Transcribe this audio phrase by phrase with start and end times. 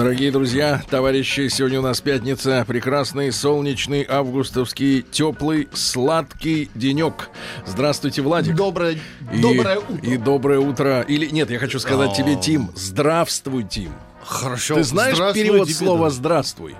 [0.00, 2.64] Дорогие друзья, товарищи, сегодня у нас пятница.
[2.66, 7.28] Прекрасный, солнечный, августовский, теплый, сладкий денек.
[7.66, 8.56] Здравствуйте, Владик.
[8.56, 8.96] Доброе,
[9.30, 9.96] И- доброе утро.
[10.02, 11.00] И доброе утро.
[11.02, 12.14] Или нет, я хочу сказать О.
[12.14, 13.92] тебе, Тим, здравствуй, Тим.
[14.24, 14.76] Хорошо.
[14.76, 16.08] Ты знаешь перевод слова.
[16.08, 16.76] «здравствуй»?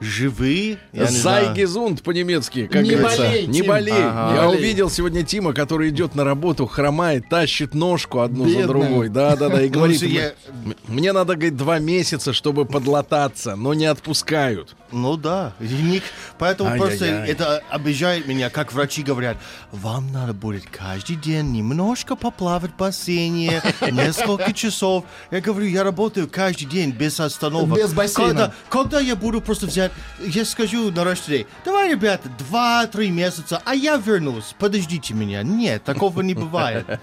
[0.00, 1.46] Знаю.
[1.46, 3.22] Зайгезунд по-немецки, как Не говорится.
[3.26, 3.66] болей, Не Тим.
[3.66, 3.92] болей.
[3.96, 4.34] Ага.
[4.36, 4.58] Я болей.
[4.60, 8.66] увидел сегодня Тима, который идет на работу, хромает, тащит ножку одну за Бедный.
[8.66, 9.08] другой.
[9.08, 9.62] Да, да, да.
[9.62, 10.34] И говорит, Слушай, я-
[10.64, 14.76] «М- мне надо, говорит, два месяца, чтобы подлататься, но не отпускают.
[14.92, 15.52] Ну да.
[15.60, 16.02] И ник-
[16.38, 16.88] Поэтому Ай-яй-яй.
[16.88, 19.36] просто это обижает меня, как врачи говорят,
[19.72, 25.04] вам надо будет каждый день немножко поплавать в бассейне, несколько часов.
[25.30, 27.76] Я говорю, я работаю каждый день без остановок.
[27.78, 28.28] Без бассейна.
[28.28, 29.87] Когда, когда я буду просто взять,
[30.20, 35.42] я скажу на раште, давай, ребята, два-три месяца, а я вернусь, подождите меня.
[35.42, 36.86] Нет, такого не бывает.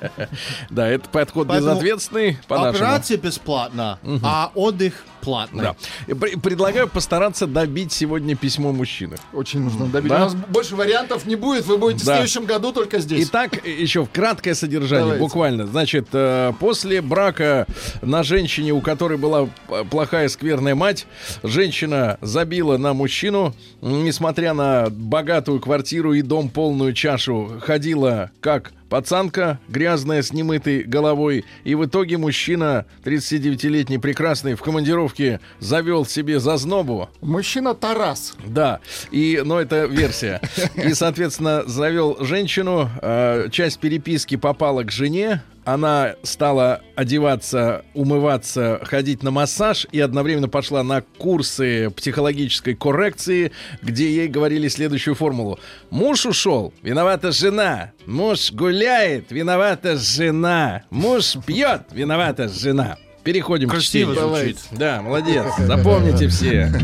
[0.70, 2.38] Да, это подход безответственный.
[2.50, 5.64] Операция бесплатна, а отдых платный.
[5.64, 5.76] Да.
[6.16, 9.18] Предлагаю постараться добить сегодня письмо мужчины.
[9.34, 10.10] Очень нужно добить.
[10.10, 10.18] Да?
[10.18, 11.66] У нас больше вариантов не будет.
[11.66, 12.14] Вы будете Да.
[12.14, 13.28] в следующем году только здесь.
[13.28, 15.24] Итак, еще в краткое содержание, Давайте.
[15.24, 15.68] буквально.
[15.68, 17.66] Значит, э, после брака
[18.02, 21.08] на женщине, у которой была э, плохая скверная мать,
[21.44, 29.60] женщина забила на мужчину, несмотря на богатую квартиру и дом полную чашу, ходила как пацанка,
[29.68, 37.10] грязная, с немытой головой, и в итоге мужчина, 39-летний, прекрасный, в командировке завел себе зазнобу,
[37.20, 38.36] Мужчина Тарас.
[38.46, 38.80] да,
[39.12, 40.40] и, но это версия.
[40.76, 49.24] И, соответственно, завел женщину, э, часть переписки попала к жене, она стала одеваться, умываться, ходить
[49.24, 55.60] на массаж и одновременно пошла на курсы психологической коррекции, где ей говорили следующую формулу.
[55.90, 57.92] Муж ушел, виновата жена.
[58.06, 60.84] Муж гуляет, виновата жена.
[60.92, 62.98] Муж пьет, виновата жена.
[63.24, 64.36] Переходим Красиво к чтению.
[64.36, 64.60] звучит.
[64.72, 65.46] Да, молодец.
[65.58, 66.72] Запомните все.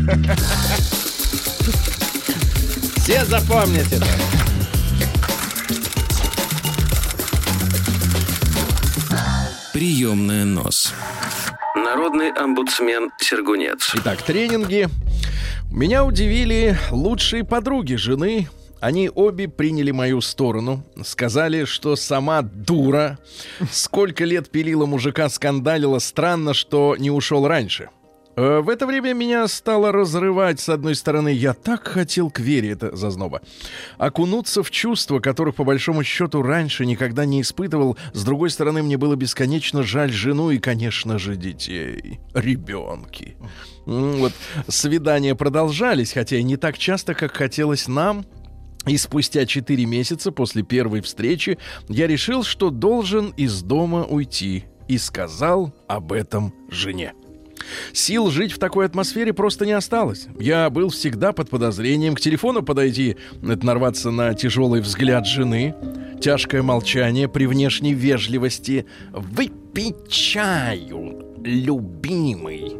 [2.96, 4.00] Все запомните.
[9.82, 10.94] Приемная нос.
[11.74, 13.90] Народный омбудсмен Сергунец.
[13.96, 14.86] Итак, тренинги.
[15.72, 18.48] Меня удивили лучшие подруги жены.
[18.78, 20.84] Они обе приняли мою сторону.
[21.04, 23.18] Сказали, что сама дура.
[23.72, 25.98] Сколько лет пилила мужика, скандалила.
[25.98, 27.88] Странно, что не ушел раньше.
[28.36, 30.60] Э, В это время меня стало разрывать.
[30.60, 33.42] С одной стороны, я так хотел к вере, это зазноба.
[33.98, 37.96] Окунуться в чувства, которых по большому счету раньше никогда не испытывал.
[38.12, 42.20] С другой стороны, мне было бесконечно жаль жену и, конечно же, детей.
[42.34, 43.36] Ребенки.
[43.84, 44.32] Вот
[44.68, 48.24] свидания продолжались, хотя и не так часто, как хотелось нам.
[48.86, 54.64] И спустя 4 месяца после первой встречи я решил, что должен из дома уйти.
[54.88, 57.14] И сказал об этом жене.
[57.92, 60.26] Сил жить в такой атмосфере просто не осталось.
[60.38, 62.14] Я был всегда под подозрением.
[62.14, 65.74] К телефону подойти, это нарваться на тяжелый взгляд жены,
[66.20, 68.86] тяжкое молчание при внешней вежливости.
[69.12, 72.76] «Выпей чаю, любимый».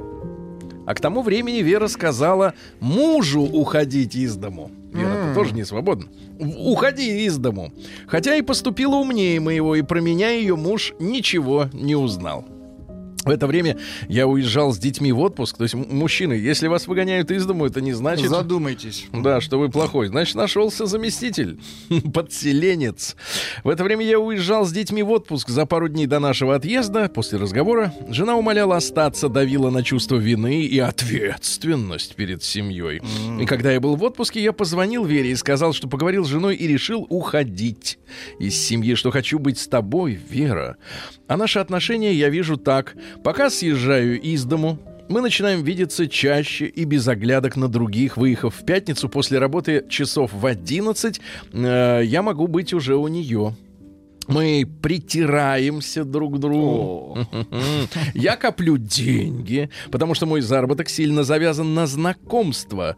[0.85, 4.71] А к тому времени Вера сказала мужу уходить из дому.
[4.93, 6.07] Вера тоже не свободна.
[6.39, 7.73] Уходи из дому.
[8.07, 12.45] Хотя и поступила умнее моего, и про меня ее муж ничего не узнал.
[13.25, 13.79] В это время
[14.09, 15.57] я уезжал с детьми в отпуск.
[15.57, 18.29] То есть, мужчины, если вас выгоняют из дому, это не значит...
[18.29, 19.07] Задумайтесь.
[19.13, 20.09] Да, что вы плохой.
[20.09, 21.61] Значит, нашелся заместитель,
[22.13, 23.17] подселенец.
[23.63, 27.09] В это время я уезжал с детьми в отпуск за пару дней до нашего отъезда.
[27.09, 33.03] После разговора жена умоляла остаться, давила на чувство вины и ответственность перед семьей.
[33.41, 36.57] И когда я был в отпуске, я позвонил Вере и сказал, что поговорил с женой
[36.57, 37.99] и решил уходить
[38.41, 40.77] из семьи, что хочу быть с тобой, Вера.
[41.29, 42.95] А наши отношения я вижу так.
[43.23, 44.79] Пока съезжаю из дому,
[45.09, 48.17] мы начинаем видеться чаще и без оглядок на других.
[48.17, 51.21] Выехав в пятницу после работы часов в 11,
[51.53, 53.55] э, я могу быть уже у нее.
[54.29, 57.19] Мы притираемся друг к другу.
[58.15, 62.97] Я коплю деньги, потому что мой заработок сильно завязан на знакомство.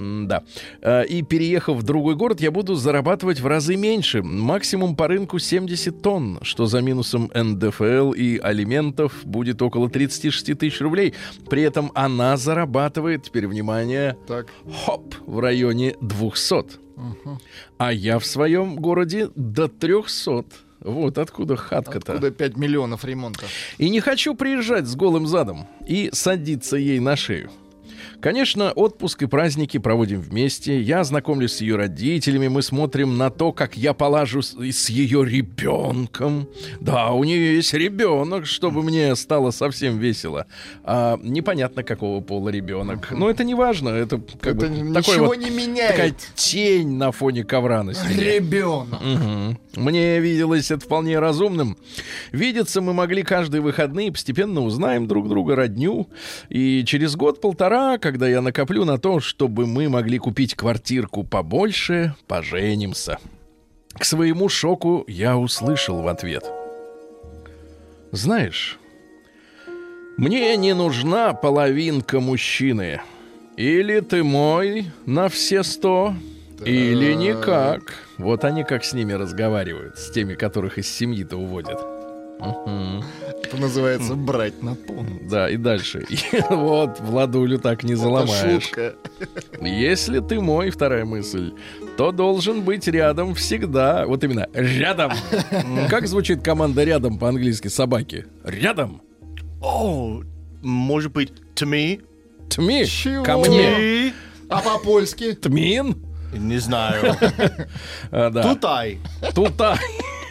[0.00, 0.42] Да.
[0.80, 4.22] Э, И переехав в другой город, я буду зарабатывать в разы меньше.
[4.22, 10.80] Максимум по рынку 70 тонн, что за минусом НДФЛ и алиментов будет около 36 тысяч
[10.80, 11.14] рублей.
[11.48, 14.46] При этом она зарабатывает, теперь внимание, Так.
[14.84, 16.78] хоп, в районе 200.
[17.78, 20.44] А я в своем городе до 300.
[20.80, 22.12] Вот откуда хатка-то.
[22.12, 23.44] Откуда 5 миллионов ремонта?
[23.78, 27.50] И не хочу приезжать с голым задом и садиться ей на шею.
[28.20, 30.80] Конечно, отпуск и праздники проводим вместе.
[30.80, 35.24] Я знакомлюсь с ее родителями, мы смотрим на то, как я полажу с, с ее
[35.24, 36.48] ребенком.
[36.80, 40.46] Да, у нее есть ребенок, чтобы мне стало совсем весело.
[40.84, 43.10] А, непонятно, какого пола ребенок.
[43.10, 43.88] Но это не важно.
[43.90, 46.16] Это как Это бы такой вот- не такая меняет.
[46.34, 48.34] тень на фоне ковра на стене.
[48.34, 49.00] Ребенок.
[49.02, 49.58] Мгм.
[49.76, 51.76] Мне виделось это вполне разумным.
[52.32, 56.08] Видеться мы могли каждые выходные, постепенно узнаем друг друга, родню.
[56.48, 63.18] И через год-полтора, когда я накоплю на то, чтобы мы могли купить квартирку побольше, поженимся.
[63.96, 66.44] К своему шоку я услышал в ответ.
[68.10, 68.80] Знаешь,
[70.16, 73.00] мне не нужна половинка мужчины.
[73.56, 76.12] Или ты мой на все сто,
[76.64, 77.94] или никак.
[78.18, 81.99] Вот они как с ними разговаривают, с теми, которых из семьи-то уводят.
[82.40, 85.06] Это называется брать на пон.
[85.28, 86.06] Да, и дальше.
[86.50, 88.64] Вот, Владулю так не Это заломаешь.
[88.64, 88.94] шутка.
[89.60, 91.52] Если ты мой, вторая мысль,
[91.96, 94.06] то должен быть рядом всегда.
[94.06, 95.12] Вот именно, рядом.
[95.88, 98.26] Как звучит команда рядом по-английски собаки?
[98.44, 99.02] Рядом.
[99.62, 100.22] О,
[100.62, 102.00] может быть, Тми?
[102.48, 102.84] Тми.
[102.86, 103.24] Чего?
[103.24, 104.12] Ко мне.
[104.48, 105.32] А по-польски?
[105.34, 105.96] Тмин.
[106.32, 107.16] Не знаю.
[108.10, 108.42] А, да.
[108.54, 108.98] Тутай.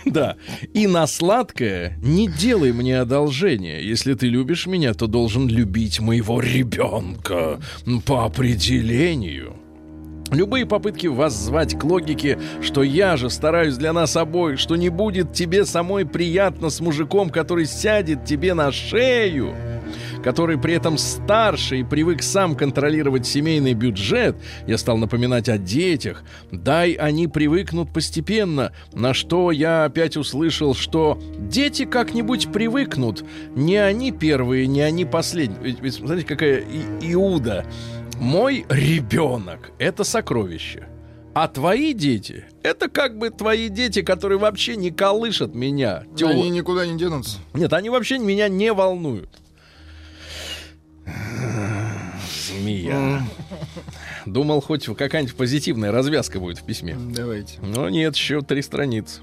[0.13, 0.38] Да.
[0.73, 3.88] И на сладкое не делай мне одолжение.
[3.88, 7.59] Если ты любишь меня, то должен любить моего ребенка
[8.06, 9.56] по определению.
[10.31, 14.89] Любые попытки вас звать к логике, что я же стараюсь для нас обоих, что не
[14.89, 19.56] будет тебе самой приятно с мужиком, который сядет тебе на шею,
[20.24, 24.36] который при этом старше и привык сам контролировать семейный бюджет,
[24.68, 31.19] я стал напоминать о детях, дай они привыкнут постепенно, на что я опять услышал, что
[31.38, 33.24] дети как-нибудь привыкнут,
[33.56, 35.62] не они первые, не они последние.
[35.62, 37.66] Ведь, ведь смотрите, какая и- Иуда.
[38.19, 40.88] Мой ребенок— это сокровище.
[41.33, 46.04] А твои дети— это как бы твои дети, которые вообще не колышат меня.
[46.18, 47.38] Тё- Они никуда не денутся.
[47.54, 49.30] Нет, они вообще меня не волнуют.
[52.59, 53.23] Змея.
[54.25, 56.95] Думал, хоть какая-нибудь позитивная развязка будет в письме.
[56.97, 57.59] Давайте.
[57.61, 59.21] Но нет, еще три страницы.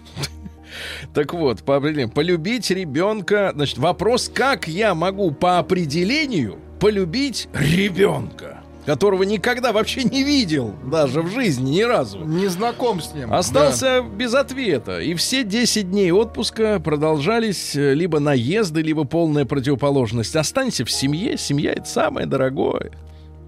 [1.14, 8.60] Так вот, по определению, полюбить ребенка, значит, вопрос, как я могу по определению полюбить ребенка,
[8.84, 12.18] которого никогда вообще не видел, даже в жизни ни разу.
[12.18, 13.32] Не знаком с ним.
[13.32, 15.00] Остался без ответа.
[15.00, 20.36] И все 10 дней отпуска продолжались либо наезды, либо полная противоположность.
[20.36, 22.90] Останься в семье, семья это самое дорогое.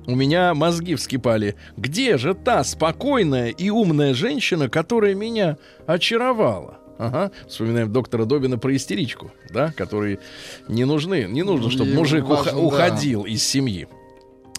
[0.09, 1.55] У меня мозги вскипали.
[1.77, 6.79] Где же та спокойная и умная женщина, которая меня очаровала?
[6.99, 10.19] Ага, вспоминаем доктора Добина про истеричку, да, которые
[10.67, 12.59] не нужны, не нужно, чтобы мужик уха- важно, да.
[12.59, 13.87] уходил из семьи.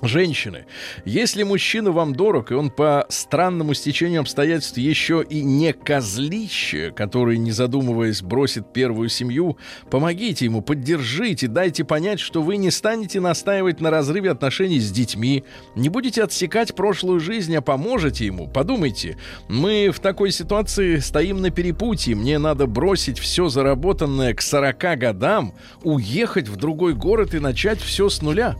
[0.01, 0.66] Женщины,
[1.04, 7.38] если мужчина вам дорог, и он по странному стечению обстоятельств еще и не козлище, который,
[7.38, 9.57] не задумываясь, бросит первую семью,
[9.92, 15.44] помогите ему, поддержите, дайте понять, что вы не станете настаивать на разрыве отношений с детьми,
[15.75, 18.48] не будете отсекать прошлую жизнь, а поможете ему.
[18.48, 19.18] Подумайте,
[19.50, 25.53] мы в такой ситуации стоим на перепутье, мне надо бросить все заработанное к 40 годам,
[25.84, 28.56] уехать в другой город и начать все с нуля.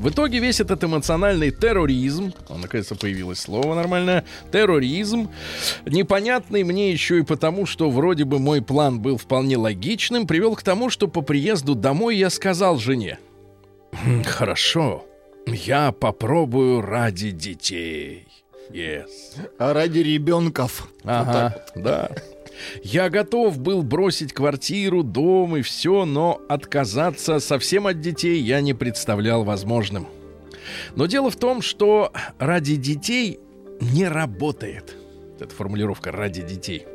[0.00, 5.28] В итоге весь этот эмоциональный терроризм, а, наконец-то появилось слово нормальное, терроризм,
[5.84, 10.62] непонятный мне еще и потому, что вроде бы мой план был вполне логичным, привел к
[10.62, 13.18] тому, что по приезду домой я сказал жене,
[13.92, 15.04] «Хм, хорошо,
[15.46, 18.26] я попробую ради детей.
[18.70, 19.10] Yes.
[19.58, 20.88] А ради ребенков.
[21.04, 22.10] Ага, да.
[22.82, 28.74] Я готов был бросить квартиру, дом и все, но отказаться совсем от детей я не
[28.74, 30.08] представлял возможным.
[30.94, 33.40] Но дело в том, что ради детей
[33.80, 34.96] не работает.
[35.38, 36.86] Это формулировка ради детей.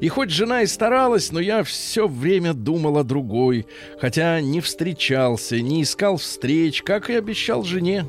[0.00, 3.66] И хоть жена и старалась, но я все время думал о другой,
[3.98, 8.06] хотя не встречался, не искал встреч, как и обещал жене.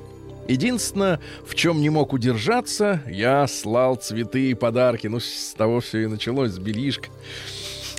[0.48, 5.08] Единственное, в чем не мог удержаться, я слал цветы и подарки.
[5.08, 7.10] Ну, с того все и началось, с белишка.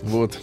[0.03, 0.39] Вот.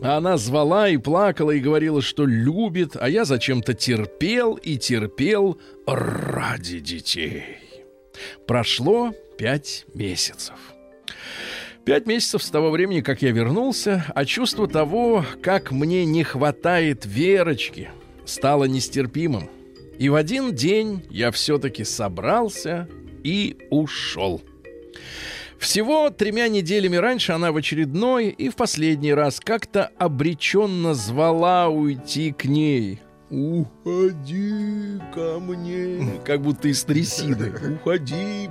[0.00, 5.58] А она звала и плакала и говорила, что любит, а я зачем-то терпел и терпел
[5.86, 7.58] ради детей.
[8.46, 10.54] Прошло пять месяцев.
[11.84, 17.04] Пять месяцев с того времени, как я вернулся, а чувство того, как мне не хватает
[17.04, 17.90] Верочки,
[18.24, 19.50] стало нестерпимым.
[20.00, 22.88] И в один день я все-таки собрался
[23.22, 24.40] и ушел.
[25.58, 32.32] Всего тремя неделями раньше она в очередной и в последний раз как-то обреченно звала уйти
[32.32, 33.02] к ней.
[33.28, 37.52] «Уходи ко мне!» Как будто из трясины.
[37.74, 38.48] «Уходи!»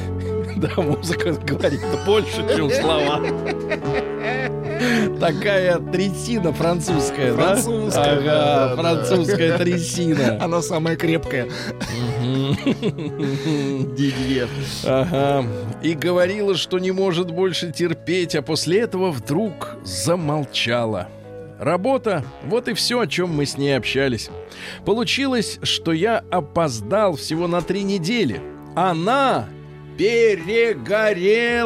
[0.64, 3.20] Да, музыка говорит больше, чем слова.
[5.20, 7.56] Такая трясина французская, да?
[7.56, 10.38] Французская, Ага, французская трясина.
[10.42, 11.48] Она самая крепкая.
[13.96, 14.48] Дидье.
[14.84, 15.44] Ага.
[15.82, 21.08] И говорила, что не может больше терпеть, а после этого вдруг замолчала.
[21.58, 24.30] Работа— вот и все, о чем мы с ней общались.
[24.84, 28.40] Получилось, что я опоздал всего на три недели.
[28.74, 29.46] Она
[29.96, 31.58] перегорела.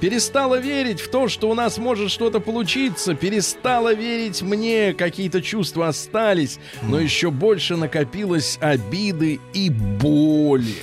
[0.00, 3.14] Перестала верить в то, что у нас может что-то получиться.
[3.14, 4.94] Перестала верить мне.
[4.94, 6.60] Какие-то чувства остались.
[6.82, 10.76] Но еще больше накопилось обиды и боли.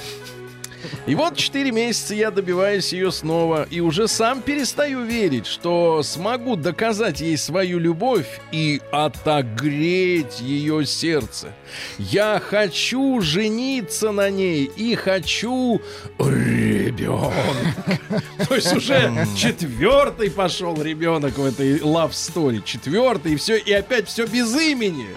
[1.05, 6.55] И вот четыре месяца я добиваюсь ее снова и уже сам перестаю верить, что смогу
[6.55, 11.53] доказать ей свою любовь и отогреть ее сердце.
[11.97, 15.81] Я хочу жениться на ней и хочу
[16.19, 17.33] ребенка.
[18.47, 22.61] То есть уже четвертый пошел ребенок в этой love story.
[22.63, 25.07] Четвертый, и все, и опять все без имени.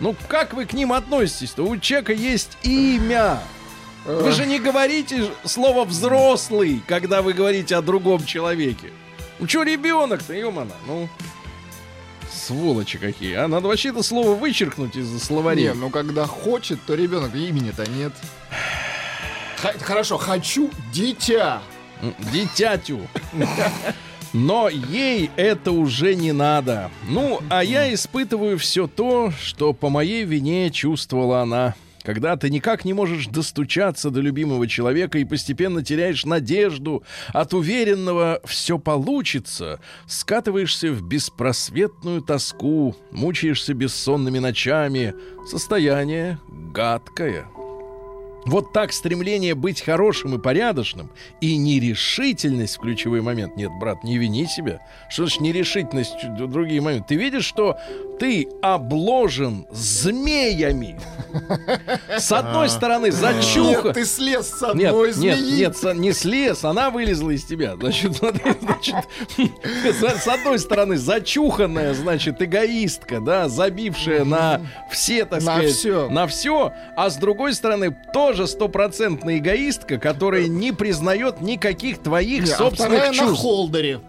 [0.00, 1.64] Ну, как вы к ним относитесь-то?
[1.64, 3.40] У человека есть имя.
[4.08, 8.88] Вы же не говорите слово взрослый, когда вы говорите о другом человеке.
[9.38, 11.08] Ну что ребенок-то, ё-моно, ну.
[12.32, 13.48] Сволочи какие, а?
[13.48, 15.68] Надо вообще это слово вычеркнуть из словарей.
[15.68, 18.12] Не, ну когда хочет, то ребенок имени-то нет.
[19.58, 21.60] Х- Хорошо, хочу дитя.
[22.32, 23.00] Дитятю.
[24.32, 26.90] Но ей это уже не надо.
[27.08, 31.74] Ну, а я испытываю все то, что по моей вине чувствовала она.
[32.08, 37.02] Когда ты никак не можешь достучаться до любимого человека и постепенно теряешь надежду
[37.34, 45.12] от уверенного «все получится», скатываешься в беспросветную тоску, мучаешься бессонными ночами.
[45.46, 47.44] Состояние гадкое.
[48.46, 51.10] Вот так стремление быть хорошим и порядочным
[51.42, 53.54] и нерешительность в ключевой момент.
[53.56, 54.80] Нет, брат, не вини себя.
[55.10, 57.08] Что значит нерешительность в другие моменты?
[57.08, 57.76] Ты видишь, что
[58.18, 60.98] ты обложен змеями.
[62.16, 63.88] С одной стороны, зачуха.
[63.88, 67.76] Нет, ты слез с одной нет, нет, не слез, она вылезла из тебя.
[67.76, 76.72] Значит, с, одной стороны, зачуханная, значит, эгоистка, да, забившая на все, так сказать, на все,
[76.96, 83.10] а с другой стороны, тоже стопроцентная эгоистка, которая не признает никаких твоих а собственных вторая
[83.10, 83.42] на чувств.
[83.42, 84.00] холдере.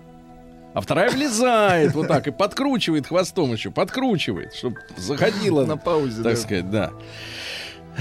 [0.74, 6.36] А вторая влезает вот так и подкручивает хвостом еще, подкручивает, чтобы заходила, На паузе, так
[6.36, 6.40] да.
[6.40, 6.92] сказать, да.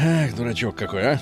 [0.00, 1.20] Эх, дурачок какой, а.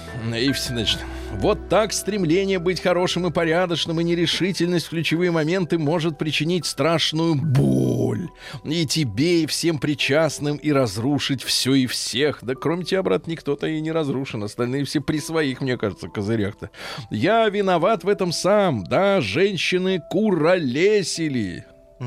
[0.52, 0.98] Все, значит,
[1.32, 7.36] вот так стремление быть хорошим и порядочным и нерешительность в ключевые моменты может причинить страшную
[7.36, 8.28] боль.
[8.64, 12.40] И тебе, и всем причастным, и разрушить все и всех.
[12.42, 14.44] Да кроме тебя, брат, никто-то и не разрушен.
[14.44, 16.68] Остальные все при своих, мне кажется, козырях-то.
[17.10, 18.84] Я виноват в этом сам.
[18.84, 21.64] Да, женщины куролесили.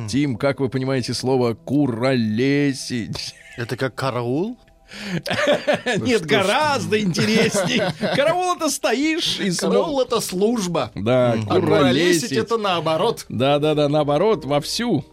[0.08, 3.34] Тим, как вы понимаете слово куролесить?
[3.58, 4.56] Это как караул?
[5.98, 7.94] Нет, гораздо интереснее.
[8.16, 10.92] Караул это стоишь и Караул это служба.
[10.96, 13.26] Да, А куролесить это наоборот.
[13.30, 15.06] Да-да-да, наоборот, вовсю.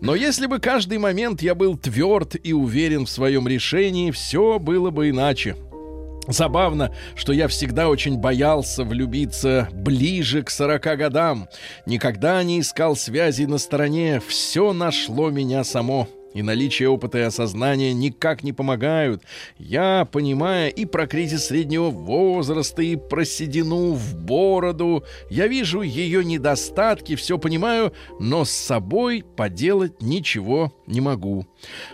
[0.00, 4.90] Но если бы каждый момент я был тверд и уверен в своем решении, все было
[4.90, 5.56] бы иначе.
[6.26, 11.48] Забавно, что я всегда очень боялся влюбиться ближе к 40 годам.
[11.84, 14.22] Никогда не искал связи на стороне.
[14.26, 16.08] Все нашло меня само.
[16.34, 19.22] И наличие опыта и осознания никак не помогают.
[19.56, 26.24] Я, понимая и про кризис среднего возраста, и про седину в бороду, я вижу ее
[26.24, 31.46] недостатки, все понимаю, но с собой поделать ничего не могу.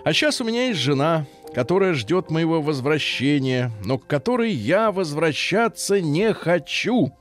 [0.04, 6.00] А сейчас у меня есть жена, которая ждет моего возвращения, но к которой я возвращаться
[6.00, 7.12] не хочу.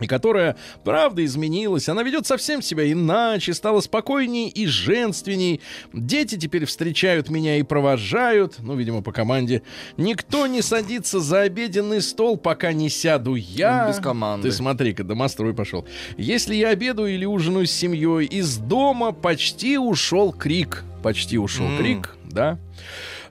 [0.00, 1.88] И которая, правда, изменилась.
[1.88, 5.60] Она ведет совсем себя иначе, стала спокойней и женственней.
[5.92, 9.62] Дети теперь встречают меня и провожают, ну, видимо, по команде.
[9.96, 13.88] Никто не садится за обеденный стол, пока не сяду я.
[13.88, 14.48] Без команды.
[14.48, 15.86] Ты смотри-ка, домострой пошел.
[16.16, 20.84] Если я обедаю или ужинаю с семьей, из дома почти ушел крик.
[21.02, 22.16] Почти ушел крик.
[22.24, 22.58] да?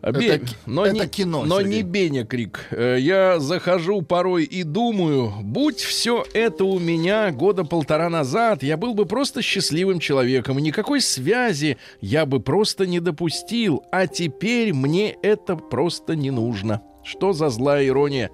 [0.01, 1.77] Бе- Это но это не, кино, но Сергей.
[1.77, 2.67] не Беня Крик.
[2.71, 8.77] Э, Я захожу порой и думаю, будь все это у меня года полтора назад, я
[8.77, 15.11] был бы просто счастливым человеком, никакой связи я бы просто не допустил, а теперь мне
[15.21, 16.81] это просто не нужно.
[17.01, 18.29] Что за злая ирония?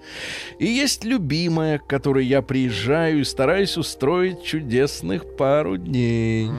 [0.60, 6.50] И есть любимая, к которой я приезжаю и стараюсь устроить чудесных пару дней.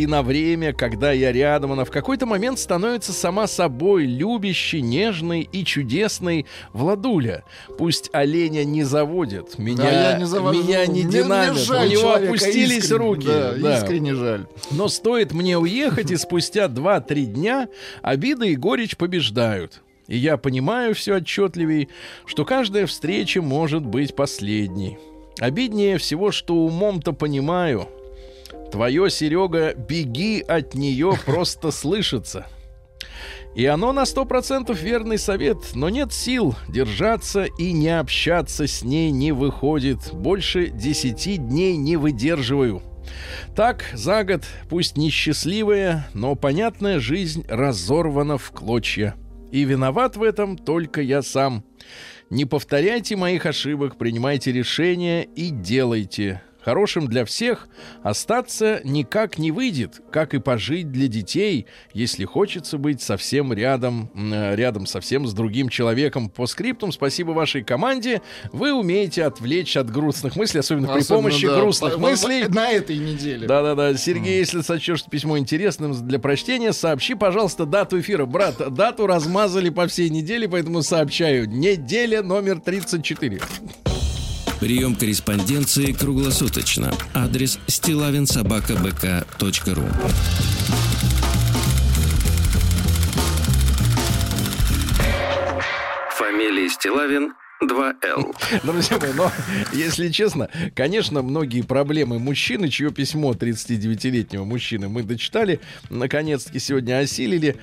[0.00, 5.42] И на время, когда я рядом, она в какой-то момент становится сама собой, любящей, нежной
[5.52, 7.44] и чудесной Владуля.
[7.76, 10.62] Пусть оленя не заводит, меня, Да, я не завожу.
[10.64, 13.26] меня не Мне- мне динамит, жаль у него человека, опустились искренне, руки.
[13.26, 13.76] Да, Да.
[13.76, 14.46] искренне жаль.
[14.70, 17.68] Но стоит мне уехать, и спустя 2-3 дня
[18.00, 19.82] обида и горечь побеждают.
[20.08, 21.90] И я понимаю все отчетливей,
[22.24, 24.96] что каждая встреча может быть последней.
[25.38, 27.86] Обиднее всего, что умом-то понимаю.
[28.70, 32.46] Твое, Серега, беги от нее, просто слышится.
[33.54, 38.82] И оно на сто процентов верный совет, но нет сил держаться и не общаться с
[38.82, 40.12] ней не выходит.
[40.12, 42.82] Больше десяти дней не выдерживаю.
[43.56, 49.16] Так, за год, пусть несчастливая, но понятная жизнь разорвана в клочья.
[49.50, 51.64] И виноват в этом только я сам.
[52.30, 56.42] Не повторяйте моих ошибок, принимайте решения и делайте.
[56.62, 57.68] Хорошим для всех
[58.02, 64.54] остаться никак не выйдет, как и пожить для детей, если хочется быть совсем рядом, э,
[64.56, 66.28] рядом совсем с другим человеком.
[66.28, 68.20] По скриптум спасибо вашей команде.
[68.52, 72.44] Вы умеете отвлечь от грустных мыслей, особенно, при Особенно, помощи да, грустных по- мыслей.
[72.48, 73.46] На этой неделе.
[73.46, 78.26] Да-да-да, Сергей, если сочтешь письмо интересным для прочтения, сообщи, пожалуйста, дату эфира.
[78.26, 81.48] Брат, дату размазали по всей неделе, поэтому сообщаю.
[81.48, 83.40] Неделя номер 34.
[84.60, 86.92] Прием корреспонденции круглосуточно.
[87.14, 89.84] Адрес стилавинсобакабк.ру
[96.18, 98.34] Фамилия Стилавин 2Л.
[98.64, 99.30] Друзья мои, но,
[99.72, 107.56] если честно, конечно, многие проблемы мужчины, чье письмо 39-летнего мужчины мы дочитали, наконец-таки сегодня осилили,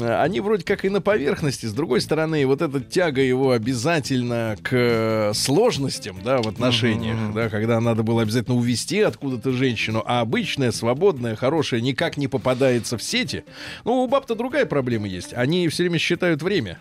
[0.00, 1.66] они вроде как и на поверхности.
[1.66, 7.48] С другой стороны, вот эта тяга его обязательно к э, сложностям, да, в отношениях, да,
[7.48, 13.02] когда надо было обязательно увести откуда-то женщину, а обычная, свободная, хорошая никак не попадается в
[13.02, 13.44] сети.
[13.84, 15.32] Ну, у баб-то другая проблема есть.
[15.34, 16.78] Они все время считают время.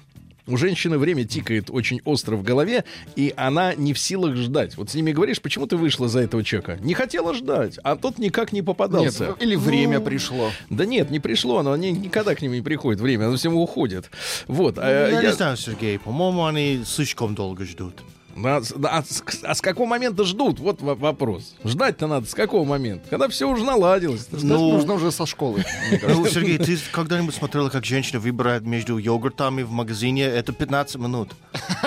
[0.47, 2.84] У женщины время тикает очень остро в голове,
[3.15, 4.77] и она не в силах ждать.
[4.77, 6.77] Вот с ними говоришь, почему ты вышла за этого человека?
[6.81, 9.36] Не хотела ждать, а тот никак не Нет, попадался.
[9.39, 10.51] или время Ну, пришло.
[10.69, 14.12] Да нет, не пришло, оно ни- никогда к ним не приходит время, оно всем уходит.
[14.47, 14.77] Вот.
[14.77, 17.95] а, Я я- не знаю, Сергей, по-моему, они слишком долго ждут.
[18.43, 20.60] А, с- а с, а с какого момента ждут?
[20.60, 21.56] Вот во- вопрос.
[21.63, 23.08] Ждать-то надо с какого момента?
[23.10, 24.28] Когда все уже наладилось.
[24.28, 25.63] Ждать Ну- нужно уже со школы.
[26.08, 30.24] Ну, Сергей, ты когда-нибудь смотрела, как женщина выбирает между йогуртами в магазине?
[30.24, 31.32] Это 15 минут.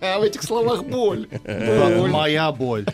[0.00, 1.26] А в этих словах боль.
[1.44, 2.84] Моя боль.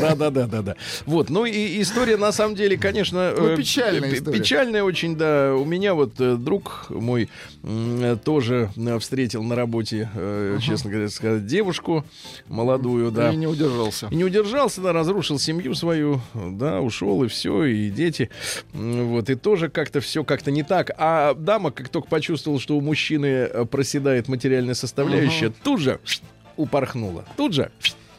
[0.00, 0.76] Да, да, да, да, да.
[1.06, 4.38] Вот, ну и история на самом деле, конечно, Ну, э, печальная история.
[4.38, 5.54] Печальная очень, да.
[5.54, 7.28] У меня вот э, друг мой
[7.62, 10.08] э, тоже встретил на работе,
[10.60, 12.04] честно говоря, сказать, девушку
[12.48, 13.32] молодую, да.
[13.32, 14.08] И не удержался.
[14.10, 18.30] И не удержался, да, разрушил семью свою, да, ушел, и все, и дети.
[18.72, 20.90] Вот, и тоже как-то все как-то не так.
[20.98, 26.00] А дама, как только почувствовала, что у мужчины проседает материальная составляющая, тут же
[26.56, 27.24] упорхнула.
[27.36, 27.70] Тут же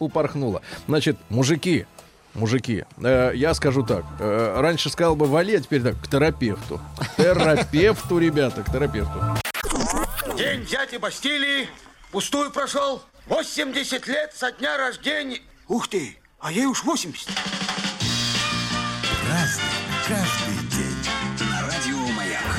[0.02, 0.62] упорхнула.
[0.88, 1.86] Значит, мужики,
[2.34, 4.04] мужики, э, я скажу так.
[4.20, 6.80] э, раньше сказал бы вали, а теперь так, к терапевту.
[6.98, 9.20] К терапевту, ребята, к терапевту.
[10.38, 11.68] День дяди Бастилии
[12.12, 13.02] пустую прошел.
[13.28, 15.40] 80 лет со дня рождения.
[15.68, 17.30] Ух ты, а ей уж 80.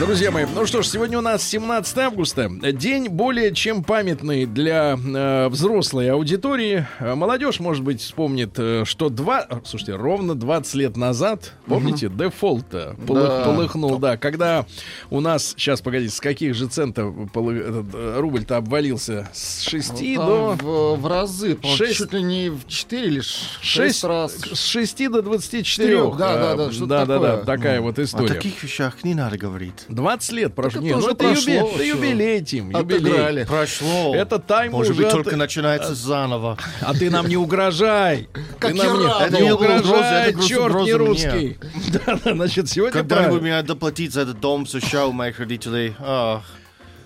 [0.05, 2.51] Друзья мои, ну что ж, сегодня у нас 17 августа.
[2.73, 6.87] День более чем памятный для э, взрослой аудитории.
[6.99, 9.47] Э, Молодежь, может быть, вспомнит, э, что два...
[9.49, 13.45] э, Слушайте, ровно 20 лет назад, помните, дефолт э, полы- Да.
[13.45, 14.67] полыхнул, да, когда
[15.11, 19.29] у нас, сейчас, погодите, с каких же центов полы- этот, рубль-то обвалился?
[19.33, 20.57] С 6 Там до...
[20.61, 24.35] в, в разы, по-моему, Шесть- чуть ли не в 4 или 6 6, раз.
[24.53, 25.63] с 6 до 24.
[25.63, 28.35] Четырех, да, да, да, что-то да, да, да, такая вот О история.
[28.35, 29.75] таких вещах не надо говорить.
[29.95, 30.81] 20 лет прошло.
[30.81, 32.99] это Не, ну это, прошло, юбилей, это юбилей, Тим, юбилей.
[33.13, 33.45] Отыграли.
[33.45, 34.15] Прошло.
[34.15, 36.59] Это тайм Может уже быть, от- только начинается заново.
[36.81, 38.29] А ты нам не угрожай.
[38.59, 41.59] Как ты нам не, Это не угрожай, это черт не русский.
[42.07, 45.95] Да, значит, сегодня Когда-нибудь мне надо доплатить за этот дом США у моих родителей.
[45.99, 46.43] Ах.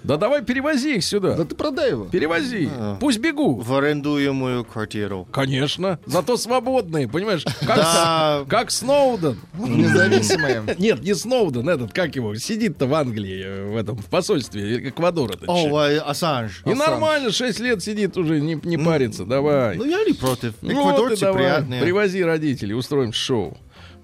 [0.06, 1.34] Да давай перевози их сюда.
[1.36, 2.04] Да ты продай его.
[2.04, 2.70] Перевози.
[3.00, 3.56] Пусть бегу.
[3.60, 5.26] В арендуемую квартиру.
[5.32, 5.98] Конечно.
[6.06, 7.44] Зато свободные, понимаешь?
[7.66, 8.42] Как, Да.
[8.44, 9.38] с- как Сноуден.
[9.58, 10.62] Независимые.
[10.78, 15.34] Нет, не Сноуден, этот, как его, сидит-то в Англии, э, в этом, в посольстве Эквадора.
[15.46, 16.62] О, э, Ассанж.
[16.64, 19.76] И нормально, 6 лет сидит уже, не, не парится, давай.
[19.76, 20.54] Ну, я не против.
[20.62, 21.82] Ну, Эквадорцы приятные.
[21.82, 23.56] Привози родителей, устроим шоу.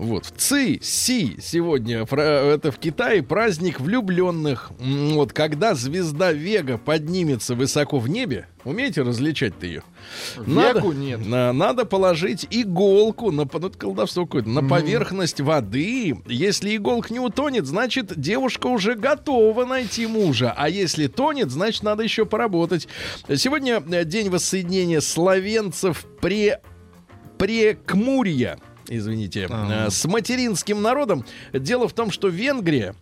[0.02, 0.26] Вот.
[0.26, 4.72] В ЦИ, Си сегодня, это в Китае праздник влюбленных.
[4.80, 9.84] Вот, когда звезда Вега поднимется высоко в небе, умеете различать-то ее?
[10.36, 11.24] Вегу нет.
[11.24, 16.16] на- надо положить иголку на, ну, это колдовство какое-то, на поверхность воды.
[16.26, 20.52] Если иголка не утонет, значит, девушка уже готова найти мужа.
[20.56, 22.88] А если тонет, значит, надо еще поработать.
[23.36, 26.60] Сегодня э, день воссоединения словенцев пре...
[27.38, 28.58] Прекмурья.
[28.98, 31.24] Извините, э, с материнским народом.
[31.52, 32.94] Дело в том, что Венгрия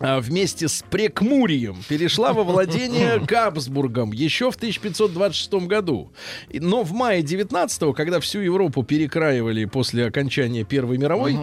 [0.00, 6.10] вместе с Прекмурием перешла во владение Габсбургом еще в 1526 году.
[6.52, 11.38] Но в мае 19 когда всю Европу перекраивали после окончания Первой мировой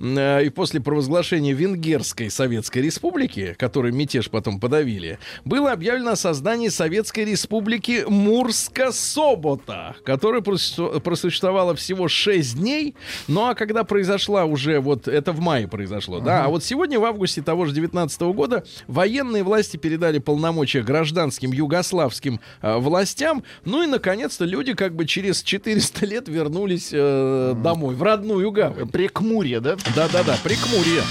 [0.00, 6.68] э, и после провозглашения Венгерской Советской Республики, который мятеж потом подавили, было объявлено о создании
[6.68, 12.94] Советской Республики Мурска-Собота, которая просу- просуществовала всего 6 дней.
[13.28, 17.04] Ну а когда произошла уже, вот это в мае произошло, да, а вот сегодня в
[17.04, 18.01] августе того же 19
[18.32, 23.42] года военные власти передали полномочия гражданским югославским э, властям.
[23.64, 28.88] Ну и наконец-то люди как бы через 400 лет вернулись э, домой, в родную гавань.
[28.88, 29.76] Прекмурье, да?
[29.94, 31.02] Да-да-да, Прикмурье.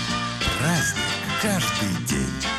[0.59, 2.51] Праздник каждый день.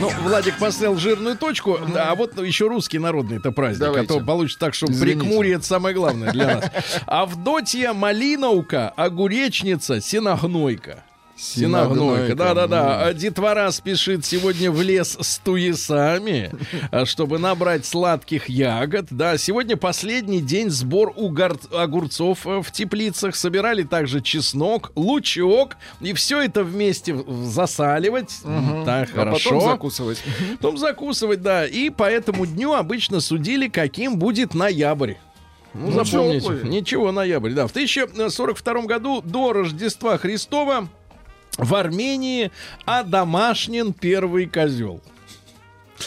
[0.00, 0.10] Ну.
[0.22, 4.08] Владик поставил жирную точку, а вот еще русский народный это праздник, Давайте.
[4.08, 4.86] который получится так, что.
[4.86, 6.64] Прикмурье это самое главное для нас.
[7.06, 11.04] Авдотья, Малиновка, Огуречница, Синогнойка.
[11.42, 13.04] Синогнойка, да-да-да.
[13.06, 16.52] А Детвора спешит сегодня в лес с туесами,
[16.92, 19.06] а, чтобы набрать сладких ягод.
[19.10, 23.34] Да, сегодня последний день сбор угор- огурцов э, в теплицах.
[23.34, 25.76] Собирали также чеснок, лучок.
[26.00, 28.30] И все это вместе засаливать.
[28.86, 29.50] Так, А хорошо.
[29.50, 30.22] потом закусывать.
[30.60, 31.66] Потом закусывать, да.
[31.66, 35.14] И по этому дню обычно судили, каким будет ноябрь.
[35.74, 36.40] Ну, Ну, запомните.
[36.46, 36.68] тёплый.
[36.68, 37.66] Ничего, ноябрь, да.
[37.66, 40.88] В 1042 году до Рождества Христова
[41.58, 42.50] в Армении
[42.84, 45.00] одомашнен первый козел.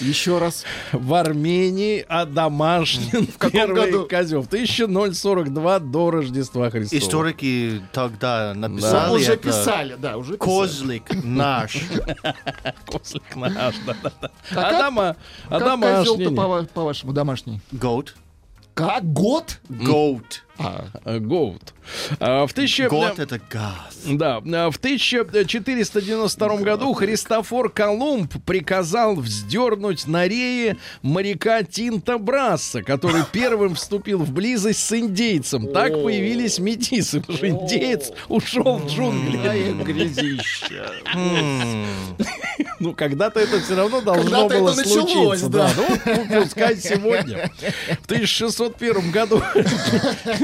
[0.02, 0.66] Еще раз.
[0.92, 4.08] В Армении одомашнен каком первый году?
[4.10, 4.42] козел.
[4.42, 7.00] В 1042 до Рождества Христова.
[7.00, 9.44] Историки тогда Ну, написали уже это.
[9.48, 10.50] писали, да, уже писали.
[10.60, 11.78] Козлик наш.
[12.88, 14.32] Козлик наш, да-да-да.
[14.52, 15.16] А как- Адама,
[15.50, 17.62] Как козел-то, по-вашему, домашний?
[17.72, 18.10] Goat.
[18.74, 19.14] Как?
[19.14, 19.60] Год?
[19.70, 20.42] Goat.
[20.58, 21.74] А, Гоут.
[22.20, 22.86] А, В 1000...
[22.86, 23.74] Goat это газ.
[24.06, 33.24] Да, а, в 1492 году Христофор Колумб приказал вздернуть на рее моряка Тинта Брасса, который
[33.32, 35.74] первым вступил в близость с индейцем.
[35.74, 39.84] Так появились метисы, потому что индеец ушел в джунгли.
[39.84, 40.92] грязища.
[42.80, 45.50] Ну, когда-то это все равно должно было случиться.
[45.50, 45.72] да.
[45.76, 45.86] Ну,
[46.30, 47.50] ну, пускай сегодня.
[48.02, 49.42] В 1601 году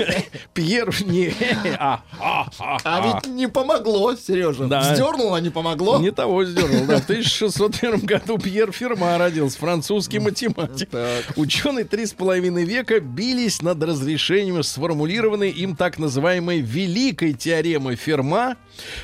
[0.54, 0.94] Пьер...
[1.06, 1.34] Не,
[1.80, 4.66] а, а, а, А ведь не помогло, Сережа.
[4.66, 4.82] Да.
[4.82, 6.00] Вздернуло, а не помогло.
[6.00, 6.62] Не того да.
[6.62, 10.90] В 1601 году Пьер Ферма родился, французский математик.
[10.90, 11.26] Так.
[11.36, 18.58] Ученые три с половиной века бились над разрешением сформулированной им так называемой великой теоремы Ферма.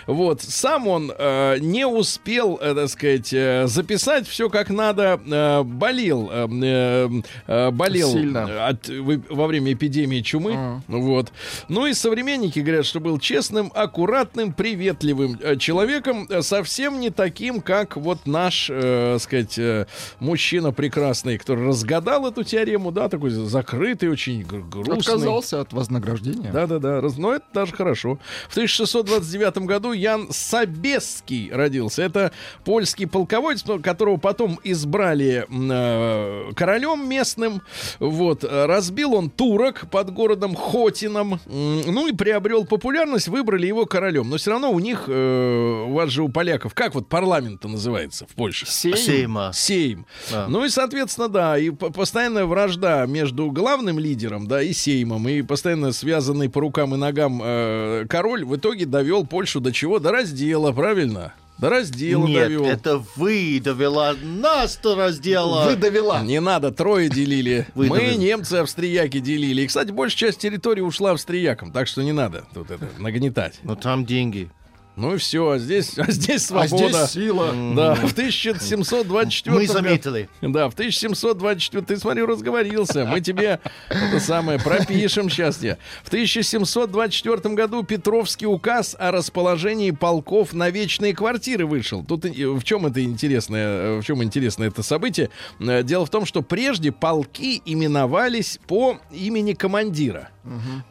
[0.05, 0.41] Вот.
[0.41, 5.19] Сам он э, не успел, э, так сказать, э, записать все как надо.
[5.25, 6.29] Э, болел.
[6.31, 7.09] э, э,
[7.47, 8.67] э, болел Сильно.
[8.67, 10.53] от, вы- во время эпидемии чумы.
[10.55, 10.81] А.
[10.87, 11.31] Вот.
[11.67, 17.61] Ну и современники говорят, что был честным, аккуратным, приветливым э, человеком, э, совсем не таким,
[17.61, 19.85] как вот наш, э, сказать, э,
[20.19, 24.97] мужчина прекрасный, который разгадал эту теорему, да, такой закрытый, очень гр- грустный.
[24.97, 26.51] Отказался от вознаграждения.
[26.51, 28.19] Да-да-да, но это даже хорошо.
[28.49, 32.03] В 1629 году Ян Собеский родился.
[32.03, 32.31] Это
[32.63, 37.61] польский полководец, которого потом избрали э, королем местным.
[37.99, 38.43] Вот.
[38.43, 41.39] Разбил он турок под городом Хотином.
[41.45, 44.29] Ну и приобрел популярность, выбрали его королем.
[44.29, 48.25] Но все равно у них, э, у вас же у поляков, как вот парламент-то называется
[48.25, 48.65] в Польше?
[48.67, 49.51] Сейма.
[49.53, 50.05] Сейм.
[50.31, 50.47] Да.
[50.47, 55.91] Ну и, соответственно, да, и постоянная вражда между главным лидером, да, и Сеймом, и постоянно
[55.91, 59.99] связанный по рукам и ногам э, король в итоге довел Польшу до чего?
[59.99, 61.33] До раздела, правильно?
[61.57, 62.65] До раздела Нет, довел.
[62.65, 65.65] это вы довела нас до раздела.
[65.65, 66.21] Вы довела.
[66.21, 67.65] Не надо, трое делили.
[67.75, 68.17] Вы Мы, довели.
[68.17, 69.63] немцы, австрияки делили.
[69.63, 73.59] И, кстати, большая часть территории ушла австриякам, так что не надо тут это нагнетать.
[73.63, 74.49] Но там деньги.
[74.97, 76.89] Ну и все, а здесь, а здесь А свобода.
[77.05, 77.53] здесь сила.
[77.75, 80.27] Да, в 1724 Мы заметили.
[80.41, 83.05] Да, в 1724 ты смотри, разговорился.
[83.05, 85.77] Мы тебе это самое пропишем сейчас тебе.
[86.03, 92.03] В 1724 году Петровский указ о расположении полков на вечные квартиры вышел.
[92.03, 95.29] Тут и- в чем это интересное, в чем интересно это событие?
[95.59, 100.29] Э, Дело в том, что прежде полки именовались по имени командира.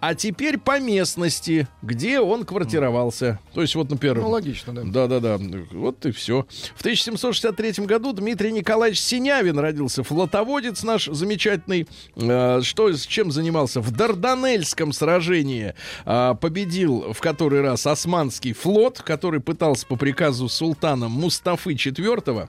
[0.00, 3.38] А теперь по местности, где он квартировался.
[3.54, 4.82] То есть вот, например, Ну, логично, да.
[4.84, 5.38] да-да-да,
[5.72, 6.46] вот и все.
[6.74, 11.86] В 1763 году Дмитрий Николаевич Синявин родился, флотоводец наш замечательный.
[12.16, 13.80] Э, что, с чем занимался?
[13.80, 21.08] В Дарданельском сражении э, победил в который раз османский флот, который пытался по приказу султана
[21.08, 22.48] Мустафы IV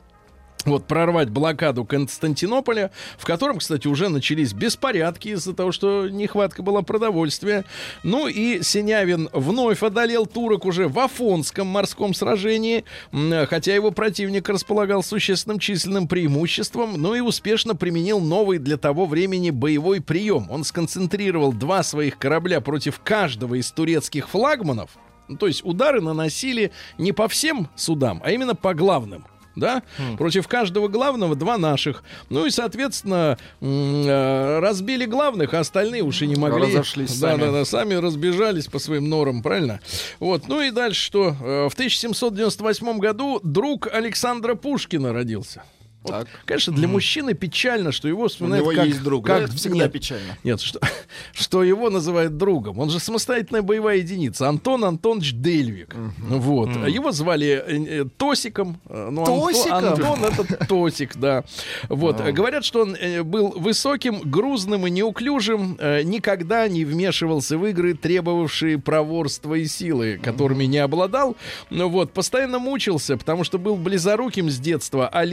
[0.67, 6.81] вот прорвать блокаду Константинополя, в котором, кстати, уже начались беспорядки из-за того, что нехватка была
[6.81, 7.65] продовольствия.
[8.03, 15.03] Ну и Синявин вновь одолел турок уже в Афонском морском сражении, хотя его противник располагал
[15.03, 20.47] существенным численным преимуществом, но и успешно применил новый для того времени боевой прием.
[20.49, 24.91] Он сконцентрировал два своих корабля против каждого из турецких флагманов,
[25.27, 29.25] ну, то есть удары наносили не по всем судам, а именно по главным
[29.57, 29.83] да,
[30.17, 32.03] против каждого главного два наших.
[32.29, 36.63] Ну и, соответственно, э, разбили главных, а остальные уж и не могли.
[36.67, 37.41] Разошлись да, сами.
[37.41, 39.79] да, да, сами разбежались по своим норам, правильно?
[40.19, 41.35] Вот, ну и дальше что?
[41.41, 45.63] Э, В 1798 году друг Александра Пушкина родился.
[46.07, 46.27] Вот, Так.
[46.45, 49.25] Конечно, для мужчины печально, что его У вспоминают него как, есть друг.
[49.25, 50.37] как да, это всегда нет, печально.
[50.43, 50.79] нет, что,
[51.33, 52.79] что его называют другом.
[52.79, 54.47] Он же самостоятельная боевая единица.
[54.47, 55.95] Антон Антонович Дельвик.
[56.19, 56.69] Вот.
[56.83, 58.79] А Его звали э, э, Тосиком.
[58.89, 59.75] Э, Ну, Тосиком?
[59.85, 61.43] Антон это Тосик, да.
[61.89, 62.19] Вот.
[62.21, 62.31] А.
[62.31, 67.93] Говорят, что он э, был высоким, грузным и неуклюжим, э, никогда не вмешивался в игры,
[67.93, 71.35] требовавшие проворства и силы, которыми не обладал.
[71.69, 75.25] Ну вот, постоянно мучился, потому что был близоруким с детства, а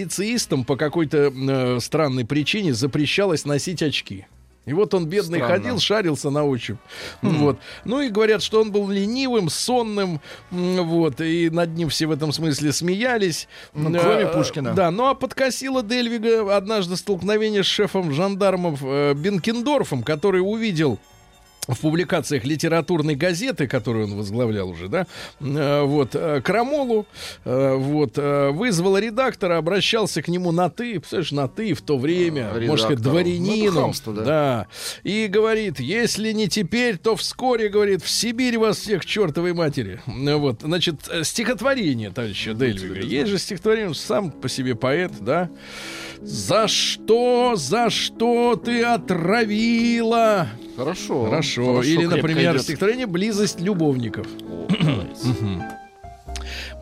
[0.66, 4.26] по какой-то э, странной причине запрещалось носить очки.
[4.66, 5.62] И вот он бедный Странно.
[5.62, 6.78] ходил, шарился на ощупь.
[7.20, 7.58] Вот.
[7.84, 12.32] Ну и говорят, что он был ленивым, сонным, вот, и над ним все в этом
[12.32, 13.46] смысле смеялись.
[13.74, 14.72] Ну, кроме Э, Пушкина.
[14.72, 20.98] Да, ну а подкосило Дельвига однажды столкновение с шефом жандармов э, Бенкендорфом, который увидел
[21.66, 25.06] в публикациях литературной газеты, которую он возглавлял уже, да,
[25.40, 27.06] э, вот, э, Крамолу,
[27.44, 32.50] э, вот, вызвал редактора, обращался к нему на «ты», представляешь, на «ты» в то время,
[32.52, 33.10] А, можно сказать, редактору.
[33.12, 34.24] дворянину, Ну, хамство, да.
[34.24, 34.66] да,
[35.02, 40.00] и говорит, если не теперь, то вскоре, говорит, в Сибирь вас всех к чертовой матери.
[40.06, 43.00] Ну, Вот, значит, стихотворение товарища Дельвига.
[43.00, 45.48] Есть же стихотворение, он сам по себе поэт, да.
[46.24, 50.48] За что, за что ты отравила?
[50.76, 51.24] Хорошо.
[51.26, 51.82] Хорошо.
[51.82, 52.62] Или, крепко например, идет.
[52.62, 54.26] стихотворение «Близость любовников».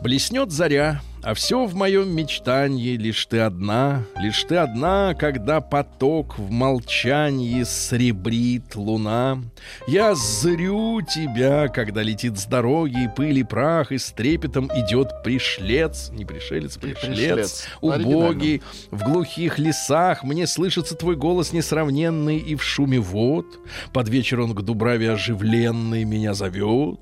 [0.01, 6.37] Блеснет заря, а все в моем мечтании лишь ты одна, лишь ты одна, когда поток
[6.37, 9.39] в молчании сребрит луна.
[9.87, 15.23] Я зрю тебя, когда летит с дороги и пыль и прах, и с трепетом идет
[15.23, 17.67] пришлец, не пришелец, пришлец, Пришлец.
[17.79, 23.45] убогий, в глухих лесах мне слышится твой голос несравненный и в шуме вод.
[23.93, 26.99] Под вечер он к Дубраве оживленный меня зовет.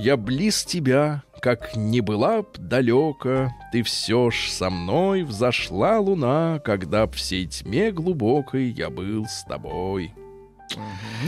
[0.00, 6.60] Я близ тебя, как не была б далека, Ты все ж со мной взошла луна,
[6.64, 10.12] Когда в всей тьме глубокой я был с тобой.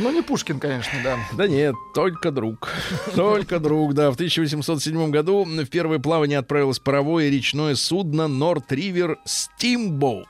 [0.01, 1.19] Ну, не Пушкин, конечно, да.
[1.37, 2.71] Да нет, только друг.
[3.17, 4.11] Только друг, да.
[4.11, 10.27] В 1807 году в первое плавание отправилось паровое речное судно Норт Ривер Steamboat.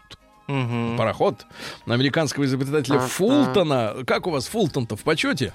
[0.96, 1.46] Пароход
[1.86, 3.96] американского изобретателя Фултона.
[4.06, 5.52] Как у вас Фултон-то в почете?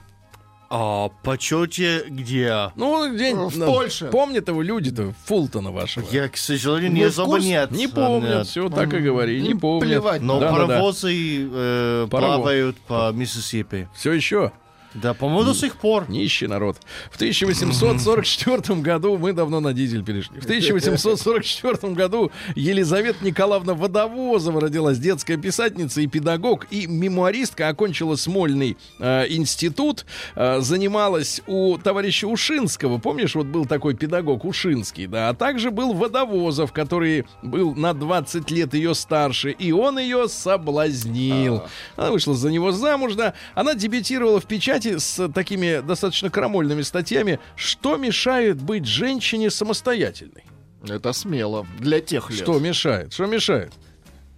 [0.69, 2.71] А почете где?
[2.75, 4.07] Ну, где В Польше.
[4.11, 6.05] Помнят его люди-то Фултона вашего?
[6.11, 7.71] Я, к сожалению, не Не в особо нет.
[7.71, 8.47] Не помнят, Нет.
[8.47, 9.87] все так и говори, не Им помнят.
[9.87, 10.21] плевать.
[10.21, 10.67] Но Да, да, да.
[10.67, 11.13] паровозы
[11.49, 13.87] э, Парово- плавают по Миссисипи.
[13.95, 14.51] Все еще
[14.93, 16.09] Да, по-моему, до сих пор.
[16.09, 16.77] нищий народ.
[17.11, 20.39] В 1844 году мы давно на дизель перешли.
[20.39, 28.77] В 1844 году Елизавета Николаевна Водовозова родилась детская писательница и педагог и мемуаристка, окончила Смольный
[28.99, 32.97] э, институт, э, занималась у товарища Ушинского.
[32.97, 38.49] Помнишь, вот был такой педагог Ушинский, да, а также был Водовозов, который был на 20
[38.51, 41.63] лет ее старше, и он ее соблазнил.
[41.95, 43.33] Она вышла за него замуж, да.
[43.53, 50.43] Она дебютировала в печати с такими достаточно крамольными статьями «Что мешает быть женщине самостоятельной?»
[50.87, 51.65] Это смело.
[51.79, 52.39] Для тех лет.
[52.39, 53.13] Что мешает?
[53.13, 53.73] Что мешает?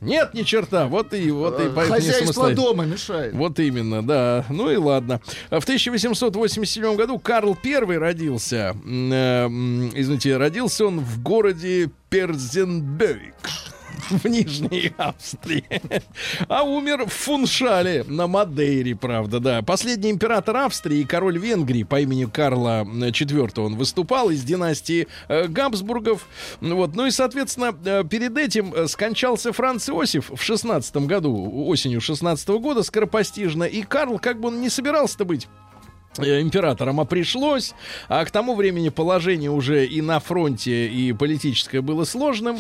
[0.01, 0.87] Нет, ни черта.
[0.87, 3.33] Вот и вот и не Хозяйство дома мешает.
[3.33, 4.45] Вот именно, да.
[4.49, 5.19] Ну и ладно.
[5.49, 8.75] В 1887 году Карл I родился.
[8.85, 13.35] Э, Извините, родился он в городе Перзенберг.
[13.99, 15.81] В Нижней Австрии.
[16.47, 19.61] А умер в Фуншале на Мадейре, правда, да.
[19.61, 26.27] Последний император Австрии король Венгрии по имени Карла IV он выступал из династии э, Габсбургов.
[26.61, 26.95] Вот.
[26.95, 32.47] Ну и, соответственно, э, перед этим э, скончался Франц Иосиф в 16 году, осенью 16
[32.49, 33.63] года, скоропостижно.
[33.63, 35.47] И Карл, как бы он не собирался-то быть
[36.23, 37.73] императором, а пришлось.
[38.07, 42.57] А к тому времени положение уже и на фронте, и политическое было сложным.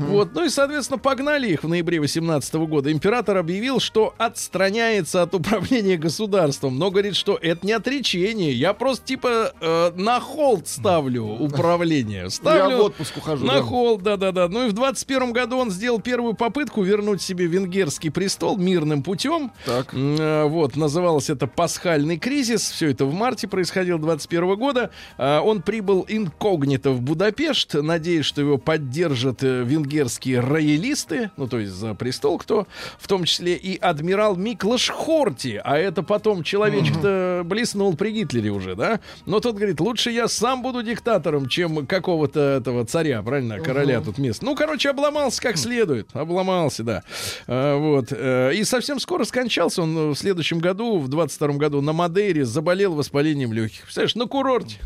[0.00, 0.34] Вот.
[0.34, 2.90] Ну и, соответственно, погнали их в ноябре 18 года.
[2.92, 6.78] Император объявил, что отстраняется от управления государством.
[6.78, 8.52] Но говорит, что это не отречение.
[8.52, 12.30] Я просто типа э, на холд ставлю управление.
[12.30, 13.44] Ставлю Я в отпуск ухожу.
[13.44, 13.62] на да.
[13.62, 14.48] холл, да-да-да.
[14.48, 19.52] Ну и в 21 году он сделал первую попытку вернуть себе венгерский престол мирным путем.
[19.64, 19.88] Так.
[19.92, 22.70] Э, Вот, называлось это «Пасхальный кризис».
[22.70, 24.90] Все это в марте происходило 21 года.
[25.18, 31.58] А, Он прибыл инкогнито в Будапешт, надеясь, что его поддержат э, венгерские роялисты, ну, то
[31.58, 32.66] есть за престол кто,
[32.98, 38.76] в том числе и адмирал Миклаш Хорти, а это потом человечек-то блеснул при Гитлере уже,
[38.76, 39.00] да?
[39.26, 44.18] Но тот говорит, лучше я сам буду диктатором, чем какого-то этого царя, правильно, короля тут
[44.18, 44.42] мест.
[44.42, 47.02] Ну, короче, обломался как следует, обломался, да.
[47.46, 48.06] А, вот.
[48.10, 52.83] э, И совсем скоро скончался он в следующем году, в 22 году, на Мадейре, заболел
[52.92, 53.82] воспалением легких.
[53.82, 54.76] Представляешь, на курорте.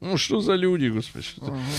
[0.00, 1.26] Ну, что за люди, господи.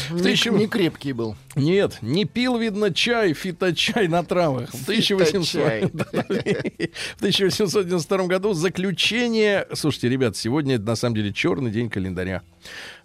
[0.10, 1.38] В Не, тысячу- не крепкий был.
[1.56, 4.70] Нет, не пил, видно, чай, фиточай на травах.
[4.72, 5.32] В 1800...
[5.38, 5.82] Фиточай.
[7.16, 9.66] В 1892 году заключение...
[9.74, 12.42] Слушайте, ребят, сегодня на самом деле черный день календаря.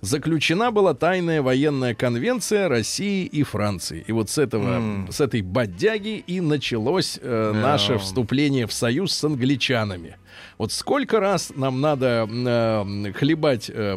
[0.00, 4.04] Заключена была тайная военная конвенция России и Франции.
[4.06, 9.24] И вот с этого, с этой бодяги и началось э, наше вступление в союз с
[9.24, 10.16] англичанами.
[10.58, 13.96] Вот сколько раз нам надо э, хлебать э,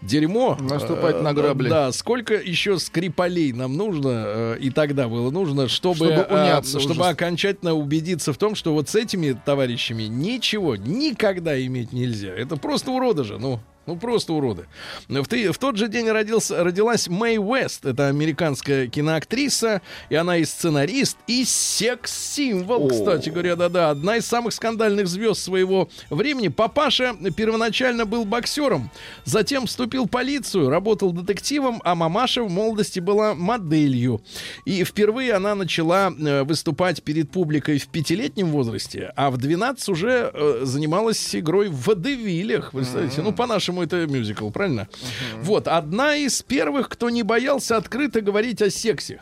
[0.00, 1.68] дерьмо, Наступать э, на грабли.
[1.68, 6.78] Да, сколько еще скрипалей нам нужно э, и тогда было нужно, чтобы, Чтобы э, уняться
[6.78, 7.10] чтобы уже.
[7.10, 12.32] окончательно убедиться в том, что вот с этими товарищами ничего никогда иметь нельзя.
[12.32, 13.60] Это просто уроды же, ну.
[13.86, 14.66] Ну, просто уроды.
[15.08, 17.84] В, ты- в тот же день родился, родилась Мэй Уэст.
[17.84, 19.82] Это американская киноактриса.
[20.08, 23.56] И она и сценарист, и секс-символ, кстати говоря.
[23.56, 23.90] Да-да.
[23.90, 26.48] Одна из самых скандальных звезд своего времени.
[26.48, 28.90] Папаша первоначально был боксером.
[29.24, 34.22] Затем вступил в полицию, работал детективом, а мамаша в молодости была моделью.
[34.64, 40.30] И впервые она начала э, выступать перед публикой в пятилетнем возрасте, а в 12 уже
[40.32, 42.72] э, занималась игрой в водевилях.
[42.72, 43.22] Представляете?
[43.22, 44.88] Ну, по-нашему это мюзикл, правильно?
[45.40, 49.20] Вот, одна из первых, кто не боялся открыто говорить о сексе.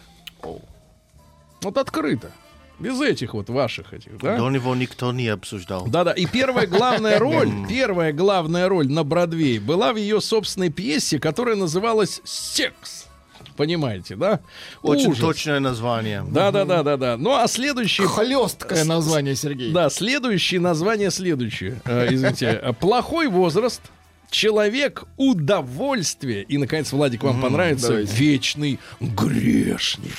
[1.62, 2.32] Вот открыто.
[2.80, 4.38] Без этих вот ваших этих, да?
[4.38, 5.86] До него никто не обсуждал.
[5.86, 11.18] Да-да, и первая главная роль, первая главная роль на Бродвее была в ее собственной пьесе,
[11.18, 13.06] которая называлась «Секс».
[13.56, 14.40] Понимаете, да?
[14.80, 15.20] Очень Ужас.
[15.20, 16.24] точное название.
[16.26, 17.18] Да-да-да-да-да.
[17.18, 18.04] Ну, а следующий...
[18.04, 19.70] Хлесткое название, Сергей.
[19.70, 21.82] Да, следующее название следующее.
[21.84, 22.58] Э, извините.
[22.62, 23.82] Э, Плохой возраст.
[24.30, 26.42] Человек удовольствия.
[26.42, 27.88] И, наконец, Владик, вам понравится.
[27.88, 28.12] давайте.
[28.14, 30.14] Вечный грешник.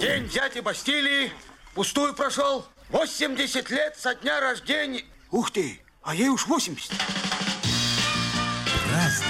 [0.00, 1.30] День дяди Бастилии
[1.74, 2.64] пустую прошел.
[2.90, 5.04] 80 лет со дня рождения.
[5.30, 6.90] Ух ты, а ей уж 80.
[8.90, 9.26] Разный,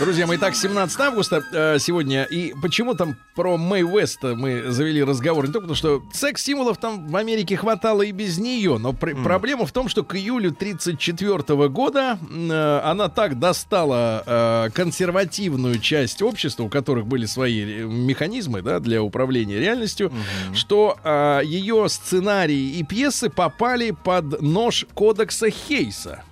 [0.00, 2.22] Друзья мои, так, 17 августа э, сегодня.
[2.24, 5.46] И почему там про Мэй Уэст мы завели разговор?
[5.46, 8.78] Не только потому, что секс-символов там в Америке хватало и без нее.
[8.78, 14.70] Но пр- проблема в том, что к июлю 34 года э, она так достала э,
[14.72, 20.10] консервативную часть общества, у которых были свои э, механизмы да, для управления реальностью,
[20.54, 26.22] что э, ее сценарии и пьесы попали под нож кодекса Хейса.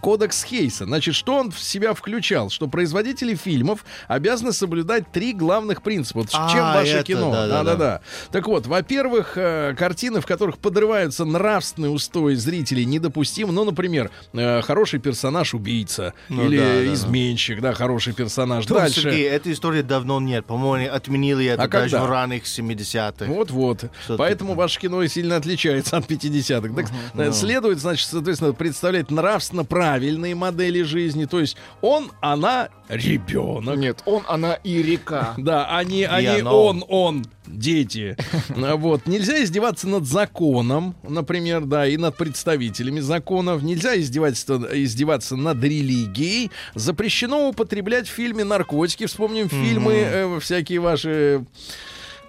[0.00, 0.84] Кодекс Хейса.
[0.84, 2.50] Значит, что он в себя включал?
[2.50, 6.24] Что производители фильмов обязаны соблюдать три главных принципа.
[6.32, 7.30] А, чем ваше это, кино?
[7.30, 8.00] да-да-да.
[8.30, 13.52] Так вот, во-первых, э, картины, в которых подрываются нравственные устои зрителей, недопустимы.
[13.52, 16.94] Ну, например, э, хороший персонаж убийца Ну или да, да, да.
[16.94, 18.66] изменщик, да, хороший персонаж.
[18.66, 19.02] Том, Дальше.
[19.02, 20.46] Сергей, этой истории давно нет.
[20.46, 22.06] По-моему, отменили это А даже когда?
[22.06, 23.26] в ранних 70-х.
[23.26, 23.84] Вот-вот.
[24.16, 24.64] Поэтому такое.
[24.64, 26.74] ваше кино сильно отличается от 50-х.
[26.74, 31.24] Так, э, Следует, значит, соответственно, представлять нравственно правильные модели жизни.
[31.24, 33.78] То есть он, она, ребенок.
[33.78, 35.34] Нет, он, она и река.
[35.48, 36.64] Да, а не, а Я, не но.
[36.66, 38.16] он, он, дети.
[38.56, 39.06] А Вот.
[39.06, 43.62] Нельзя издеваться над законом, например, да, и над представителями законов.
[43.62, 46.50] Нельзя издеваться, издеваться над религией.
[46.74, 49.06] Запрещено употреблять в фильме наркотики.
[49.06, 51.46] Вспомним фильмы э, всякие ваши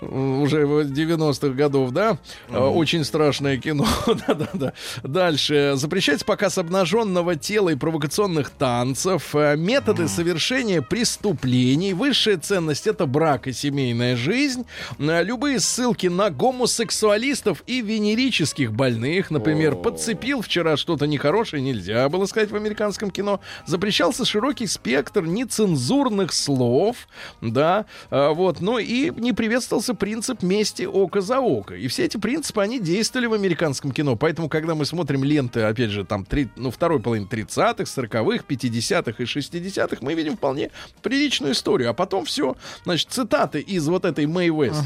[0.01, 2.17] уже в 90-х годов, да?
[2.49, 3.85] Э, Очень страшное кино.
[4.27, 4.73] Да-да-да.
[5.03, 5.73] Дальше.
[5.75, 9.35] Запрещается показ обнаженного тела и провокационных танцев.
[9.35, 11.93] Э, Методы совершения преступлений.
[11.93, 14.65] Высшая ценность— это брак и семейная жизнь.
[14.99, 19.31] Э, Любые ссылки на гомосексуалистов и венерических больных.
[19.31, 23.39] Например, подцепил вчера что-то нехорошее, нельзя было сказать в американском кино.
[23.65, 27.07] Запрещался широкий спектр нецензурных слов.
[27.41, 28.61] Да, а, вот.
[28.61, 31.75] Ну и не приветствовался принцип мести око за око.
[31.75, 34.15] И все эти принципы, они действовали в американском кино.
[34.15, 39.23] Поэтому, когда мы смотрим ленты, опять же, там, три, ну, второй половины 30-х, 40-х, 50-х
[39.23, 40.71] и 60-х, мы видим вполне
[41.01, 41.89] приличную историю.
[41.89, 44.83] А потом все, значит, цитаты из вот этой Мэй Уэст.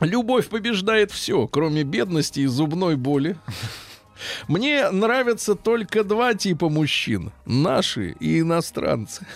[0.00, 3.36] Любовь побеждает все, кроме бедности и зубной боли.
[4.48, 7.32] Мне нравятся только два типа мужчин.
[7.46, 9.26] Наши и иностранцы.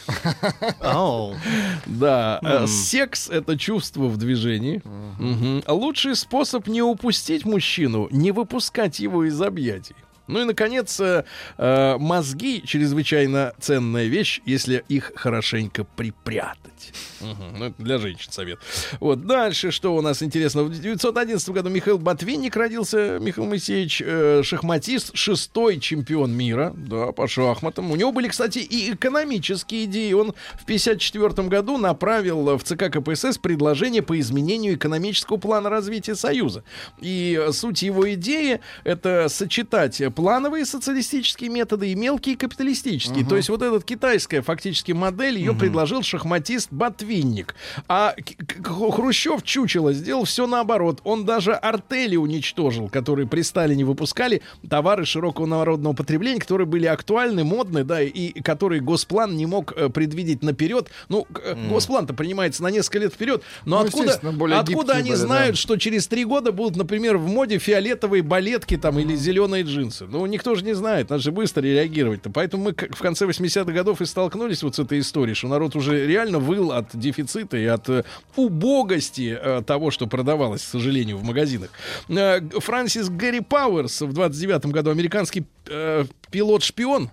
[1.86, 4.82] Да, э, секс— это чувство в движении.
[5.18, 5.62] Мгм.
[5.66, 9.96] Лучший способ не упустить мужчину— не выпускать его из объятий.
[10.28, 11.24] Ну и, наконец, э,
[11.56, 16.77] э, мозги— чрезвычайно ценная вещь, если их хорошенько припрятать.
[17.20, 17.58] Мгм.
[17.58, 18.58] Ну, это для женщин совет.
[19.00, 20.62] Вот, дальше, что у нас интересно.
[20.62, 27.26] В 1911 году Михаил Ботвинник родился, Михаил Моисеевич, э, шахматист, шестой чемпион мира, да, по
[27.28, 27.90] шахматам.
[27.90, 30.12] У него были, кстати, и экономические идеи.
[30.12, 36.64] Он в 1954 году направил в ЦК КПСС предложение по изменению экономического плана развития Союза.
[37.00, 43.26] И суть его идеи— это сочетать плановые социалистические методы и мелкие капиталистические.
[43.26, 47.54] То есть вот эта китайская фактически модель, ее предложил шахматист Ботвинник.
[47.88, 48.14] А
[48.62, 51.00] Хрущев чучело сделал все наоборот.
[51.04, 57.44] Он даже артели уничтожил, которые при Сталине выпускали товары широкого народного потребления, которые были актуальны,
[57.44, 60.88] модны, да, и которые Госплан не мог э, предвидеть наперед.
[61.08, 64.12] Ну, э, Госплан-то принимается на несколько лет вперед, но Ну, откуда,
[64.58, 65.26] откуда они были, да.
[65.26, 70.06] знают, что через три года будут, например, в моде фиолетовые балетки там или зеленые джинсы?
[70.06, 72.30] Ну, никто же не знает, надо же быстро реагировать-то.
[72.30, 76.06] Поэтому мы в конце 80-х годов и столкнулись вот с этой историей, что народ уже
[76.06, 78.04] реально выл от дефицита и от э,
[78.36, 81.70] убогости э, того, что продавалось, к сожалению, в магазинах.
[82.08, 87.10] Э, Франсис Гэри Пауэрс в 29 году, американский э, пилот-шпион,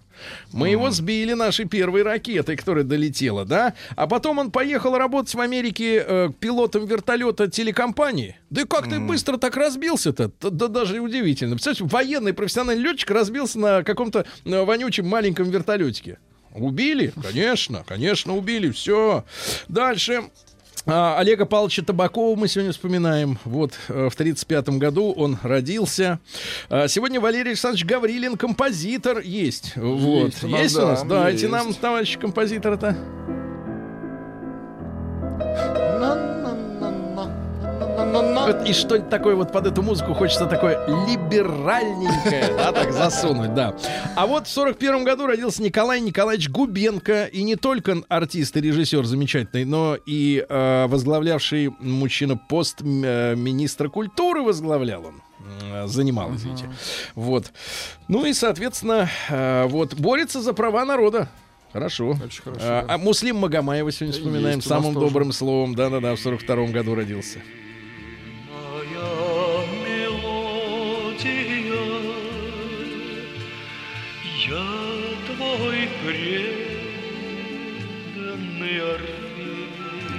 [0.53, 3.73] мы его сбили нашей первой ракетой, которая долетела, да?
[3.95, 8.37] А потом он поехал работать в Америке э, пилотом вертолета телекомпании.
[8.49, 10.31] Да и как ты быстро так разбился-то?
[10.41, 11.55] Да даже удивительно.
[11.55, 16.17] Представляете, военный профессиональный летчик разбился на каком-то вонючем маленьком вертолетике.
[16.55, 17.13] Убили?
[17.21, 18.71] Конечно, конечно, убили.
[18.71, 19.23] Все.
[19.67, 20.23] Дальше.
[20.87, 23.39] А, Олега Павловича Табакова мы сегодня вспоминаем.
[23.43, 26.19] Вот э, в 1935 году он родился.
[26.69, 29.75] А, Сегодня Валерий Александрович Гаврилин, композитор, есть.
[29.75, 30.27] Вот.
[30.27, 31.03] Есть у нас, Есть у нас?
[31.03, 31.51] да, Дайте есть.
[31.51, 32.95] нам, товарищ композитора-то.
[38.65, 43.75] И что-нибудь такое вот под эту музыку хочется такое либеральненькое, да, так засунуть, да.
[44.15, 49.05] А вот в 41 году родился Николай Николаевич Губенко, и не только артист и режиссер
[49.05, 55.21] замечательный, но и э, возглавлявший мужчина пост э, министра культуры возглавлял он.
[55.61, 56.65] М, Занимал, извините.
[57.15, 57.51] Вот.
[58.07, 61.29] Ну и, соответственно, э, вот борется за права народа.
[61.71, 62.11] Хорошо.
[62.23, 62.93] Очень хорошо, А, да.
[62.93, 65.07] а Муслим Магомаева сегодня вспоминаем самым тоже.
[65.07, 65.75] добрым словом.
[65.75, 67.39] Да-да-да, в 42 году родился.
[76.05, 76.45] Gri
[78.15, 78.99] dönmüyor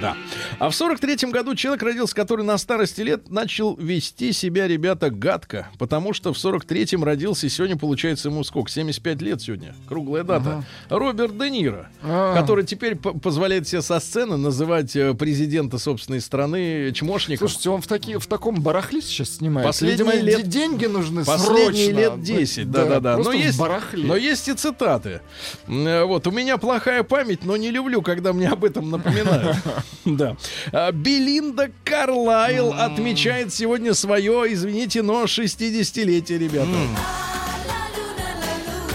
[0.01, 0.15] Да.
[0.59, 5.69] А в 43-м году человек родился, который на старости лет начал вести себя, ребята, гадко.
[5.79, 8.69] Потому что в 43-м родился, и сегодня, получается, ему сколько?
[8.69, 9.75] 75 лет сегодня.
[9.87, 10.63] Круглая дата.
[10.89, 12.35] Роберт Де Ниро, А.
[12.39, 17.47] который теперь позволяет себе со сцены называть э, президента собственной страны чмошником.
[17.47, 19.65] Слушайте, он в, таки, в таком барахле сейчас снимает.
[19.67, 21.99] Последние Видимо, лет- де- деньги нужны Последние срочно.
[21.99, 23.17] лет 10, да-да-да.
[23.17, 23.59] Но есть,
[23.93, 25.21] но есть и цитаты.
[25.67, 29.57] Э, Вот, у меня плохая память, но не люблю, когда мне об этом напоминают.
[30.05, 30.35] Да.
[30.71, 36.69] А, Белинда Карлайл отмечает сегодня свое, извините, но 60-летие, ребята.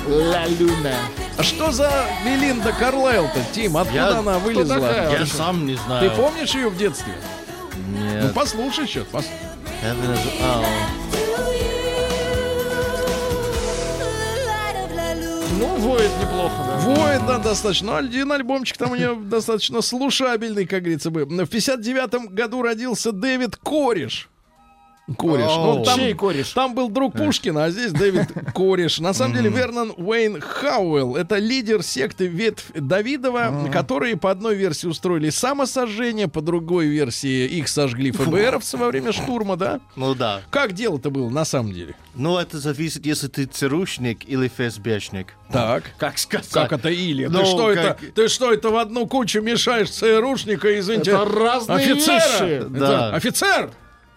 [0.08, 0.44] Ла.
[1.38, 1.90] А что за
[2.24, 3.76] Белинда Карлайл-то, Тим?
[3.76, 4.80] Откуда Я- она вылезла?
[4.80, 5.18] такая?
[5.20, 6.10] Я сам не знаю.
[6.10, 7.12] Ты помнишь ее в детстве?
[7.88, 8.34] Ну, Нет.
[8.34, 9.00] послушай что.
[9.12, 9.26] пос-
[15.62, 16.76] Ну, воет неплохо, да.
[16.78, 17.92] Воет, да, достаточно.
[17.92, 21.24] Ну, Один альбомчик там у нее достаточно слушабельный, как говорится бы.
[21.24, 24.28] В 59-м году родился Дэвид Кореш.
[25.14, 25.46] Кореш.
[25.46, 26.48] Ну, там, Чей кореш?
[26.50, 28.98] там был друг Пушкина, а здесь Дэвид Кореш.
[29.00, 34.86] На самом деле Вернон Уэйн Хауэлл это лидер секты ветвь Давидова, которые по одной версии
[34.86, 39.80] устроили самосожжение, по другой версии их сожгли ФБРовцы во время штурма, да?
[39.96, 40.42] Ну да.
[40.50, 41.94] Как дело-то было на самом деле?
[42.14, 45.34] Ну, это зависит, если ты ЦРУшник или ФСБшник.
[45.50, 45.84] Так.
[45.98, 46.50] Как сказать?
[46.50, 47.24] Как это или?
[47.26, 47.82] Ну, ты что это?
[47.98, 51.12] как- Ты что это в одну кучу мешаешь ЦРУшника, извините?
[51.12, 52.14] Это разные офицера?
[52.14, 52.52] вещи.
[52.60, 53.08] Это Да.
[53.14, 53.70] Офицер!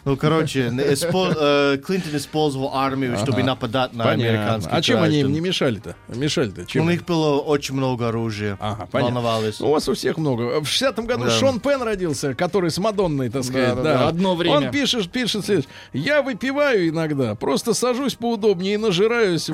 [0.05, 5.39] Ну, короче, э, Клинтон использовал армию, чтобы нападать на американских А чем они им не
[5.39, 5.95] мешали-то?
[6.07, 6.85] Мешали-то чем?
[6.85, 8.55] У них было очень много оружия.
[8.59, 8.87] Ага.
[8.91, 9.59] Волновались.
[9.59, 10.61] У вас у всех много.
[10.61, 11.29] В 60-м году.
[11.31, 13.81] Шон Пен родился, который с Мадонной, так сказать.
[13.81, 14.55] да, одно время.
[14.55, 15.71] Он пишет, пишет следующее.
[15.93, 19.49] Я выпиваю иногда, просто сажусь поудобнее и нажираюсь.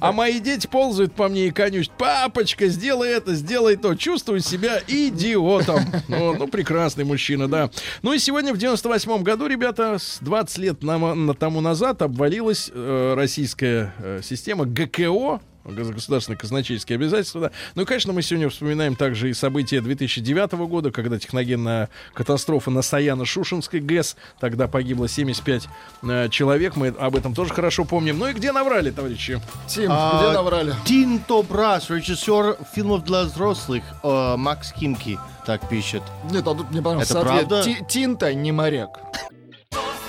[0.00, 1.92] А мои дети ползают по мне и конючат.
[1.96, 3.94] Папочка, сделай это, сделай то.
[3.94, 5.80] Чувствую себя идиотом.
[6.08, 7.70] Ну, прекрасный мужчина, да.
[8.02, 12.70] Ну и сегодня в 98-м году, ребята, с 20 лет на- на- тому назад обвалилась
[12.74, 17.40] э, российская э, система ГКО, гос- государственные казначейские обязательства.
[17.42, 17.50] да.
[17.76, 22.80] Ну и, конечно, мы сегодня вспоминаем также и события 2009 года, когда техногенная катастрофа на
[22.80, 24.16] Саяно-Шушенской ГЭС.
[24.40, 25.68] Тогда погибло 75
[26.02, 26.74] э, человек.
[26.76, 28.18] Мы об этом тоже хорошо помним.
[28.18, 29.40] Ну и где наврали, товарищи?
[29.68, 30.74] Тим, А, где наврали?
[30.84, 36.02] Тин Тобрас, режиссер фильмов для взрослых, э, Макс Химки, так пишет.
[36.30, 37.62] Нет, а тут мне понравился Это правда?
[37.62, 38.98] Ти- Тинта не моряк.
[39.72, 40.01] Dos,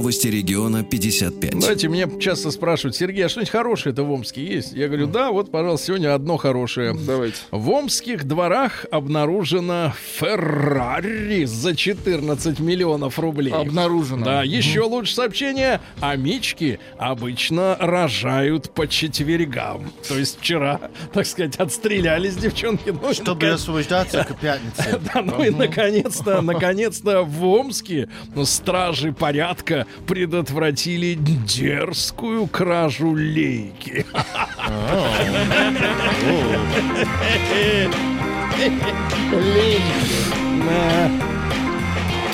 [0.00, 1.60] Новости региона 55.
[1.60, 4.72] Знаете, меня часто спрашивают, Сергей, а что-нибудь хорошее это в Омске есть?
[4.72, 6.96] Я говорю, да, вот, пожалуйста, сегодня одно хорошее.
[7.06, 7.36] Давайте.
[7.50, 13.52] В омских дворах обнаружена Феррари за 14 миллионов рублей.
[13.52, 14.24] Обнаружено.
[14.24, 15.82] Да, еще лучше сообщение.
[16.00, 19.92] Амички обычно рожают по четвергам.
[20.08, 20.80] То есть вчера,
[21.12, 22.88] так сказать, отстрелялись девчонки.
[22.88, 24.98] Ну, Чтобы наконец- освобождаться к пятнице.
[25.12, 34.04] да, ну и наконец-то, наконец-то в Омске ну, стражи порядка предотвратили дерзкую кражу лейки.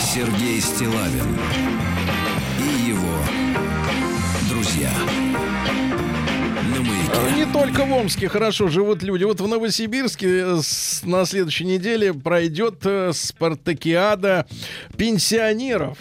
[0.01, 1.39] Сергей Стилавин
[2.59, 3.19] и его
[4.49, 4.91] друзья.
[7.37, 9.25] Не только в Омске хорошо живут люди.
[9.25, 10.61] Вот в Новосибирске э,
[11.05, 14.47] на следующей неделе пройдет э, спартакиада
[14.97, 15.99] пенсионеров.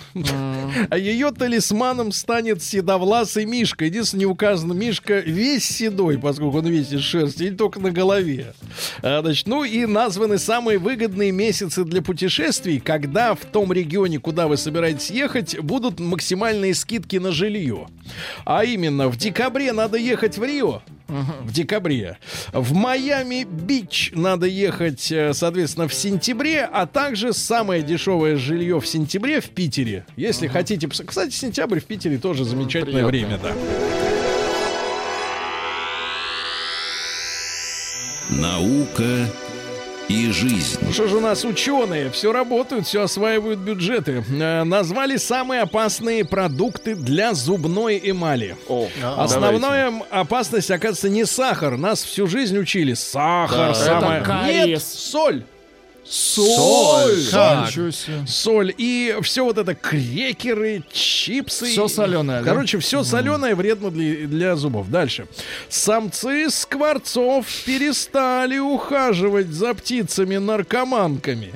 [0.90, 3.86] А ее талисманом станет седовласый Мишка.
[3.86, 8.54] Единственное, не указано, Мишка весь седой, поскольку он весь из шерсти, или только на голове.
[9.02, 14.48] А, Значит, ну и названы самые выгодные месяцы для путешествий, когда в том регионе, куда
[14.48, 17.88] вы собираетесь ехать, будут максимальные скидки на жилье.
[18.46, 22.18] А именно, в декабре надо ехать в Рио, в декабре.
[22.52, 29.42] В Майами-Бич надо ехать, э, соответственно, в сентябре, а также самое дешевое жилье в сентябре
[29.42, 30.06] в Питере.
[30.16, 30.88] Если хотите...
[30.88, 33.38] Кстати, сентябрь в Питере тоже замечательное приятно.
[33.38, 33.54] время, да.
[38.30, 39.30] Наука
[40.08, 40.80] и жизнь.
[40.82, 42.10] Ну Что же у нас ученые?
[42.12, 44.24] Все работают, все осваивают бюджеты.
[44.30, 48.56] Э, назвали самые опасные продукты для зубной эмали.
[48.68, 48.88] О,
[49.18, 51.78] Основная м- опасность, оказывается, не сахар.
[51.78, 52.94] Нас всю жизнь учили.
[52.94, 53.74] Сахар Да.
[53.74, 54.22] самое...
[54.22, 54.84] Это Нет, кариес.
[56.08, 57.16] Соль.
[57.16, 57.94] Соль.
[58.28, 58.74] Соль.
[58.78, 61.66] И все вот это крекеры, чипсы.
[61.66, 62.50] Всё солёное, да?
[62.50, 64.90] Короче, все соленое вредно для, для зубов.
[64.90, 65.28] Дальше.
[65.70, 71.54] Самцы скворцов перестали ухаживать за птицами-наркоманками.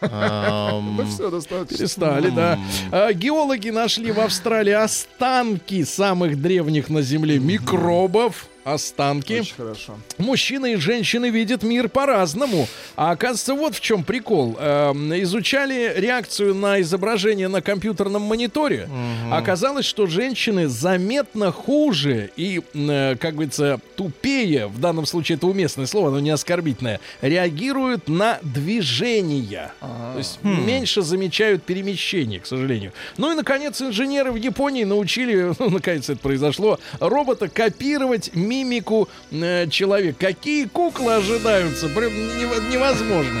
[0.00, 1.76] Все достаточно.
[1.76, 2.58] Перестали, да.
[2.92, 8.46] А, геологи нашли в Австралии останки самых древних на Земле микробов.
[8.72, 9.40] Останки.
[9.40, 9.98] Очень хорошо.
[10.18, 12.68] Мужчины и женщины видят мир по-разному.
[12.96, 14.56] А оказывается, вот в чем прикол.
[14.58, 18.88] Эм, изучали реакцию на изображение на компьютерном мониторе.
[19.30, 25.86] Оказалось, что женщины заметно хуже и, э, как говорится, тупее, в данном случае это уместное
[25.86, 29.72] слово, но не оскорбительное, реагируют на движения.
[29.80, 32.92] То есть меньше замечают перемещение, к сожалению.
[33.16, 38.34] Ну и, наконец, инженеры в Японии научили, ну, наконец это произошло, робота копировать
[38.64, 40.26] мимику э, человека.
[40.26, 41.88] Какие куклы ожидаются?
[41.88, 43.40] Прям нево- невозможно.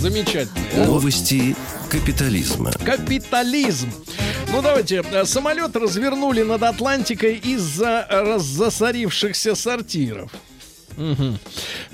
[0.00, 0.86] Замечательно.
[0.86, 1.56] Новости
[1.90, 2.70] капитализма.
[2.84, 3.90] Капитализм.
[4.52, 10.30] Ну давайте, э, самолет развернули над Атлантикой из-за засорившихся сортиров.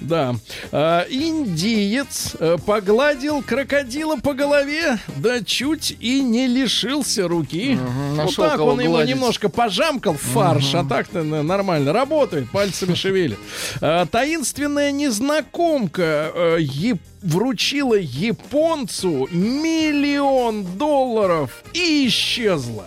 [0.01, 0.35] Да.
[0.73, 7.79] А, индиец э, погладил крокодила по голове, да чуть и не лишился руки.
[8.17, 9.15] вот так он его гладить.
[9.15, 13.39] немножко пожамкал фарш, а так-то нормально работает, пальцами шевелит.
[13.81, 22.87] А, таинственная незнакомка э, е- вручила японцу миллион долларов и исчезла.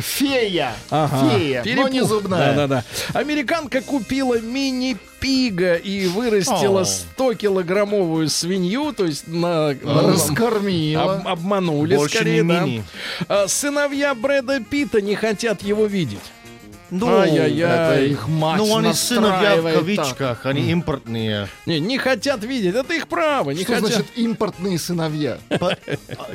[0.00, 0.74] Фея.
[0.90, 1.30] Ага.
[1.30, 1.58] Фея.
[1.60, 1.90] Но Перепух.
[1.90, 2.54] не зубная.
[2.54, 2.84] Да-да-да.
[3.18, 6.84] Американка купила мини-пига и вырастила О.
[6.84, 11.14] 100-килограммовую свинью, то есть на, Раскормила.
[11.16, 12.60] об- обманули Больше скорее, не да.
[12.64, 12.84] мини.
[13.28, 16.20] А, Сыновья Брэда Питта не хотят его видеть.
[16.96, 17.96] Ну, Ай-яй-яй.
[17.96, 19.84] Это их мать ну, они сыновья в настраивает так.
[20.06, 21.48] кавичках, они импортные.
[21.66, 23.88] Не, не хотят видеть, это их право, не Что хотят.
[23.90, 25.38] значит импортные сыновья?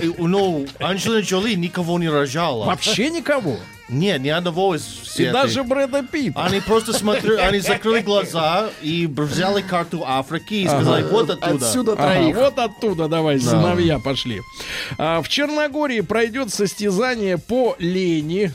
[0.01, 2.65] И, Ну, Анджелина Джоли никого не рожала.
[2.65, 3.57] Вообще никого.
[3.89, 5.33] Нет, ни одного из И всех.
[5.33, 6.43] даже Брэда Питта.
[6.45, 11.65] Они просто смотрели, они закрыли глаза и взяли карту Африки и сказали, вот оттуда.
[11.65, 12.35] Отсюда Ага, троих.
[12.35, 14.41] вот оттуда давай, сыновья пошли.
[14.97, 18.53] А, в Черногории пройдет состязание по лени.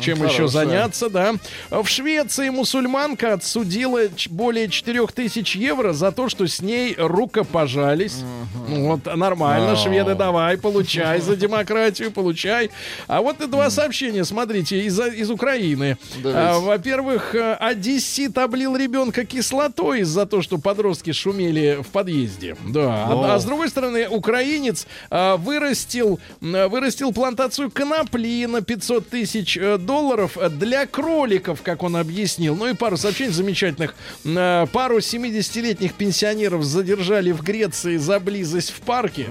[0.00, 0.48] Чем еще хорошая.
[0.48, 1.34] заняться, да.
[1.70, 4.00] В Швеции мусульманка отсудила
[4.30, 8.22] более 4000 евро за то, что с ней рукопожались.
[8.68, 12.70] Ну, Вот, нормально, шведы, давай, получай за демократию, получай.
[13.06, 15.96] А вот и два сообщения, смотрите, из, из Украины.
[16.22, 16.38] Давайте.
[16.38, 22.56] А, во-первых, э, одессит облил ребенка кислотой из-за того, что подростки шумели в подъезде.
[22.68, 23.06] Да.
[23.08, 29.56] А, а с другой стороны, украинец а, вырастил, м, вырастил плантацию конопли на 500 тысяч
[29.56, 32.54] э, долларов для кроликов, как он объяснил.
[32.56, 33.94] Ну и пару сообщений замечательных.
[34.24, 39.26] Э, Пару 70-летних пенсионеров задержали в Греции за близость в парке.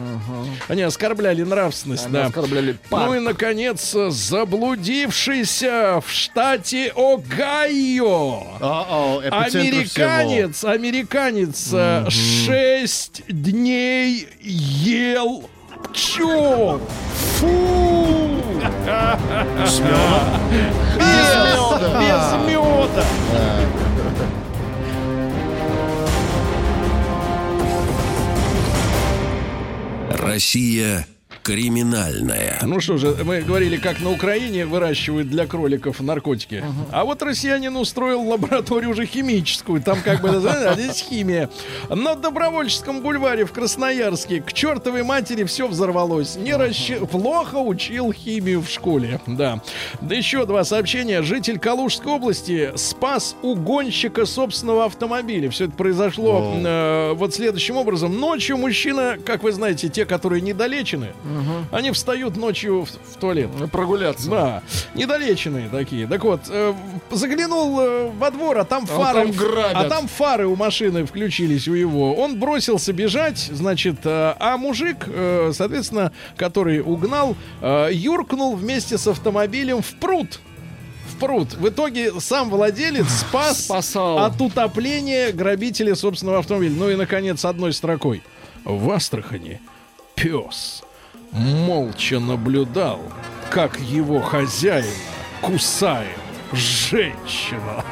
[0.68, 2.26] Они оскорбляли нравственность, Они да.
[2.26, 3.22] оскорбляли Ну и, парк.
[3.22, 3.96] наконец,
[5.30, 8.44] заблудившийся в штате Огайо.
[9.24, 10.06] Эпицентр всего.
[10.06, 11.74] Американец, американец
[12.12, 15.50] шесть дней ел
[15.92, 16.82] пчел.
[17.40, 18.42] Фу!
[19.66, 20.40] С медом.
[22.00, 23.06] Без меда.
[30.12, 31.08] Россия
[31.50, 32.60] криминальная.
[32.64, 36.64] Ну что же, мы говорили, как на Украине выращивают для кроликов наркотики.
[36.92, 39.82] А вот россиянин устроил лабораторию уже химическую.
[39.82, 41.50] Там как бы, а здесь химия.
[41.90, 46.36] На Добровольческом бульваре в Красноярске к чертовой матери все взорвалось.
[46.36, 49.20] Не расщ- Плохо учил химию в школе.
[49.26, 49.62] Да.
[50.02, 51.24] Да еще два сообщения.
[51.24, 55.50] Житель Калужской области спас угонщика собственного автомобиля.
[55.50, 58.20] Все это произошло э, вот следующим образом.
[58.20, 61.08] Ночью мужчина, как вы знаете, те, которые недолечены,
[61.72, 63.50] они встают ночью в, в туалет.
[63.72, 64.30] Прогуляться.
[64.30, 64.64] Да,
[64.96, 66.08] недолеченные такие.
[66.08, 66.74] Так вот, э,
[67.12, 69.76] заглянул э, во двор, а там фары, там грабят.
[69.76, 72.16] а там фары у машины включились у его.
[72.16, 79.08] Он бросился бежать, значит, э, а мужик, э, соответственно, который угнал, э, юркнул вместе с
[79.08, 80.40] автомобилем в пруд.
[81.08, 81.54] В пруд.
[81.56, 84.20] В итоге сам владелец спас Спасал.
[84.20, 86.76] от утопления грабителя собственного автомобиля.
[86.78, 88.22] Ну и, наконец, одной строкой.
[88.64, 89.60] В Астрахани
[90.16, 90.84] пес
[91.32, 93.02] молча наблюдал,
[93.50, 94.86] как его хозяин
[95.42, 96.18] кусает
[96.52, 97.84] женщину.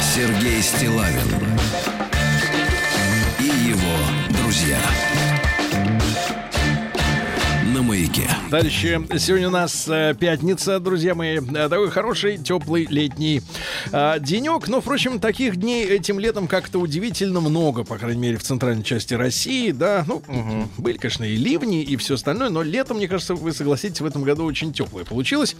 [0.00, 1.58] Сергей Стилавин
[7.94, 8.28] маяке.
[8.50, 9.06] Дальше.
[9.18, 11.38] Сегодня у нас э, пятница, друзья мои.
[11.38, 13.40] Э, такой хороший, теплый летний
[13.92, 14.66] э, денек.
[14.66, 19.14] Но, впрочем, таких дней этим летом как-то удивительно много, по крайней мере, в центральной части
[19.14, 19.70] России.
[19.70, 20.22] Да, ну,
[20.76, 24.24] были, конечно, и ливни, и все остальное, но летом, мне кажется, вы согласитесь, в этом
[24.24, 25.54] году очень теплое получилось.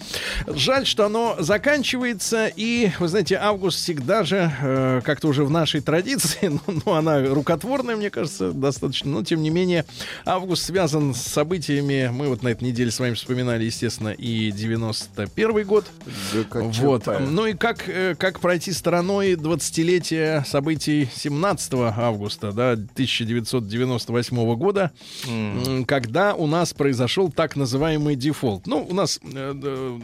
[0.49, 5.82] Жаль, что оно заканчивается, и, вы знаете, август всегда же э, как-то уже в нашей
[5.82, 9.85] традиции, ну, ну, она рукотворная, мне кажется, достаточно, но, тем не менее,
[10.24, 15.64] август связан с событиями, мы вот на этой неделе с вами вспоминали, естественно, и 91
[15.66, 15.87] год,
[16.81, 17.05] вот.
[17.31, 24.91] Ну и как, э, как пройти стороной 20-летия событий 17 августа да, 1998 года,
[25.27, 28.66] м, когда у нас произошел так называемый дефолт.
[28.66, 29.99] Ну, у нас, э, э,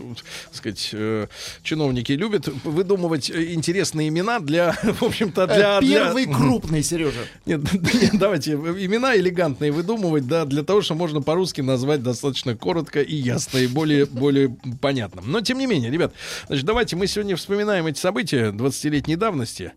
[0.47, 1.27] так сказать, э,
[1.63, 5.81] чиновники любят выдумывать э, интересные имена для, в общем-то, для...
[5.81, 7.21] для- Первый крупный, Сережа.
[7.47, 13.01] нет, нет, давайте имена элегантные выдумывать, да, для того, чтобы можно по-русски назвать достаточно коротко
[13.01, 15.23] и ясно, и более, более понятно.
[15.25, 16.13] Но, тем не менее, ребят,
[16.47, 19.73] значит, давайте мы сегодня вспоминаем эти события 20-летней давности.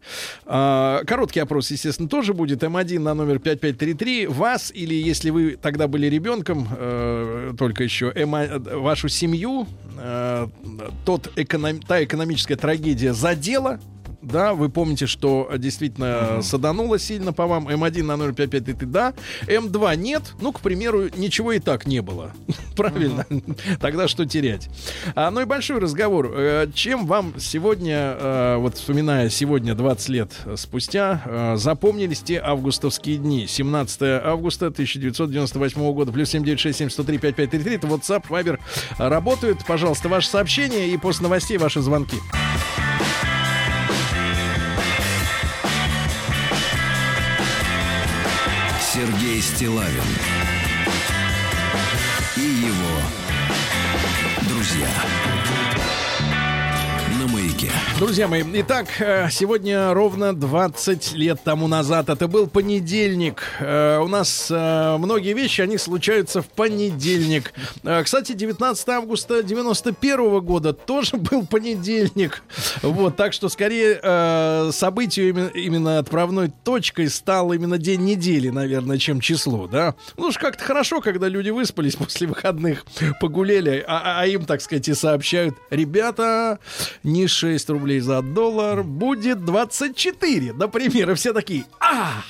[0.46, 2.64] А, короткий опрос, естественно, тоже будет.
[2.64, 4.28] М1 на номер 5533.
[4.28, 8.32] Вас, или если вы тогда были ребенком, э, только еще, М,
[8.82, 9.68] вашу семью,
[9.98, 10.48] э,
[11.06, 13.80] тот эконом, та экономическая трагедия задела,
[14.24, 17.68] да, вы помните, что э, действительно садануло сильно по вам.
[17.68, 19.14] М1 на 055 да.
[19.48, 20.34] М2 нет.
[20.42, 22.32] Ну, к примеру, ничего и так не было.
[22.76, 23.26] Правильно?
[23.80, 24.70] Тогда что терять?
[25.16, 26.32] А, ну и большой разговор.
[26.34, 33.46] Э, Чем вам сегодня, э, вот вспоминая сегодня 20 лет спустя, запомнились те августовские дни?
[33.48, 36.12] 17 августа 1998 года.
[36.12, 37.76] Плюс 7967 103 5533.
[37.76, 38.60] Это WhatsApp, Viber
[38.98, 39.66] работают.
[39.68, 42.18] Пожалуйста, ваше сообщение и после новостей ваши звонки.
[49.64, 50.43] Сергей
[58.00, 63.44] Друзья мои, итак, э, сегодня ровно 20 лет тому назад, это был понедельник.
[63.60, 67.54] Э, У нас э, многие вещи, они случаются в понедельник.
[68.04, 72.42] Кстати, 19 августа 91 года тоже был понедельник.
[72.82, 79.22] Вот, так что скорее событию именно, именно отправной точкой стал именно день недели, наверное, чем
[79.22, 79.94] число, да?
[80.18, 82.86] Ну уж как-то хорошо, когда люди выспались после выходных,
[83.22, 86.60] погуляли, а, а им, так сказать, и сообщают, ребята,
[87.04, 92.22] не 6 рублей за доллар, будет 24, например, и все такие, а,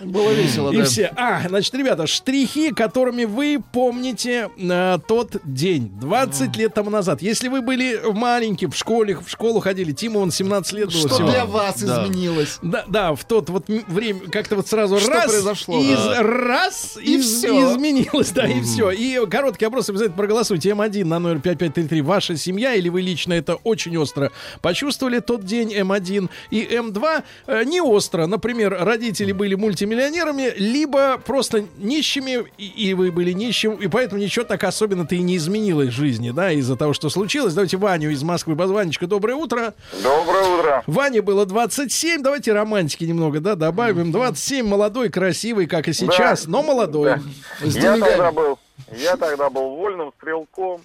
[0.00, 0.84] Было весело, и да.
[0.84, 1.12] все.
[1.16, 7.22] А, значит, ребята, штрихи, которыми вы помните э, тот день, 20 лет тому назад.
[7.22, 11.08] Если вы были маленьким, в школе, в школу ходили, Тиму, он 17 лет было Что
[11.08, 11.30] всего.
[11.30, 12.04] для вас Да.
[12.06, 12.58] изменилось?
[12.62, 16.22] Да, да, в тот вот время как-то вот сразу Что раз произошло, из, да.
[16.22, 17.72] раз И из- всё.
[17.72, 18.90] изменилось, да, и все.
[18.90, 20.70] И короткий опрос обязательно проголосуйте.
[20.70, 22.00] М1 на номер 5533.
[22.02, 24.32] Ваша семья или вы лично это очень остро
[24.62, 28.26] почувствовали тот день М1 и М2 э, не остро.
[28.26, 34.44] Например, родители были мультимиллионерами, либо просто нищими, и, и вы были нищим, и поэтому ничего
[34.44, 37.54] так особенно-то и не изменилось в жизни, да, из-за того, что случилось.
[37.54, 38.54] Давайте Ваню из Москвы.
[38.54, 39.74] Ванечка, доброе утро.
[40.02, 40.82] Доброе утро.
[40.86, 44.12] Ване было 27, давайте романтики немного, да, добавим.
[44.12, 47.16] 27, молодой, красивый, как и сейчас, но молодой.
[47.60, 48.58] С Я тогда был,
[48.92, 50.80] я тогда был вольным стрелком.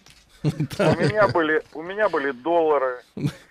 [0.45, 2.97] У меня были, у меня были доллары.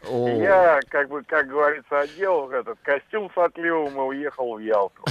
[0.05, 5.03] Я, как бы, как говорится, одел этот костюм с отливом и уехал в Ялту.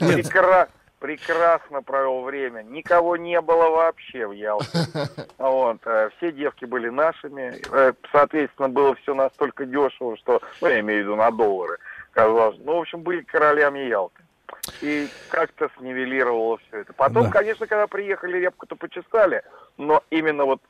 [0.00, 0.68] Прекра-
[1.00, 2.62] Прекрасно провел время.
[2.62, 4.78] Никого не было вообще в Ялте.
[5.38, 7.54] Вот, э, все девки были нашими.
[7.70, 11.76] Э, Соответственно, было все настолько дешево, что, ну, я имею в виду на доллары,
[12.12, 12.56] казалось.
[12.64, 14.22] Ну, в общем, были королями Ялты.
[14.80, 16.94] И как-то снивелировало все это.
[16.94, 17.30] Потом, Да.
[17.32, 19.42] конечно, когда приехали, репку-то почесали,
[19.76, 20.62] но именно вот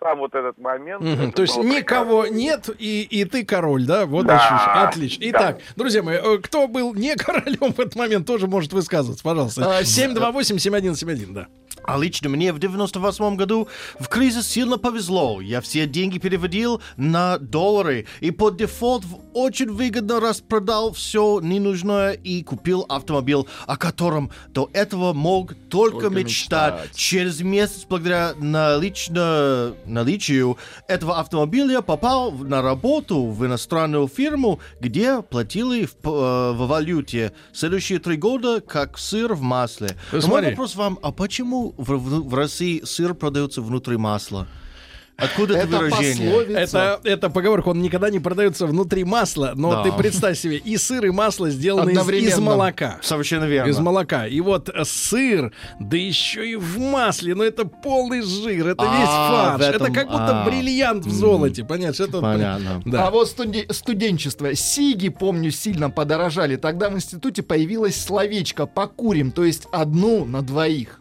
[0.00, 1.02] сам вот этот момент...
[1.02, 2.34] Мгм, это То есть никого прекрасно.
[2.36, 4.06] нет, и, и ты король, да?
[4.06, 5.20] Вот Да, ощущ- Отлично.
[5.24, 5.30] да.
[5.30, 9.78] Итак, друзья мои, э, кто был не королем в этот момент, тоже может высказываться, пожалуйста.
[9.78, 11.46] А, с- 728-7171, да.
[11.84, 13.66] А лично мне в 98 году
[13.98, 15.40] в кризис сильно повезло.
[15.40, 22.12] Я все деньги переводил на доллары и под дефолт в- очень выгодно распродал все ненужное
[22.12, 26.74] и купил автомобиль, о котором до этого мог только, Только мечтать.
[26.74, 26.96] мечтать.
[26.96, 30.56] Через месяц, благодаря налично, наличию
[30.88, 37.32] этого автомобиля, попал на работу в иностранную фирму, где платили в, э, в валюте.
[37.52, 39.90] Следующие три года как сыр в масле.
[40.12, 44.46] Ну, Но мой вопрос вам, а почему в, в- в России сыр продается внутри масла?
[45.22, 46.30] Откуда это, Это выражение?
[46.32, 46.60] пословица.
[46.60, 49.82] Это, это поговорка, он никогда не продается внутри масла, но Да.
[49.84, 52.98] ты представь себе, и сыр, и масло сделаны из, из молока.
[53.02, 53.70] Совершенно верно.
[53.70, 54.26] Из молока.
[54.26, 59.08] И вот сыр, да еще и в масле, ну это полный жир, это А, весь
[59.60, 59.74] фарш.
[59.74, 60.44] этом- Это как будто а.
[60.44, 62.00] бриллиант в золоте, понимаешь?
[62.00, 62.82] Это вот- Понятно.
[62.84, 63.06] Да.
[63.06, 64.54] А вот студе- студенчество.
[64.54, 66.56] Сиги, помню, сильно подорожали.
[66.56, 70.98] Тогда в институте появилось словечко «покурим», то есть одну на двоих.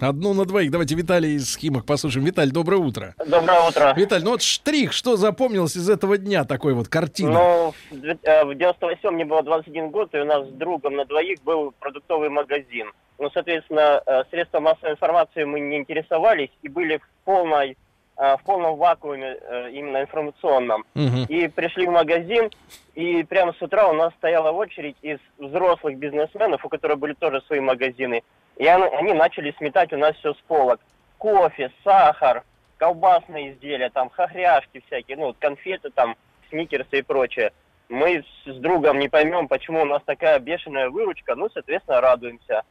[0.00, 0.70] Одну на двоих.
[0.70, 2.26] Давайте Виталий из Химок послушаем.
[2.26, 3.14] Виталий, доброе утро.
[3.18, 3.94] Доброе утро.
[3.96, 7.32] Виталий, ну вот штрих, что запомнилось из этого дня, такой вот картины?
[7.32, 11.04] Ну, в э, в 98 мне было 21 год, и у нас с другом на
[11.04, 12.90] двоих был продуктовый магазин.
[13.18, 17.76] Ну, соответственно, э, средства массовой информации мы не интересовались и были в полной
[18.16, 20.84] в полном вакууме э, именно информационном.
[20.94, 21.24] Мгм.
[21.28, 22.50] И пришли в магазин,
[22.94, 27.40] и прямо с утра у нас стояла очередь из взрослых бизнесменов, у которых были тоже
[27.42, 28.22] свои магазины.
[28.56, 30.80] И он- они начали сметать у нас все с полок.
[31.18, 32.42] Кофе, сахар,
[32.76, 36.16] колбасные изделия, там хохряшки всякие, ну, конфеты там,
[36.50, 37.52] сникерсы и прочее.
[37.88, 42.62] Мы с, с другом не поймем, почему у нас такая бешеная выручка, ну, соответственно, радуемся.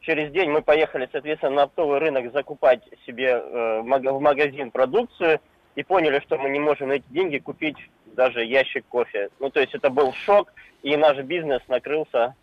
[0.00, 5.40] Через день мы поехали, соответственно, на оптовый рынок закупать себе э, в магазин продукцию
[5.74, 7.76] и поняли, что мы не можем на эти деньги купить
[8.06, 9.28] даже ящик кофе.
[9.38, 12.34] Ну, то есть это был шок, и наш бизнес накрылся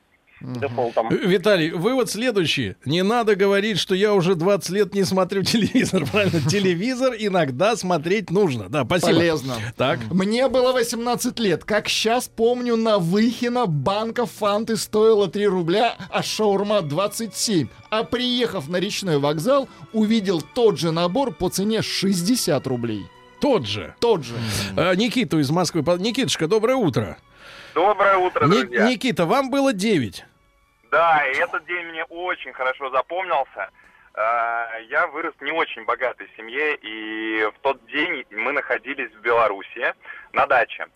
[0.41, 1.09] дефолтом.
[1.09, 2.75] Э, Виталий, вывод следующий.
[2.85, 6.05] Не надо говорить, что я уже 20 лет не смотрю телевизор.
[6.11, 8.69] Правильно, телевизор иногда смотреть нужно.
[8.69, 9.13] Да, спасибо.
[9.13, 9.55] Полезно.
[9.75, 9.99] Так.
[10.11, 11.63] Мне было 18 лет.
[11.63, 17.67] Как сейчас помню, на Выхино банка фанты стоила 3 рубля, а шаурма 27.
[17.89, 23.05] А приехав на речной вокзал, увидел тот же набор по цене 60 рублей.
[23.39, 23.93] Тот же.
[23.99, 24.33] Тот же.
[24.75, 25.81] Э, Никиту из Москвы.
[25.99, 27.17] Никитушка, доброе утро.
[27.75, 28.89] Доброе утро, Ни- друзья.
[28.89, 30.25] Никита, вам было 9.
[30.91, 33.69] Да, и этот день мне очень хорошо запомнился.
[34.13, 39.93] Э, Я вырос не очень богатой семье, и в тот день мы находились в Беларуси
[40.33, 40.87] на даче.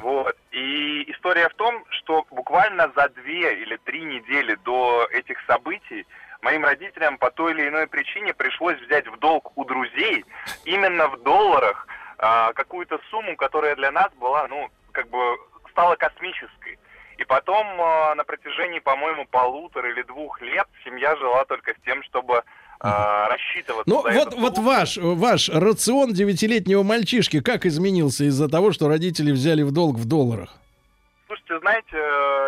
[0.00, 0.36] Вот.
[0.52, 6.06] И история в том, что буквально за две или три недели до этих событий
[6.42, 10.24] моим родителям по той или иной причине пришлось взять в долг у друзей
[10.64, 11.88] именно в долларах
[12.18, 15.18] а, какую-то сумму, которая для нас была, ну, как бы
[15.70, 16.78] стала космической.
[17.18, 22.02] И потом а, на протяжении, по-моему, полутора или двух лет семья жила только с тем,
[22.02, 22.42] чтобы
[22.78, 28.88] а, рассчитываться Ну, вот, вот ваш, ваш рацион девятилетнего мальчишки как изменился из-за того, что
[28.88, 30.54] родители взяли в долг в долларах?
[31.26, 31.96] Слушайте, знаете,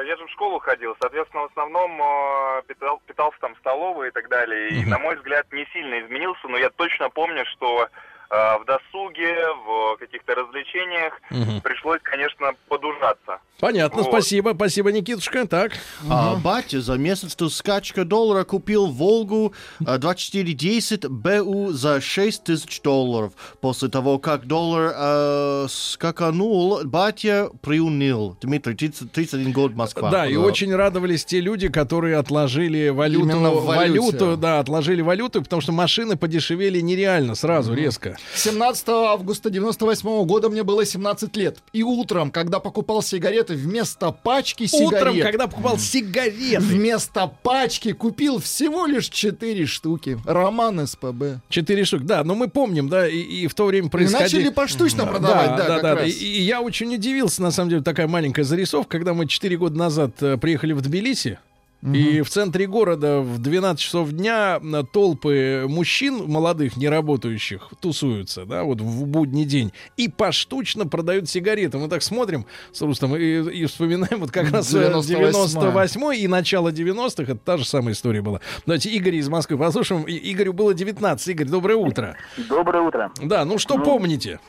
[0.07, 4.11] я же в школу ходил, соответственно, в основном э, питал- питался там в столовой и
[4.11, 4.69] так далее.
[4.71, 7.89] И, на мой взгляд, не сильно изменился, но я точно помню, что
[8.31, 9.35] в досуге,
[9.67, 11.15] в каких-то развлечениях
[11.63, 13.39] пришлось, конечно, подужаться.
[13.61, 14.11] Понятно, Вот.
[14.13, 15.45] спасибо, спасибо, Никитушка.
[15.47, 15.73] Так.
[16.09, 19.53] А батя за месяц до скачка доллара купил Волгу
[19.85, 23.33] э, 2410 БУ за 6 тысяч долларов.
[23.61, 28.37] После того, как доллар э, скаканул, батя приуныл.
[28.41, 30.11] Дмитрий, 30 31 год, Москва.
[30.11, 34.01] Да, и очень радовались те люди, которые отложили валюту, Именно в валюте.
[34.01, 38.18] валюту, да, отложили валюту, потому что машины подешевели нереально сразу, резко.
[38.35, 41.59] 17 августа 98 года мне было 17 лет.
[41.73, 44.93] И утром, когда покупал сигареты, вместо пачки сигарет...
[44.93, 46.61] Утром, когда покупал сигареты.
[46.61, 50.19] Вместо пачки купил всего лишь 4 штуки.
[50.25, 51.41] Роман СПБ.
[51.49, 54.23] Четыре штук, да, но мы помним, да, и, и в то время происходило...
[54.23, 55.95] начали поштучно продавать, да, как да.
[55.97, 56.09] раз.
[56.09, 59.79] И, и я очень удивился, на самом деле, такая маленькая зарисовка, когда мы 4 года
[59.79, 61.39] назад э, приехали в Тбилиси,
[61.81, 68.45] и в центре города в 12 часов дня э, толпы мужчин молодых, не работающих, тусуются,
[68.47, 71.79] да, вот в будний день, и поштучно продают сигареты.
[71.79, 75.07] Мы так смотрим с Рустом и, и вспоминаем вот как раз 98-й.
[75.17, 78.41] 98 и начало 90-х, это та же самая история была.
[78.67, 80.03] Давайте Игорь из Москвы послушаем.
[80.03, 81.29] И- Игорю было 19.
[81.29, 82.17] Игорь, доброе утро.
[82.49, 83.13] Доброе утро.
[83.23, 84.41] Да, ну что Ну, помните?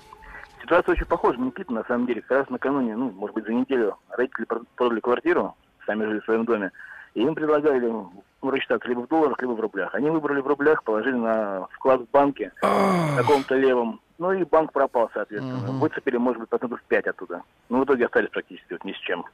[0.63, 2.21] Ситуация очень похожа на Никиту, на самом деле.
[2.21, 5.55] Как раз накануне, ну, может быть, за неделю родители прод- продали квартиру,
[5.85, 6.71] сами жили в своем доме,
[7.13, 9.93] и им предлагали ну, рассчитаться либо в долларах, либо в рублях.
[9.95, 13.99] Они выбрали в рублях, положили на вклад в банке, в каком-то левом.
[14.17, 15.71] Ну и банк пропал, соответственно.
[15.79, 17.41] Выцепили, может быть, процентов 5 оттуда.
[17.69, 19.25] Ну, в итоге остались практически вот ни с чем.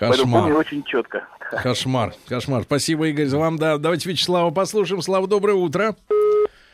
[0.00, 0.60] Поэтому помню Кошмар.
[0.60, 1.24] очень четко.
[1.62, 2.12] Кошмар.
[2.28, 2.62] Кошмар.
[2.62, 3.56] Спасибо, Игорь, за вам.
[3.56, 5.02] Да, давайте Вячеслава послушаем.
[5.02, 5.96] Слава, доброе утро.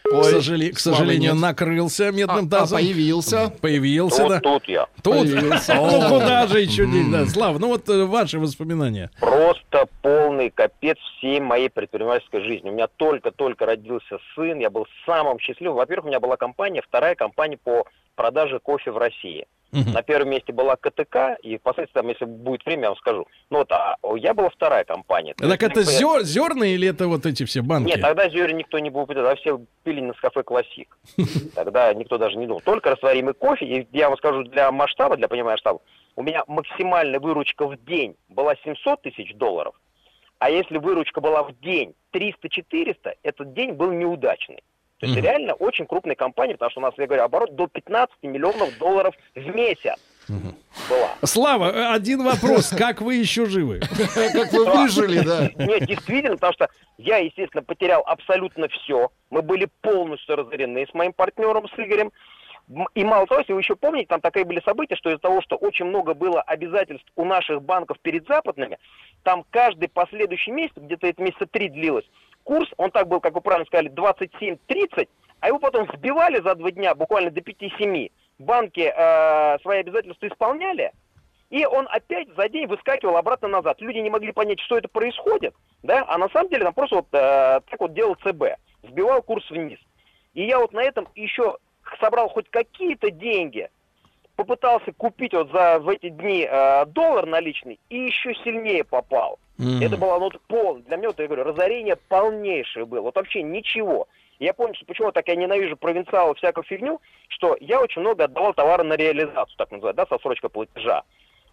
[0.05, 1.40] К, Ой, сожале- к Славы сожалению, нет.
[1.40, 2.78] накрылся А, медным а тазом.
[2.78, 3.50] появился.
[3.62, 4.40] Появился, Вот да.
[4.40, 4.86] тут я.
[5.02, 5.14] Тут.
[5.14, 5.74] Появился.
[5.76, 7.24] Ну куда же еще день, да.
[7.26, 9.11] Слав, ну вот э, ваши воспоминания.
[9.18, 12.68] Просто полный капец всей моей предпринимательской жизни.
[12.68, 15.76] У меня только-только родился сын, я был самым счастливым.
[15.78, 19.46] Во-первых, у меня была компания, вторая компания по продаже кофе в России.
[19.92, 23.26] На первом месте была КТК, и впоследствии, там, если будет время, я вам скажу.
[23.50, 25.34] Ну вот, а я была вторая компания.
[25.34, 27.88] Так это бы- зер, зерна или это вот эти все банки?
[27.88, 30.96] Нет, тогда зеря никто не был, тогда все пили на кафе классик.
[31.54, 32.60] Тогда никто даже не думал.
[32.64, 33.66] Только растворимый кофе.
[33.66, 35.80] И я вам скажу, для масштаба, для понимания масштаба,
[36.16, 39.74] у меня максимальная выручка в день была 700 тысяч долларов.
[40.38, 44.62] А если выручка была в день 300-400, этот день был неудачный.
[45.01, 45.24] То есть Мгм.
[45.24, 49.14] реально очень крупная компания, потому что у нас, я говорю, оборот до 15 миллионов долларов
[49.34, 49.95] в месяц
[50.28, 51.11] была.
[51.24, 52.70] Слава, э, один вопрос.
[52.70, 53.80] Как вы еще живы?
[54.32, 55.51] Как вы выжили, да.
[55.57, 59.11] Нет, действительно, потому что я, естественно, потерял абсолютно все.
[59.30, 62.12] Мы были полностью разорены с моим партнером, с Игорем.
[62.95, 65.57] И мало того, если вы еще помните, там такие были события, что из-за того, что
[65.57, 68.78] очень много было обязательств у наших банков перед западными,
[69.22, 72.07] там каждый последующий месяц, где-то это месяца три длилось,
[72.45, 75.09] курс, он так был, как вы правильно сказали, 27-30,
[75.40, 78.11] а его потом сбивали за два дня, буквально до 5-7.
[78.38, 80.92] Банки э, свои обязательства исполняли,
[81.51, 83.80] и он опять за день выскакивал обратно назад.
[83.80, 87.07] Люди не могли понять, что это происходит, да, а на самом деле там просто вот
[87.12, 89.78] э, так вот делал ЦБ, сбивал курс вниз.
[90.34, 91.57] И я вот на этом еще
[92.01, 93.68] собрал хоть какие-то деньги,
[94.36, 99.38] попытался купить вот за в эти дни э, доллар наличный и еще сильнее попал.
[99.82, 100.76] Это было ну, пол.
[100.78, 103.02] Для меня, вот я говорю, разорение полнейшее было.
[103.02, 104.09] Вот вообще ничего.
[104.40, 108.52] Я понял, что почему так я ненавижу провинциалов всякую фигню, что я очень много отдавал
[108.52, 111.05] товара на реализацию, так называют, да, со срочкой платежа.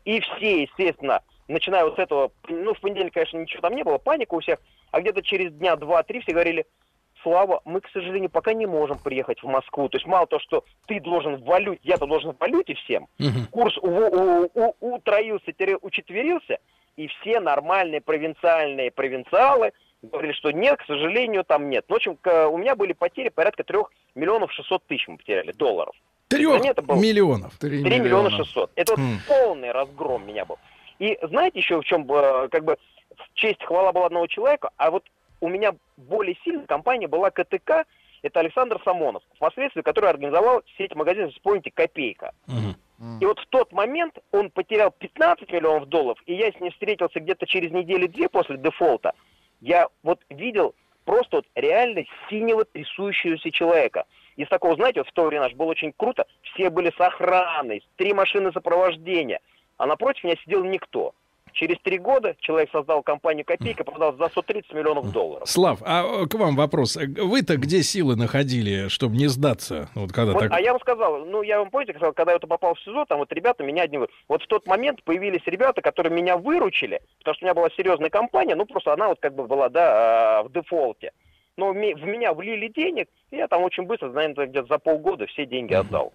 [0.04, 3.99] И все, естественно, начиная вот с этого, ну, в понедельник, конечно, ничего там не было,
[3.99, 4.58] паника у всех,
[4.89, 6.66] а где-то через дня два-три все говорили,
[7.24, 9.88] Слава, мы, к сожалению, пока не можем приехать в Москву.
[9.89, 13.08] То есть мало то, что ты должен в валюте, я-то должен в валюте всем,
[13.52, 16.58] курс у, у- у- утроился, учетверился,
[16.98, 19.72] и все нормальные провинциальные провинциалы
[20.02, 21.86] говорили, что нет, к сожалению, там нет.
[21.88, 22.18] Ну, в общем,
[22.52, 25.96] у меня были потери порядка трех миллионов шестьсот тысяч мы потеряли долларов.
[26.28, 27.58] Трех Да нет, это был- миллионов.
[27.60, 28.72] 3 3 миллиона 600.
[28.76, 29.18] Это вот Хм.
[29.28, 30.58] полный разгром меня был.
[31.00, 32.78] И знаете еще в чем, э, как бы,
[33.18, 35.04] в честь хвала была одного человека, а вот
[35.42, 37.86] у меня более сильная компания была КТК,
[38.22, 42.34] это Александр Самонов, впоследствии который организовал сеть магазинов, вспомните, «Копейка».
[43.20, 47.20] И вот в тот момент он потерял 15 миллионов долларов, и я с ним встретился
[47.20, 49.14] где-то через неделю-две после дефолта.
[49.60, 54.06] Я вот видел просто вот реально синего трясущегося человека.
[54.36, 57.84] Из такого, знаете, вот в то время аж было очень круто, все были с охраной,
[57.95, 59.39] три машины сопровождения,
[59.78, 61.16] а напротив меня сидел никто.
[61.54, 65.47] Через три года человек создал компанию «Копейка», продал за 130 миллионов долларов.
[65.49, 66.97] Слав, а э, к вам вопрос.
[66.97, 69.89] Э, Вы-то где силы находили, чтобы не сдаться?
[69.95, 70.52] Вот когда Вот, так...
[70.52, 73.06] А я вам сказал, ну, я вам помните, сказал, когда я вот попал в СИЗО,
[73.06, 73.99] там вот ребята меня одни...
[74.28, 78.10] Вот в тот момент появились ребята, которые меня выручили, потому что у меня была серьезная
[78.10, 81.12] компания, ну, просто она вот как бы была, да, а, в дефолте.
[81.58, 85.74] Но в меня влили денег, я там очень быстро, наверное, где-то за полгода все деньги
[85.74, 86.14] отдал.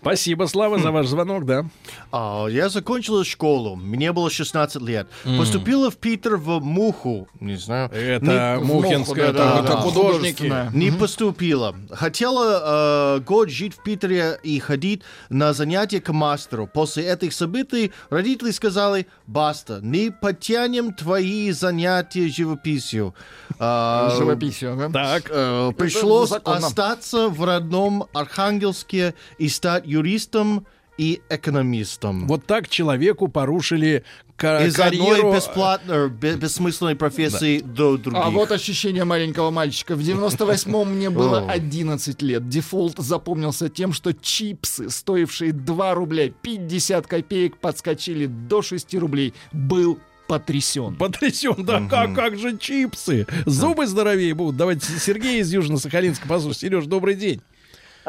[0.00, 1.64] Спасибо, Слава, за ваш звонок, да.
[2.10, 5.06] А, я закончила школу, мне было 16 лет.
[5.38, 7.90] Поступила в Питер в Муху, не знаю.
[7.92, 10.52] Это Не- Мухинская, там это художники.
[10.74, 11.74] Не поступила.
[11.90, 16.66] Хотела э, год жить в Питере и ходить на занятия к мастеру.
[16.66, 23.14] После этих событий родители сказали, баста, не потянем твои занятия живописью.
[23.64, 24.88] А, Живописью, да?
[24.90, 25.30] Так.
[25.30, 26.66] э, пришлось законно.
[26.66, 30.66] остаться в родном Архангельске и стать юристом
[30.98, 32.26] и экономистом.
[32.26, 34.04] Вот так человеку порушили
[34.36, 35.14] ка- Из карьеру.
[35.28, 38.20] одной бесплатной, бе- бессмысленной профессии до других.
[38.22, 39.96] А вот ощущение маленького мальчика.
[39.96, 41.50] В 98-м мне было О.
[41.50, 42.46] 11 лет.
[42.48, 49.32] Дефолт запомнился тем, что чипсы, стоившие 2 рубля 50 копеек, подскочили до 6 рублей.
[49.52, 49.98] Был
[50.32, 50.96] потрясен.
[50.96, 53.26] Потрясен, да, как, как же чипсы.
[53.44, 54.56] Зубы здоровее будут.
[54.56, 56.60] Давайте Сергей из Южно-Сахалинска послушай.
[56.60, 57.42] Сереж, добрый день.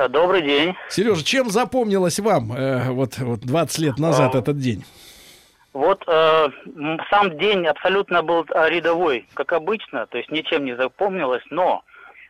[0.10, 0.74] Добрый день.
[0.90, 4.86] Сережа, чем запомнилось вам э, вот, вот 20 лет назад А, этот день?
[5.74, 6.48] Вот э,
[7.10, 11.84] сам день абсолютно был э, рядовой, как обычно, то есть ничем не запомнилось, но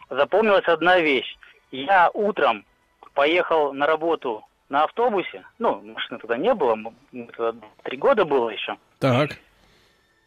[0.09, 1.37] запомнилась одна вещь.
[1.71, 2.65] Я утром
[3.13, 6.77] поехал на работу на автобусе, ну, машины тогда не было,
[7.83, 9.37] три года было еще, Так.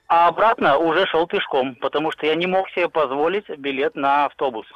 [0.08, 4.66] А обратно уже шел пешком, потому что я не мог себе позволить билет на автобус.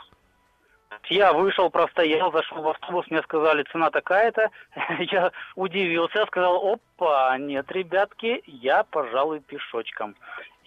[1.08, 4.50] Я вышел, простоял, зашел в автобус, мне сказали, цена такая-то.
[4.98, 10.14] Я удивился, сказал, опа, нет, ребятки, я, пожалуй, пешочком.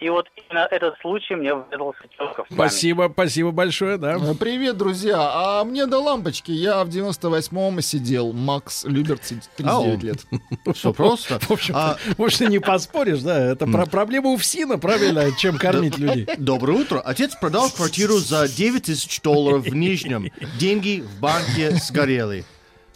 [0.00, 2.52] И вот именно этот случай мне врезался четко в память.
[2.52, 4.16] Спасибо, спасибо большое, да.
[4.16, 5.16] Э, Привет, друзья.
[5.18, 6.50] А мне до лампочки.
[6.50, 8.32] Я в 98-м сидел.
[8.32, 9.96] Макс Люберт, 39 Ау.
[10.00, 10.18] лет.
[10.74, 11.38] Все просто.
[11.38, 13.52] В общем, А, в общем, не поспоришь, да.
[13.52, 16.26] Это про проблема у ФСИНа, правильно, чем кормить людей.
[16.38, 17.00] Доброе утро.
[17.00, 20.30] Отец продал квартиру за 9 тысяч долларов в Нижнем.
[20.58, 22.44] Деньги в банке сгорели.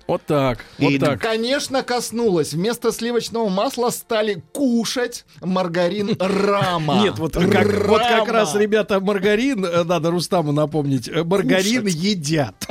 [0.08, 1.20] Вот так, вот И- так.
[1.20, 2.54] Конечно, коснулось.
[2.54, 7.02] Вместо сливочного масла стали кушать маргарин Рама.
[7.02, 8.32] Нет, вот как, вот как Рама.
[8.32, 11.94] раз, ребята, маргарин, э, надо Рустаму напомнить, э, маргарин Кушать.
[11.98, 12.54] едят.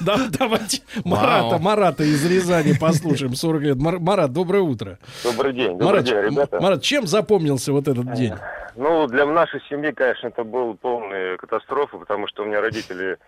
[0.00, 3.34] Да, давайте Марата, Марата из Рязани послушаем.
[3.34, 3.76] 40 лет.
[3.76, 4.98] Мар- Марат, доброе утро.
[5.24, 6.60] Добрый день, добрый Марат, день, ребята.
[6.60, 8.34] Марат, чем запомнился вот этот день?
[8.76, 13.18] Ну, для нашей семьи, конечно, это была полная катастрофа, потому что у меня родители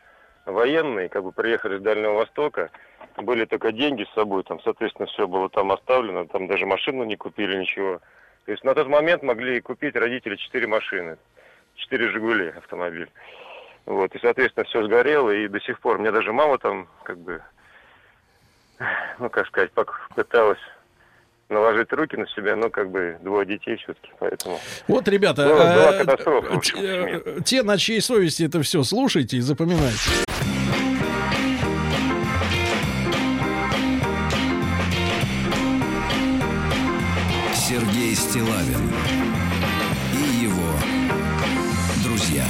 [0.46, 2.70] военные, как бы приехали с Дальнего Востока,
[3.16, 7.16] были только деньги с собой, там, соответственно, все было там оставлено, там даже машину не
[7.16, 8.00] купили, ничего.
[8.46, 11.18] То есть на тот момент могли купить родители четыре машины,
[11.76, 13.08] четыре «Жигули» автомобиль.
[13.86, 17.42] Вот, и, соответственно, все сгорело, и до сих пор, мне даже мама там, как бы,
[19.18, 19.70] ну, как сказать,
[20.14, 20.58] пыталась
[21.48, 24.60] наложить руки на себя, но как бы двое детей все-таки, поэтому...
[24.86, 28.82] Вот, ребята, Ну, была катастрофа, в э, общем, э, те, на чьей совести это все
[28.84, 30.29] слушайте и запоминайте.
[38.30, 38.88] Стилавин
[40.14, 40.72] и его
[42.04, 42.46] друзья.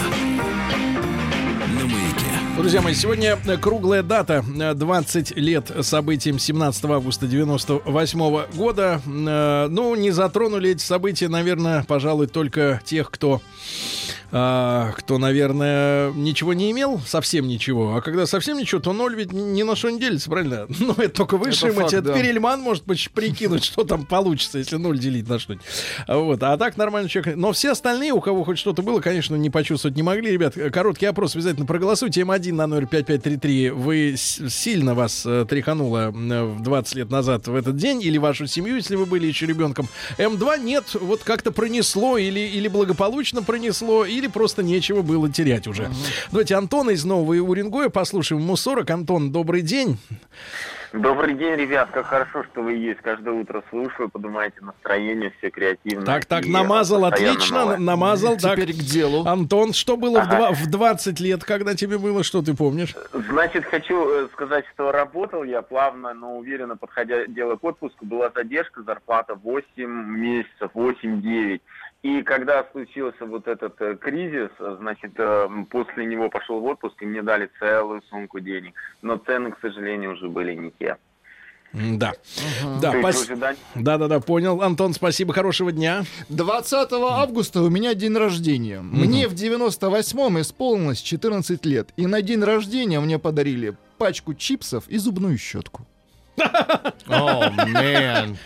[2.58, 4.44] Друзья мои, сегодня круглая дата.
[4.60, 9.00] э, 20 лет событиям 17 августа 98 года.
[9.06, 13.40] Э, Ну, не затронули эти события, наверное, пожалуй, только тех, кто
[14.32, 17.96] а, кто, наверное, ничего не имел, совсем ничего.
[17.96, 20.66] А когда совсем ничего, то ноль ведь ни на что не делится, правильно?
[20.80, 21.92] Ну, это только высший Это факт.
[21.92, 22.14] Это да.
[22.14, 25.64] Перельман может прикинуть, что там получится, если ноль делить на что-нибудь.
[26.06, 26.42] А Вот.
[26.42, 27.36] А так нормальный человек.
[27.36, 30.30] Но все остальные, у кого хоть что-то было, конечно, не почувствовать не могли.
[30.30, 32.22] Ребят, короткий опрос обязательно проголосуйте.
[32.22, 33.70] М1 на номер 5533.
[33.70, 38.02] Вы сильно вас э, тряхануло в 20 лет назад в этот день?
[38.02, 39.88] Или вашу семью, если вы были еще ребенком?
[40.18, 45.90] М2 нет, вот как-то пронесло или, или благополучно пронесло, или просто нечего было терять уже.
[46.30, 48.42] Давайте Антона из Нового Уренгоя послушаем.
[48.42, 48.90] Ему 40.
[48.90, 49.98] Антон, добрый день.
[50.92, 51.88] Добрый день, ребят.
[51.92, 53.00] Как хорошо, что вы есть.
[53.00, 56.04] Каждое утро слушаю, поднимаете настроение, все креативно.
[56.04, 57.76] Так, так, и намазал, отлично, новое.
[57.78, 58.36] намазал.
[58.36, 58.56] так.
[58.56, 59.24] Теперь к делу.
[59.24, 60.50] Антон, что было в, Ага.
[60.52, 62.96] в 20 лет, когда тебе было, что ты помнишь?
[63.12, 68.32] Значит, хочу э, сказать, что работал я плавно, но уверенно, подходя дело к отпуску, была
[68.34, 71.60] задержка, зарплата 8 месяцев, 8-9.
[72.02, 77.06] И когда случился вот этот э, кризис, значит, э, после него пошел в отпуск, и
[77.06, 78.72] мне дали целую сумку денег.
[79.02, 80.96] Но цены, к сожалению, уже были не те.
[81.72, 82.14] Да.
[82.80, 84.62] Да, То есть пос- да, да, да, понял.
[84.62, 86.04] Антон, спасибо, хорошего дня.
[86.30, 88.80] 20 августа у меня день рождения.
[88.80, 91.90] Мне в 98-м исполнилось 14 лет.
[91.96, 95.86] И на день рождения мне подарили пачку чипсов и зубную щетку.
[97.08, 98.38] О, мэн.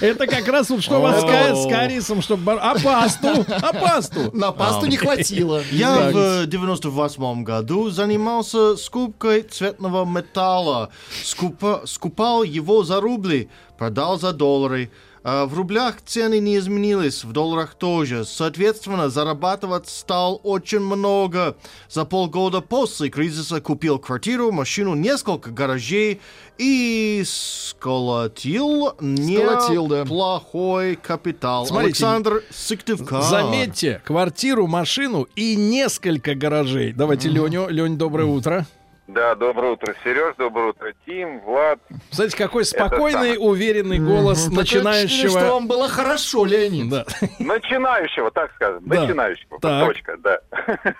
[0.00, 2.42] Это как раз вот что у вас с ка- с карисом, чтобы...
[2.44, 3.44] бар- А пасту?
[3.48, 4.30] А пасту?
[4.32, 5.62] На пасту не хватило.
[5.70, 10.90] Я в 98 году занимался скупкой цветного металла.
[11.24, 14.90] Скупа- скупал его за рубли, продал за доллары.
[15.24, 18.24] А в рублях цены не изменились, в долларах тоже.
[18.24, 21.56] Соответственно, зарабатывать стал очень много.
[21.88, 26.20] За полгода после кризиса купил квартиру, машину, несколько гаражей
[26.58, 30.00] и сколотил Сколотил, да.
[30.02, 31.66] неплохой капитал.
[31.66, 33.22] Смотрите, Александр Сыктывкар.
[33.22, 36.92] Заметьте, квартиру, машину и несколько гаражей.
[36.92, 37.68] Давайте Леню.
[37.68, 38.66] Лень, доброе утро.
[39.08, 41.80] Да, доброе утро, Сереж, доброе утро, Тим, Влад.
[42.10, 43.38] Смотрите, какой спокойный, самое.
[43.40, 45.40] уверенный голос Такое впечатление, начинающего...
[45.40, 46.88] что вам было хорошо, Леонид.
[46.88, 47.04] Да.
[47.40, 49.00] Начинающего, так скажем, Да.
[49.02, 49.86] начинающего, Так.
[49.86, 50.38] точка, да.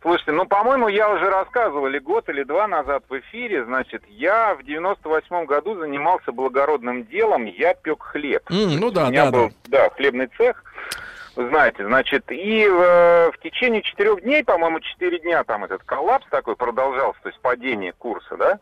[0.00, 4.54] Слушайте, ну, по-моему, я уже рассказывал или год, или два назад в эфире, значит, я
[4.54, 8.42] в 98 году занимался благородным делом, я пек хлеб.
[8.50, 9.88] М, ну да, У меня да, был, да.
[9.88, 10.62] да, хлебный цех,
[11.36, 16.26] вы знаете, значит, и э, в течение четырех дней, по-моему, четыре дня там этот коллапс
[16.30, 18.58] такой продолжался, то есть падение курса, да,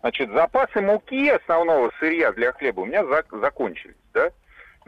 [0.00, 4.30] значит, запасы муки основного сырья для хлеба у меня зак- закончились, да,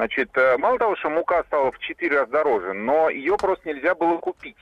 [0.01, 3.95] Значит, э, мало того, что мука стала в четыре раза дороже, но ее просто нельзя
[3.95, 4.57] было купить.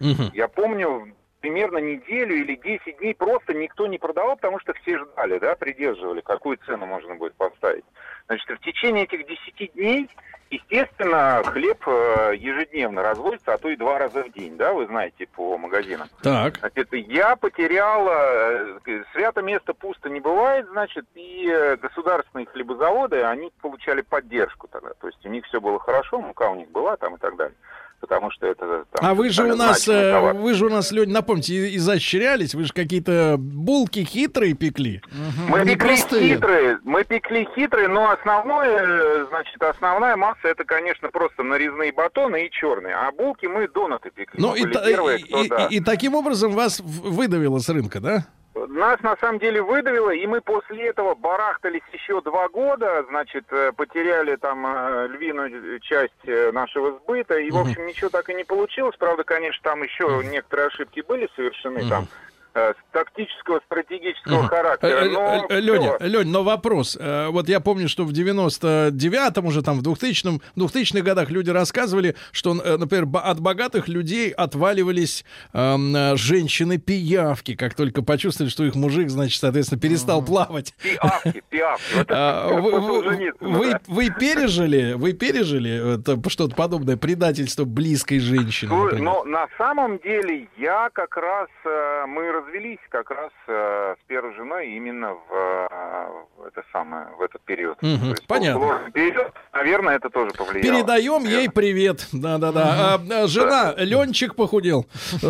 [0.00, 0.30] Мгм.
[0.32, 1.14] Я помню,
[1.48, 6.20] примерно неделю или 10 дней просто никто не продавал, потому что все ждали, да, придерживали,
[6.20, 7.84] какую цену можно будет поставить.
[8.26, 10.10] Значит, в течение этих 10 дней,
[10.50, 15.26] естественно, хлеб э, ежедневно разводится, а то и два раза в день, да, вы знаете,
[15.26, 16.08] по магазинам.
[16.22, 16.58] Так.
[16.58, 23.50] Значит, я потерял, э, свято место пусто не бывает, значит, и э, государственные хлебозаводы, они
[23.62, 24.90] получали поддержку тогда.
[25.00, 27.56] То есть у них все было хорошо, мука у них была там и так далее.
[28.00, 28.84] Потому что это...
[28.92, 30.34] там, А вы же у нас, э, товар.
[30.34, 35.02] вы же у нас, Лень, напомните, и- изощрялись, вы же какие-то булки хитрые пекли.
[35.48, 36.34] Мы пекли Непростые.
[36.34, 42.46] хитрые, мы пекли хитрые, но основное, э, значит, основная масса это, конечно, просто нарезные батоны
[42.46, 42.94] и черные.
[42.94, 44.40] А булки мы донаты пекли.
[44.40, 45.66] Ну Мы и, первые, и- кто, и- да.
[45.66, 48.26] и таким образом вас выдавило с рынка, да?
[48.66, 53.72] Нас на самом деле выдавило, и мы после этого барахтались еще два года, значит, э,
[53.72, 58.44] потеряли там э, львиную часть э, нашего сбыта, и, в общем, ничего так и не
[58.44, 58.96] получилось.
[58.98, 62.06] Правда, конечно, там еще некоторые ошибки были совершены, там,
[62.92, 66.06] тактического, стратегического характера, но Леня, всё.
[66.06, 66.96] Лень, но вопрос.
[67.00, 71.50] Э, Вот я помню, что в 99-м уже, там, в 2000-м, в 2000-х годах люди
[71.50, 78.64] рассказывали, что, э, например, от богатых людей отваливались эм, э, женщины-пиявки, как только почувствовали, что
[78.64, 80.74] их мужик, значит, соответственно, перестал плавать.
[80.82, 81.82] Пиавки, пиавки.
[81.96, 83.80] Вот А, Вы, вы- Солженицына, вы- да.
[83.86, 88.74] вы пережили, вы пережили что-то подобное предательство близкой женщины?
[88.74, 89.02] Например?
[89.04, 94.34] Но на самом деле я как раз, э, мы развелись как раз э, с первой
[94.34, 97.78] женой именно в, э, в это самое, в этот период.
[97.78, 98.90] То есть понятно.
[98.92, 100.62] период, наверное, это тоже повлияло.
[100.62, 102.06] Передаем ей привет.
[102.12, 102.94] Да-да-да.
[102.94, 104.86] А, а, жена, Ленчик похудел.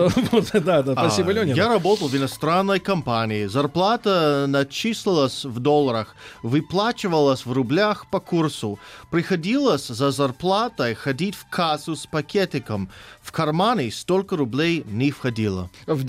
[0.68, 1.54] Да, да, спасибо, А, Леня.
[1.54, 3.46] Я работал в иностранной компании.
[3.46, 8.78] Зарплата начислилась в долларах, выплачивалась в рублях по курсу.
[9.10, 12.90] Приходилось за зарплатой ходить в кассу с пакетиком.
[13.22, 15.70] В кармане столько рублей не входило.
[15.86, 16.04] В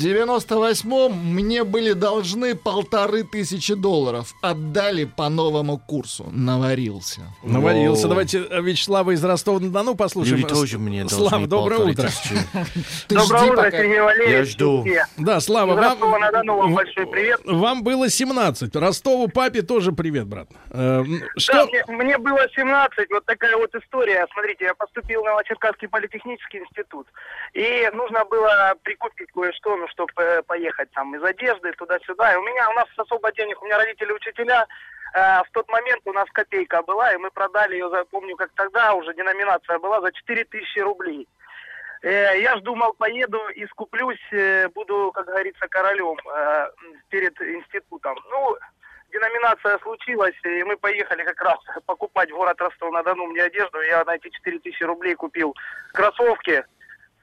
[0.90, 4.34] 98-м мне были должны полторы тысячи долларов.
[4.42, 6.28] Отдали по новому курсу.
[6.32, 7.22] Наварился.
[7.44, 8.08] Наварился.
[8.08, 10.38] Давайте э, Вячеслава из Ростова-на-Дону послушаем.
[10.38, 12.66] Люди тоже мне Слав, должны доброе полторы утро.
[13.10, 13.72] Доброе утро.
[13.72, 14.38] Сергей Валерьевич.
[14.38, 14.86] Я жду.
[15.18, 17.42] Да, Слава, вам, вам большой привет.
[17.46, 18.76] вам было 17.
[18.76, 20.48] Ростову папе тоже привет, брат.
[20.72, 21.68] Э, Да, Что?
[21.68, 24.26] мне, мне было 17, вот такая вот история.
[24.34, 27.08] Смотрите, я поступил на Новочеркасский политехнический институт.
[27.54, 30.14] И нужно было прикупить кое-что, ну, чтобы
[30.48, 32.34] поехать там из одежды туда-сюда.
[32.34, 34.68] И у меня, у нас особо денег, у меня родители учителя.
[35.14, 38.52] Э, в тот момент у нас копейка была, и мы продали ее, за, помню, как
[38.56, 41.28] тогда уже деноминация была, за 4000 рублей.
[42.02, 46.70] Э, я ж думал, поеду и скуплюсь, э, буду, как говорится, королем э,
[47.10, 48.18] перед институтом.
[48.30, 48.58] Ну,
[49.12, 53.82] деноминация случилась, и мы поехали как раз покупать в город Ростов-на-Дону мне одежду.
[53.82, 55.56] Я на эти 4000 рублей купил
[55.94, 56.64] кроссовки,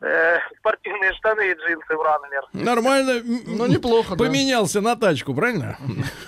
[0.01, 2.43] э, спортивные штаны и джинсы в Раннер.
[2.53, 3.11] Нормально.
[3.13, 4.25] м, Ну, неплохо, да.
[4.25, 5.77] Поменялся на тачку, правильно?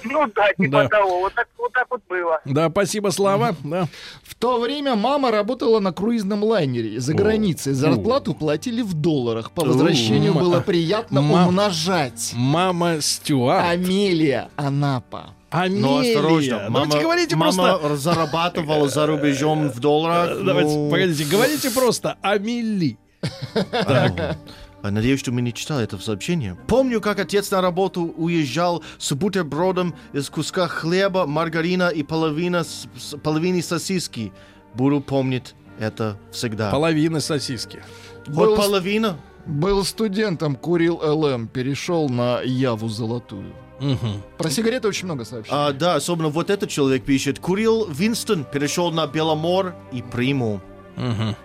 [0.05, 0.89] Ну да, типа Да.
[0.89, 1.20] того.
[1.20, 2.40] Вот так, вот так вот было.
[2.45, 3.55] Да, спасибо, Слава.
[3.65, 3.86] Да.
[4.23, 7.73] В то время мама работала на круизном лайнере за границей.
[7.74, 9.51] Зарплату платили в долларах.
[9.53, 12.32] По возвращению было приятно умножать.
[12.35, 13.65] Мама Стюарт.
[13.70, 15.35] Амелия Анапа.
[15.51, 15.81] Амелия.
[15.81, 17.97] Но осторожно, Давайте мама, говорите мама просто...
[17.97, 20.45] зарабатывала за рубежом в долларах.
[20.45, 22.99] Давайте, ну, погодите, говорите просто Амели.
[24.81, 26.57] А, Надеюсь, что мы не читали это в сообщении.
[26.69, 32.86] Помню, как отец на работу уезжал с бутербродом из куска хлеба, маргарина и половина, с-
[32.97, 34.32] с- половины сосиски.
[34.74, 36.70] Буду помнить это всегда.
[36.70, 37.82] Половина сосиски.
[38.28, 39.16] Вот Был- половина.
[39.47, 43.53] Был студентом, курил ЛМ, перешел на Яву золотую.
[43.81, 44.23] Мгм.
[44.36, 45.59] Про сигареты очень много сообщений.
[45.59, 47.40] А, да, особенно вот этот человек пишет.
[47.40, 50.61] Курил Винстон, перешел на Беломор и Приму.
[50.99, 51.37] Мгм.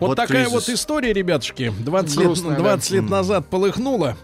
[0.00, 0.52] Вот, Вот такая кризис.
[0.52, 1.70] вот история, ребятушки.
[1.78, 2.62] 20 лет, Грустная, да.
[2.62, 4.16] 20 лет назад полыхнула.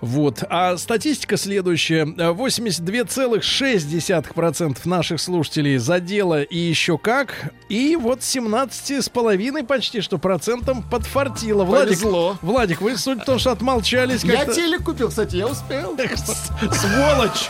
[0.00, 0.44] Вот.
[0.48, 2.04] А статистика следующая.
[2.04, 7.52] 82,6% наших слушателей задело и еще как.
[7.68, 11.64] И вот 17,5 почти что процентом подфартило.
[11.64, 12.38] Владик, Повезло.
[12.42, 15.90] Владик, вы суть в том, что отмолчались Я телек купил, кстати, я успел.
[16.72, 17.48] Сволочь!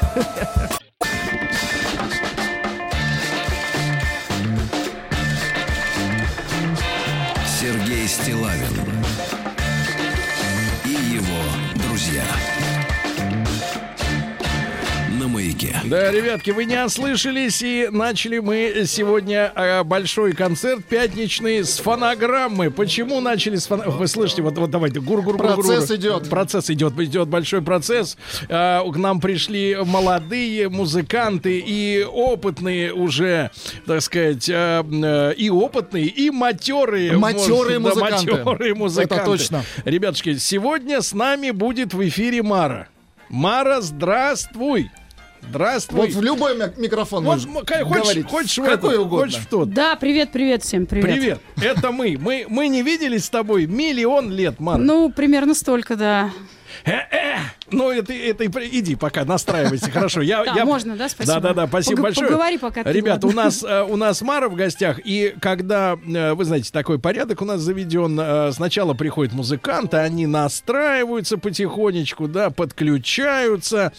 [8.23, 8.80] Стилавин
[15.91, 22.71] Да, ребятки, вы не ослышались, и начали мы сегодня э, большой концерт пятничный с фонограммы.
[22.71, 23.99] Почему начали с фонограммы?
[23.99, 26.31] Вы слышите, вот, вот давайте, гур гур Процесс идет.
[26.31, 28.17] Процесс идет, идет большой процесс.
[28.49, 33.51] Э, к нам пришли молодые музыканты и опытные уже,
[33.85, 37.17] так сказать, э, и опытные, и матерые.
[37.17, 38.45] Матерые может, да, музыканты.
[38.45, 39.15] матерые музыканты.
[39.17, 39.65] Это точно.
[39.85, 42.87] Ребятушки, сегодня с нами будет в эфире Мара.
[43.29, 44.89] Мара, здравствуй.
[45.49, 46.01] Здравствуй.
[46.01, 48.27] Вот в любой ми- микрофон Вот, можешь м, ка- хочешь, говорить.
[48.29, 49.27] хочешь в какой этот, угодно.
[49.27, 49.71] хочешь в тот.
[49.71, 51.07] Да, привет, привет всем, привет.
[51.07, 51.41] Привет.
[51.61, 52.17] Это мы.
[52.21, 52.47] мы.
[52.49, 54.79] Мы не виделись с тобой миллион лет, Мара.
[54.79, 56.31] Ну, примерно столько, да.
[57.73, 60.23] Ну, это, это иди пока, настраивайся, хорошо.
[60.23, 60.65] Я, Да, я...
[60.65, 61.35] можно, да, спасибо.
[61.35, 62.27] Да, да, да, спасибо Пог- большое.
[62.29, 66.33] поговори пока ты, Ребята, у нас, э, у нас Мара в гостях, и когда, э,
[66.35, 72.51] вы знаете, такой порядок у нас заведен, э, сначала приходят музыканты, они настраиваются потихонечку, да,
[72.51, 73.93] подключаются.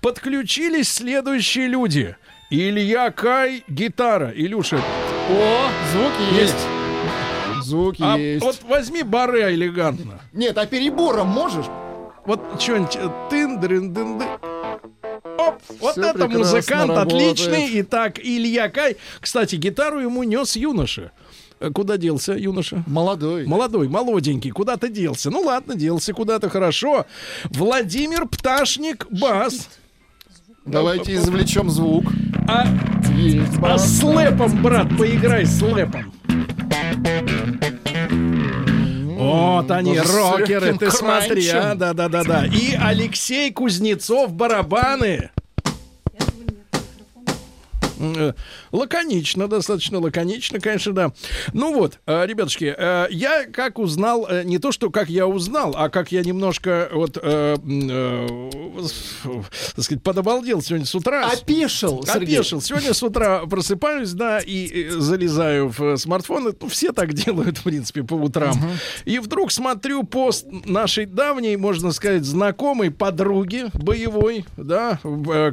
[0.00, 2.16] Подключились следующие люди.
[2.50, 4.30] Илья Кай, гитара.
[4.34, 7.64] Илюша, О, звуки есть.
[7.64, 8.44] Звуки а есть.
[8.44, 10.20] вот возьми баре элегантно.
[10.32, 11.66] Нет, а перебором можешь?
[12.26, 14.22] Вот что-нибудь э, тын дын дын.
[15.38, 17.32] Оп, вот это музыкант работает.
[17.38, 17.80] отличный.
[17.82, 18.96] Итак, Илья Кай.
[19.20, 21.12] Кстати, гитару ему нес юноша.
[21.60, 22.82] Э, Куда делся юноша?
[22.86, 23.46] Молодой.
[23.46, 25.30] Молодой, молоденький, куда-то делся.
[25.30, 27.06] Ну ладно, делся куда-то хорошо.
[27.44, 29.68] Владимир Пташник, бас.
[30.64, 32.06] Давайте извлечем звук.
[32.48, 33.88] А, а бас.
[33.88, 36.12] с лэпом, брат, поиграй с лэпом.
[39.26, 42.46] Вот они, рокеры, ты смотри, а, да-да-да-да.
[42.46, 45.30] И Алексей Кузнецов, барабаны.
[47.98, 48.32] Э,
[48.72, 51.12] Лаконично, достаточно лаконично, конечно, да.
[51.52, 55.88] Ну вот, э, ребятушки, э, я как узнал, не то, что как я узнал, а
[55.88, 58.26] как я немножко вот, э, э,
[59.74, 61.28] так сказать, подобалдел сегодня с утра.
[61.30, 62.36] Опешил, Сергей.
[62.36, 62.60] Опешил.
[62.60, 66.54] Сегодня с утра просыпаюсь, да, и залезаю в смартфон.
[66.60, 68.54] Ну, Все так делают, в принципе, по утрам.
[69.04, 74.98] И вдруг смотрю пост нашей давней, можно сказать, знакомой подруги боевой, да,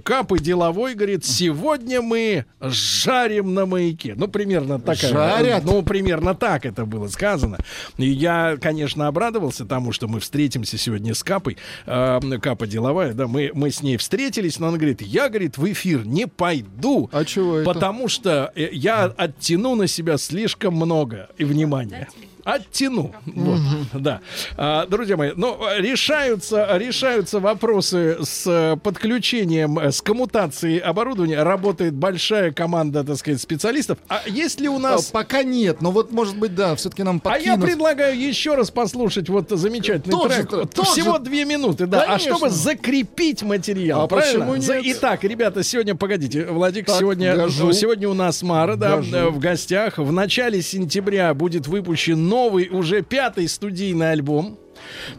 [0.04, 4.14] Капы деловой, говорит, сегодня мы жарим на маяке.
[4.16, 5.12] Ну, примерно такая.
[5.12, 5.64] Жарят?
[5.66, 7.58] Ну, примерно так это было сказано.
[7.98, 11.58] И я, конечно, обрадовался тому, что мы встретимся сегодня с Капой.
[11.86, 15.72] Э, Капа деловая, да, мы, мы с ней встретились, но она говорит, я, говорит, в
[15.72, 17.10] эфир не пойду.
[17.12, 17.74] А чего это?
[17.74, 22.08] Потому что э, я оттяну на себя слишком много и внимания.
[22.44, 23.14] Оттяну.
[23.26, 23.60] Вот,
[23.94, 24.20] да.
[24.58, 31.42] А, друзья мои, ну, решаются, решаются вопросы с э, подключением, э, с коммутацией оборудования.
[31.44, 33.98] Работает большая команда, так сказать, специалистов.
[34.10, 35.10] А есть ли у нас...
[35.10, 37.62] А, Пока нет, но вот, может быть, да, все-таки нам А я подкинут.
[37.62, 40.50] предлагаю еще раз послушать вот замечательный Тот трек.
[40.50, 41.24] тот Всего же.
[41.24, 42.06] две минуты, да.
[42.06, 42.34] Конечно.
[42.34, 44.62] А чтобы закрепить материал, А правильно?
[44.62, 44.80] За-?
[44.84, 49.98] Итак, ребята, сегодня, погодите, Владик, Так, сегодня, сегодня у нас Мара, да, в гостях.
[49.98, 54.58] В начале сентября будет выпущен новый, уже пятый студийный альбом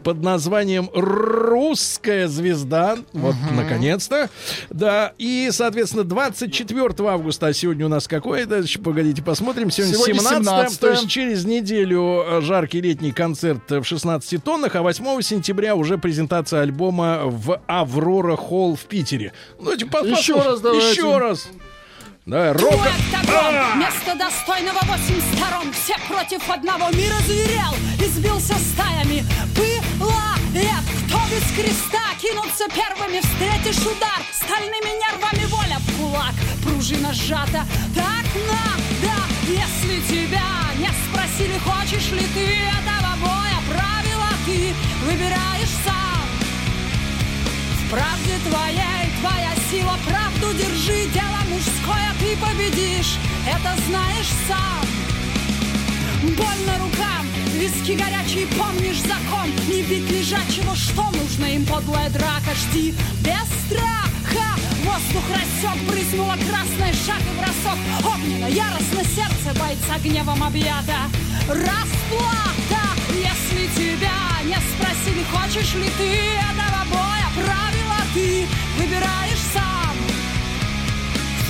[0.03, 2.97] под названием «Русская звезда».
[3.13, 4.29] Вот, наконец-то.
[4.69, 8.45] Да, и, соответственно, 24 августа, а сегодня у нас какое?
[8.65, 9.71] Щ- Погодите, посмотрим.
[9.71, 10.91] Сегодня, Сегодня 17 то 17-е.
[10.91, 16.61] есть через неделю э, жаркий летний концерт в 16 тоннах, а 8 сентября уже презентация
[16.61, 19.31] альбома в «Аврора Холл» в Питере.
[19.59, 20.89] Ну, по- Еще раз давайте.
[20.91, 21.47] Еще раз.
[22.25, 22.73] Давай, рок.
[22.73, 25.71] Октагон, место достойного восемь сторон.
[25.73, 29.23] Все против одного мира зверел И сбился стаями.
[29.55, 32.01] Было лет, кто без креста?
[32.19, 34.25] Кинутся первыми, встретишь удар.
[34.33, 36.33] Стальными нервами воля в кулак.
[36.63, 40.41] Пружина сжата, так надо Если тебя
[40.79, 44.73] не спросили, хочешь ли ты этого боя Правила ты
[45.05, 46.25] выбираешь сам.
[47.85, 49.04] В правде твоей
[49.85, 53.17] сила правду держи Дело мужское ты победишь
[53.47, 54.85] Это знаешь сам.
[56.35, 62.93] Больно рукам, виски горячие, помнишь закон Не бить лежачего, что нужно им подлая драка Жди
[63.21, 64.47] без страха.
[64.83, 70.97] Воздух рассек, брызнула красная шаг и бросок Огненно, яростно сердце бойца гневом объято
[71.47, 72.83] Расплата,
[73.13, 74.11] если тебя
[74.43, 76.09] не спросили Хочешь ли ты
[76.51, 78.47] этого боя Правила ты
[78.77, 79.74] выбираешь сам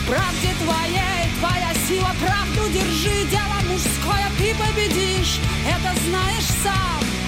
[0.07, 7.24] Правде твоей твоя сила Правду держи, дело мужское Ты победишь, это знаешь сам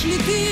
[0.00, 0.49] спросили, хочешь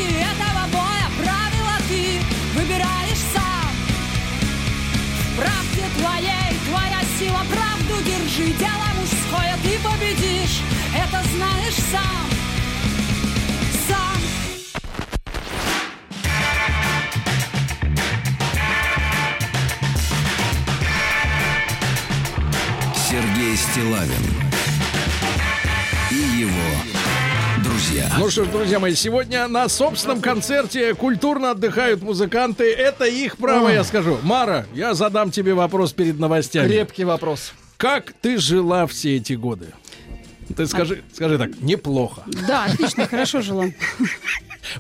[28.79, 32.73] друзья мои, сегодня на собственном концерте культурно отдыхают музыканты.
[32.73, 33.75] Это их право, Ой.
[33.75, 34.19] я скажу.
[34.23, 36.69] Мара, я задам тебе вопрос перед новостями.
[36.69, 37.55] Крепкий вопрос.
[37.77, 39.73] Как ты жила все эти годы?
[40.57, 42.23] Ты скажи, скажи так, неплохо.
[42.47, 43.67] Да, отлично, хорошо жила.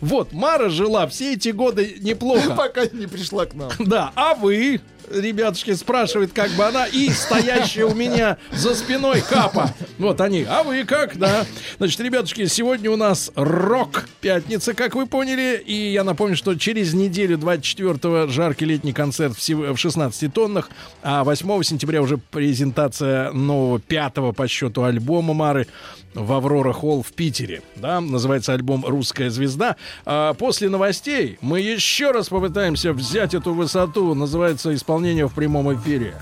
[0.00, 2.54] Вот, Мара жила все эти годы неплохо.
[2.54, 3.70] Пока не пришла к нам.
[3.78, 4.80] Да, а вы?
[5.10, 9.72] Ребятушки, спрашивает, как бы она, и стоящая у меня за спиной капа.
[9.98, 10.44] Вот они.
[10.48, 11.44] А вы как, да?
[11.78, 15.62] Значит, ребятушки, сегодня у нас рок-пятница, как вы поняли.
[15.64, 20.70] И я напомню, что через неделю, 24-го, жаркий летний концерт в сев- в 16 тоннах.
[21.02, 25.66] А 8 сентября уже презентация нового пятого по счету альбома Мары
[26.14, 27.62] в Аврора Холл в Питере.
[27.76, 29.76] Да, называется альбом «Русская звезда».
[30.04, 34.14] А после новостей мы еще раз попытаемся взять эту высоту.
[34.14, 34.97] Называется исполнение
[35.28, 36.14] в прямом эфире.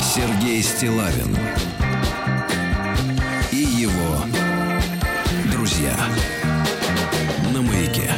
[0.00, 1.36] Сергей Стилавин
[3.52, 4.16] и его
[5.52, 5.94] друзья.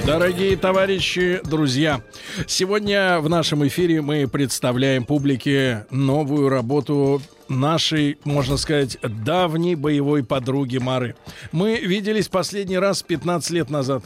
[0.06, 2.02] Дорогие товарищи, друзья,
[2.46, 10.78] сегодня в нашем эфире мы представляем публике новую работу нашей, можно сказать, давней боевой подруги
[10.78, 11.14] Мары.
[11.52, 14.04] Мы виделись последний раз 15 лет назад.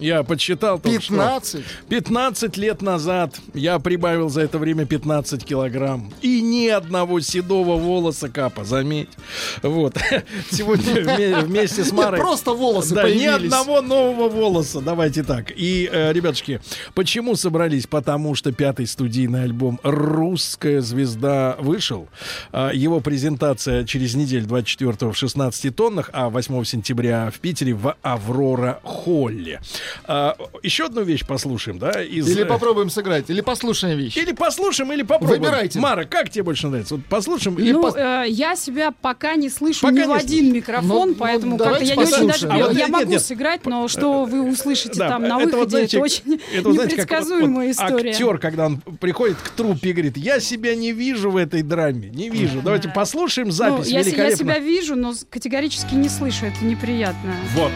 [0.00, 1.14] Я подсчитал только что.
[1.14, 1.64] 15?
[1.88, 6.12] 15 лет назад я прибавил за это время 15 килограмм.
[6.22, 9.10] И ни одного седого волоса капа, заметь.
[9.62, 9.96] Вот.
[10.50, 12.20] Сегодня вме- вместе с Нет, Марой...
[12.20, 14.80] просто волосы да, ни одного нового волоса.
[14.80, 15.52] Давайте так.
[15.54, 16.60] И, э, ребятушки,
[16.94, 17.86] почему собрались?
[17.86, 22.08] Потому что пятый студийный альбом «Русская звезда» вышел.
[22.52, 27.94] А, Его презентация через неделю 24 в 16 тоннах, а 8 сентября в Питере в
[28.02, 29.60] Аврора Холле.
[30.04, 32.02] А, Еще одну вещь послушаем, да?
[32.02, 32.28] Из...
[32.28, 34.16] Или попробуем сыграть, или послушаем вещь.
[34.16, 35.40] Или послушаем, или попробуем.
[35.40, 35.78] Выбирайте.
[35.78, 36.96] Мара, как тебе больше нравится?
[36.96, 40.12] Вот послушаем или Ну, пос- э, я себя пока не слышу Пока ни не в
[40.12, 42.48] один микрофон, Ну, поэтому ну, как-то я не очень даже...
[42.48, 43.22] А Я, вот я нет, могу нет.
[43.22, 46.72] сыграть, но что вы услышите Да, там на это вот, выходе, знаете, это очень это
[46.72, 48.10] знаете, как вот- непредсказуемая вот история.
[48.10, 52.08] Актер, когда он приходит к трупе и говорит, я себя не вижу в этой драме,
[52.10, 52.60] не вижу.
[52.62, 54.36] Давайте послушаем Ну, запись я, се- я великолепно.
[54.36, 57.32] себя вижу, но категорически не слышу, это неприятно.
[57.54, 57.72] Вот.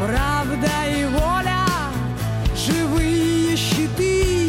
[0.00, 1.66] Правда и воля,
[2.56, 4.39] живые щиты.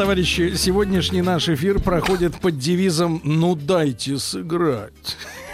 [0.00, 4.94] Товарищи, сегодняшний наш эфир проходит под девизом «Ну дайте сыграть».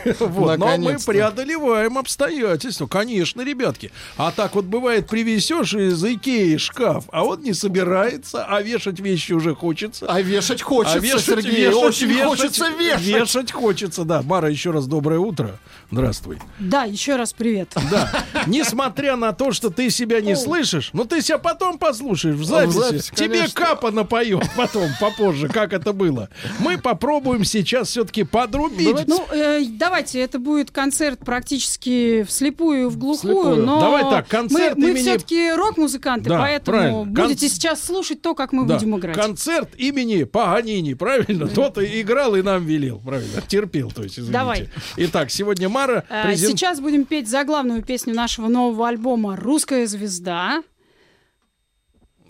[0.20, 0.56] Вот.
[0.56, 1.10] Но мы Наконец-то.
[1.10, 2.86] преодолеваем обстоятельства.
[2.86, 3.90] Конечно, ребятки.
[4.16, 9.32] А так вот бывает, привезешь из Икеи шкаф, а он не собирается, а вешать вещи
[9.32, 10.06] уже хочется.
[10.08, 13.02] А вешать хочется, А вешать, Сергей, вешать, очень вешать, хочется вешать.
[13.02, 14.22] Вешать хочется, да.
[14.22, 15.58] Мара, еще раз доброе утро.
[15.90, 16.38] Здравствуй.
[16.58, 17.72] Да, еще раз привет.
[17.90, 18.10] Да.
[18.46, 22.76] Несмотря на то, что ты себя не слышишь, но ты себя потом послушаешь в записи.
[22.78, 26.28] записи, Тебе капа напоет потом, попозже, как это было.
[26.58, 29.06] Мы попробуем сейчас все-таки подрубить.
[29.06, 33.64] Ну, э, давайте, это будет концерт практически вслепую, вглухую, Вслепую.
[33.66, 37.04] но Давай так, концерт мы, мы имени- все-таки рок-музыканты, Да, поэтому правильно.
[37.04, 38.74] будете Кон- сейчас слушать то, как мы Да.
[38.74, 39.16] будем играть.
[39.16, 41.46] Концерт имени Паганини, правильно?
[41.48, 43.40] Тот и играл и нам велел, правильно?
[43.46, 44.32] Терпел, то есть, извините.
[44.32, 44.68] Давай.
[44.96, 50.62] Итак, сегодня Мара Э, презент- Сейчас будем петь заглавную песню нашего нового альбома «Русская звезда».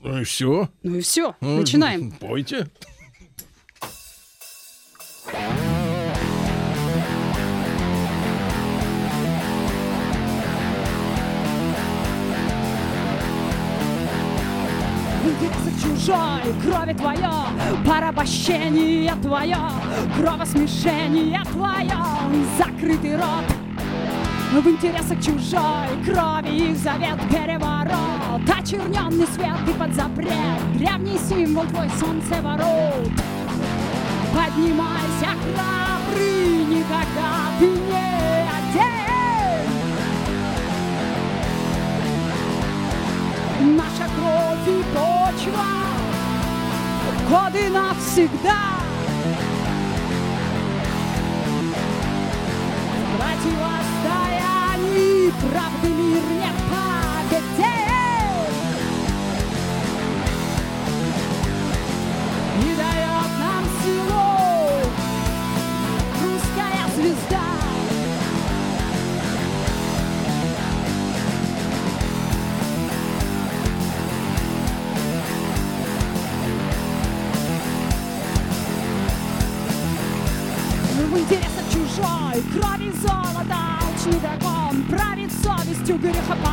[0.03, 0.69] Ну и все.
[0.83, 2.11] Ну и все, начинаем.
[2.21, 2.69] Пойте.
[5.25, 5.66] В
[15.87, 17.31] чужой крови твое,
[17.87, 19.59] порабощение твое,
[20.17, 21.99] кровосмешение твое,
[22.59, 23.45] закрытый рот.
[24.53, 33.11] В интересах чужой крови завет переворот, очерненный свет и под запрет, древний символ твой солнцеворот.
[34.33, 39.06] Поднимайся, храбрый, никогда ты не один.
[43.59, 45.65] Наша кровь и почва,
[47.29, 48.77] годы навсегда.
[53.01, 56.51] В противостоянии правды мир не
[85.87, 86.46] 就跟你喊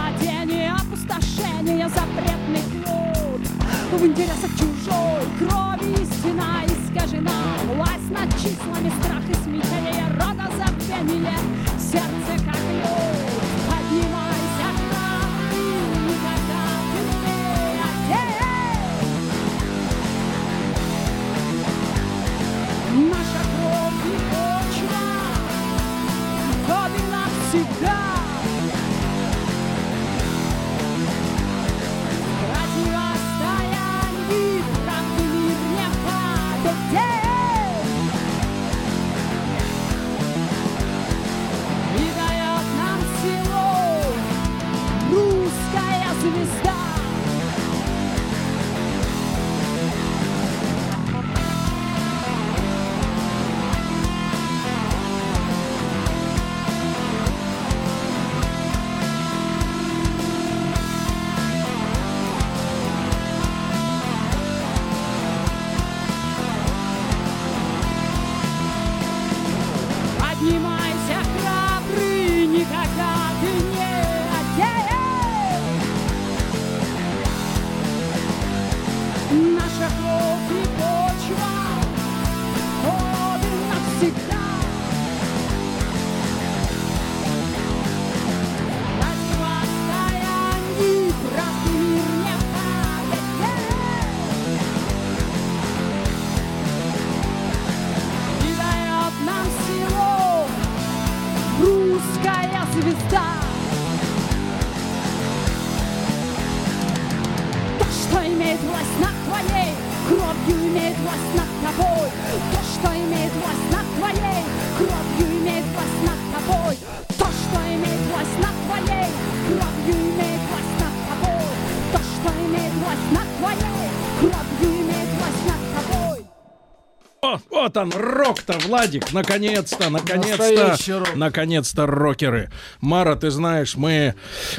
[127.73, 130.77] вот он, рок-то, Владик, наконец-то, наконец-то,
[131.15, 132.49] наконец-то рокеры.
[132.81, 134.15] Мара, ты знаешь, мы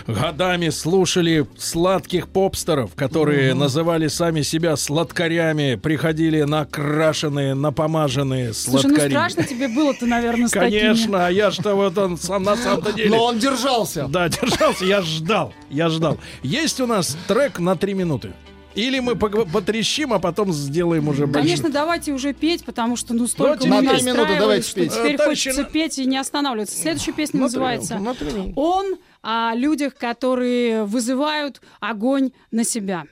[0.06, 9.10] годами слушали сладких попстеров, которые называли сами себя сладкарями, приходили накрашенные, напомаженные Слушай, ну сладкари.
[9.10, 10.52] страшно тебе было-то, наверное, с.
[10.52, 13.10] Конечно, а я что вот он сам на самом-то деле.
[13.10, 14.06] Но он держался.
[14.08, 16.18] Да, держался, я ждал, я ждал.
[16.42, 18.32] Есть у нас трек на три минуты?
[18.74, 21.42] Или мы потрещим, а потом сделаем уже большой.
[21.42, 24.80] Конечно, давайте уже петь, потому что ну столько мы на три минуты настраивались, давайте что
[24.80, 24.92] петь.
[24.92, 26.76] теперь товарищи, хочется на- петь и не останавливаться.
[26.76, 28.52] Следующая песня На называется на.
[28.56, 33.04] «Он» о людях, которые вызывают огонь на себя.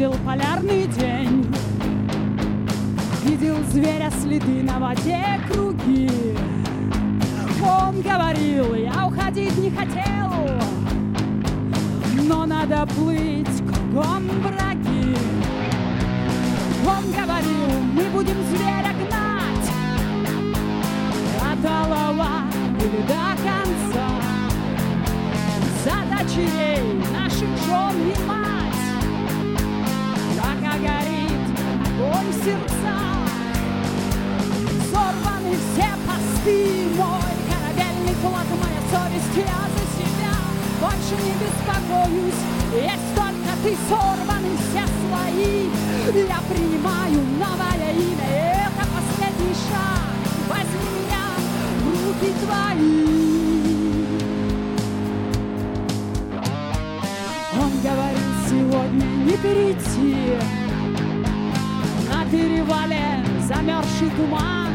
[0.00, 1.46] Видел полярный день.
[3.22, 5.22] Видел зверя следы на воде
[5.52, 6.08] круги.
[7.62, 10.32] Он говорил, я уходить не хотел
[12.26, 15.14] Но надо плыть, кругом враги
[16.86, 19.70] Он говорил, мы будем зверя гнать
[21.42, 22.46] От алова
[22.78, 24.08] или до конца
[25.84, 28.59] За дочерей наших жен и мать
[30.80, 31.44] горит
[32.00, 33.28] огонь в сердцах
[34.90, 36.58] Сорваны все посты
[36.96, 40.34] Мой корабельный флаг, моя совесть Я за себя.
[40.80, 42.42] Больше не беспокоюсь
[42.72, 45.70] Есть только ты, сорваны все слои
[46.28, 48.28] Я принимаю новое имя
[48.64, 50.10] Это последний шаг.
[50.48, 51.24] Возьми меня
[51.80, 53.20] в руки твои.
[57.60, 60.59] Он говорил сегодня не перейти
[62.30, 64.68] перевале замерзший туман.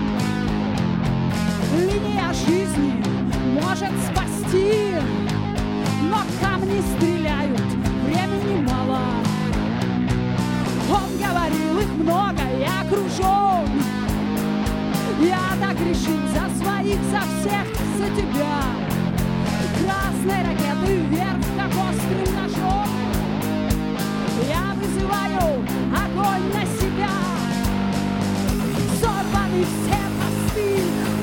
[1.77, 3.03] Линия жизни
[3.61, 4.95] может спасти
[6.09, 7.61] Но камни стреляют,
[8.05, 8.99] времени мало.
[10.89, 13.69] Он говорил, их много, я окружен
[15.21, 17.65] Я так решил за своих, за всех,
[17.97, 18.61] за тебя.
[19.81, 22.89] Красной ракеты вверх, как острым ножом.
[24.47, 26.84] Я вызываю огонь на себя
[29.63, 30.67] Все посты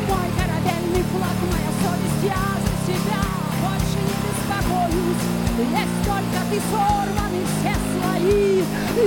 [0.08, 3.22] Мой корабельный флаг, моя совесть, я за себя.
[3.60, 5.42] Больше не беспокоюсь.
[5.58, 8.64] Есть только ты, сорваны все слои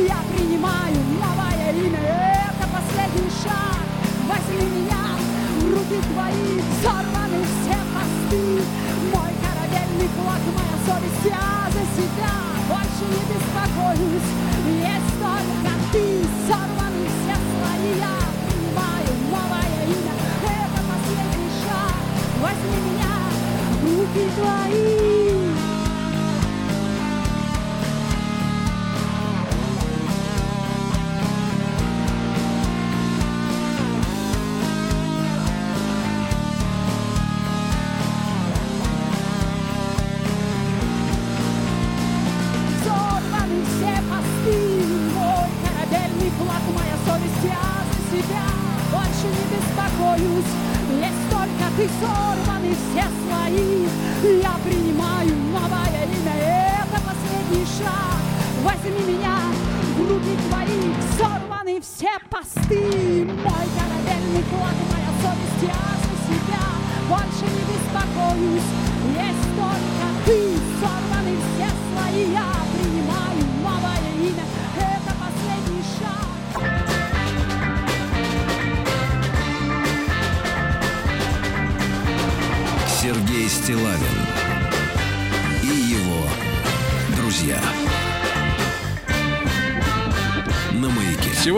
[0.08, 3.82] Я принимаю новое имя Это последний шаг
[4.30, 5.18] Возьми меня
[5.60, 8.62] в твои Сорваны все посты
[9.12, 12.34] Мой корабельный флаг, моя совесть, я за себя
[12.70, 14.30] Больше не беспокоюсь
[14.80, 15.15] Есть
[22.66, 23.16] Возьми меня
[23.70, 25.15] в руки твои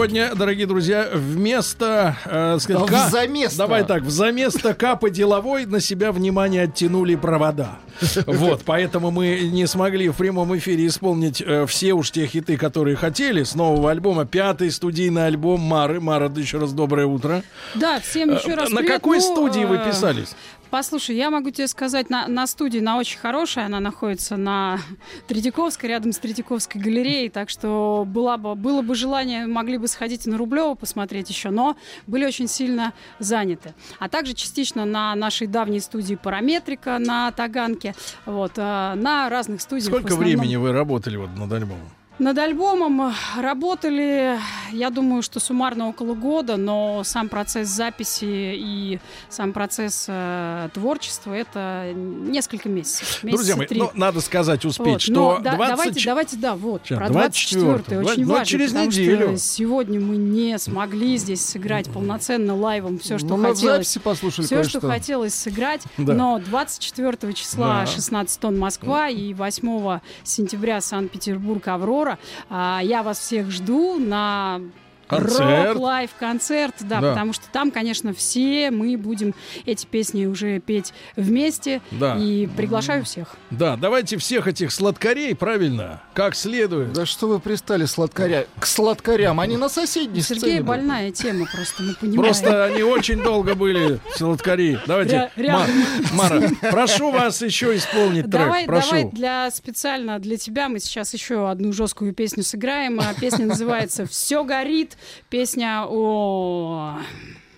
[0.07, 2.15] Сегодня, дорогие друзья, вместо...
[2.23, 3.49] э, сказать, Да ка-.
[3.57, 7.79] Давай так, взаместо капы деловой на себя внимание оттянули провода.
[8.25, 12.95] Вот, поэтому мы не смогли в прямом эфире исполнить э, все уж те хиты, которые
[12.95, 14.23] хотели с нового альбома.
[14.25, 15.99] Пятый студийный альбом Мары.
[15.99, 17.43] Мара, еще раз доброе утро.
[17.75, 18.93] Да, всем еще Э, раз На привет.
[18.93, 20.35] какой Ну, студии вы э, писались?
[20.69, 24.79] Послушай, я могу тебе сказать, на, на студии, на очень хорошей, она находится на
[25.27, 30.25] Третьяковской, рядом с Третьяковской галереей, так что была бы, было бы желание, могли бы сходить
[30.25, 33.73] на Рублево посмотреть еще, но были очень сильно заняты.
[33.99, 37.95] А также частично на нашей давней студии «Параметрика» на Таганке,
[38.25, 39.87] вот, э, на разных студиях.
[39.87, 41.89] Сколько времени вы работали вот над альбомом?
[42.19, 44.39] Над альбомом работали,
[44.71, 48.99] я думаю, что суммарно около года, но сам процесс записи и
[49.29, 53.21] сам процесс э, творчества это несколько месяцев.
[53.21, 53.79] месяца Друзья мои, три.
[53.79, 57.07] ну, надо сказать, успеть, Вот, что но да- 20 давайте, давайте, да, вот, Сейчас, про
[57.07, 59.27] 24-й, 24 очень ну, важно, через потому неделю.
[59.27, 63.85] что сегодня мы не смогли здесь сыграть полноценно лайвом все, что Ну, хотелось.
[63.87, 64.79] Все, кое-что.
[64.79, 66.13] что хотелось сыграть, Да.
[66.15, 67.85] но 24 числа Да.
[67.85, 72.06] 16 тонн Москва и 8 сентября Санкт-Петербург Аврора.
[72.49, 74.61] А, Я вас всех жду на
[75.07, 75.73] Концерт.
[75.73, 77.09] рок- live концерт, да, Да.
[77.11, 79.33] потому что там, конечно, все мы будем
[79.65, 82.17] эти песни уже петь вместе Да.
[82.17, 83.35] и приглашаю всех.
[83.51, 86.93] Да, давайте всех этих сладкарей, правильно, как следует.
[86.93, 88.45] Да что вы пристали сладкаря?
[88.59, 89.39] к сладкарям?
[89.39, 90.67] Они на соседней У Сергея сцене будут.
[90.67, 92.23] больная тема просто, мы понимаем.
[92.23, 94.79] Просто они очень долго были сладкари.
[94.87, 95.67] Давайте, Ря- рядом.
[96.13, 98.31] Ма- Мара, прошу вас еще исполнить трек.
[98.43, 98.87] Давай, прошу.
[98.89, 102.99] давай для специально для тебя мы сейчас еще одну жесткую песню сыграем.
[102.99, 104.96] А Песня называется «Все горит».
[105.29, 106.97] Песня о,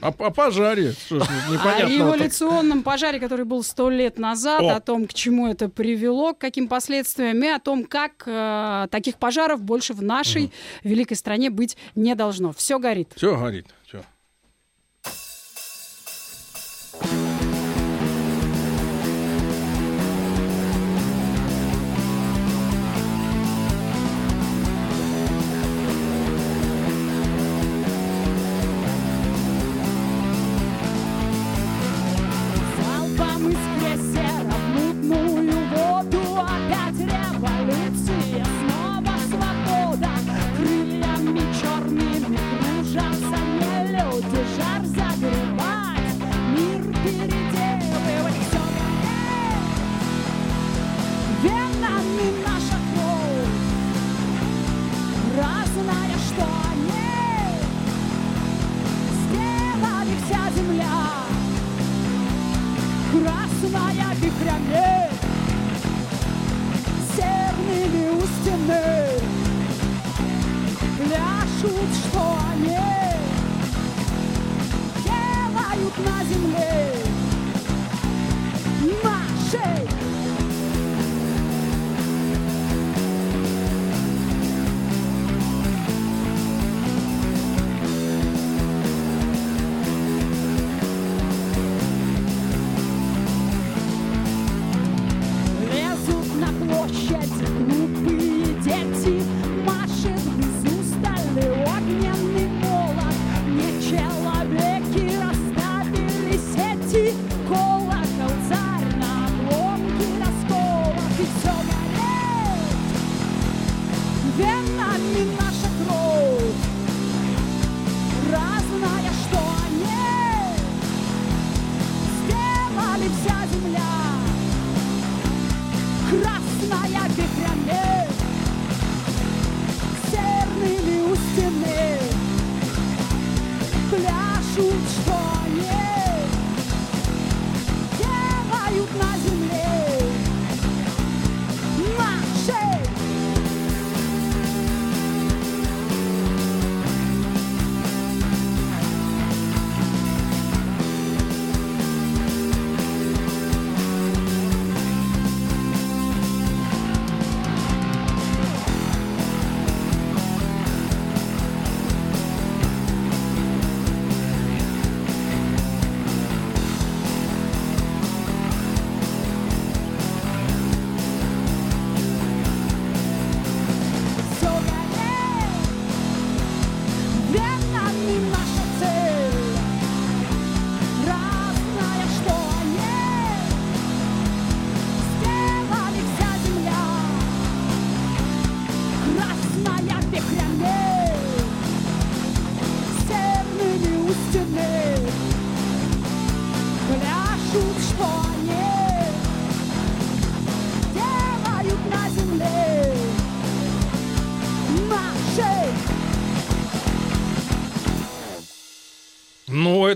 [0.02, 0.94] О, о пожаре.
[0.94, 1.28] Что ж,
[1.64, 4.76] о революционном пожаре, который был сто лет назад, О.
[4.76, 9.18] о том, к чему это привело, к каким последствиям, и о том, как э, таких
[9.18, 10.52] пожаров больше в нашей
[10.84, 12.54] великой стране быть не должно.
[12.54, 13.12] Все горит.
[13.16, 13.68] Все горит.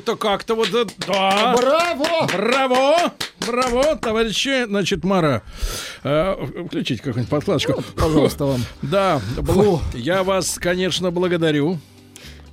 [0.03, 0.69] Это как-то вот...
[0.69, 1.55] это- Да.
[1.55, 2.27] Браво!
[2.31, 3.13] Браво!
[3.45, 4.65] Браво, товарищи.
[4.65, 5.41] Значит, Мара,
[6.03, 6.35] э,
[6.67, 7.81] включите какую-нибудь подкладочку.
[7.95, 8.61] Пожалуйста, вам.
[8.81, 11.79] Да, бл- я вас, конечно, благодарю.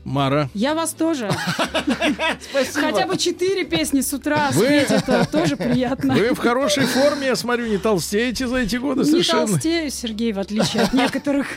[0.05, 0.48] Мара.
[0.55, 1.31] Я вас тоже.
[2.51, 2.81] Спасибо.
[2.86, 6.14] Хотя бы четыре песни с утра Вы- спеть, это тоже приятно.
[6.14, 9.47] Вы в хорошей форме, я смотрю, не толстеете за эти годы Не совершенно.
[9.47, 11.48] толстею, Сергей, в отличие от некоторых.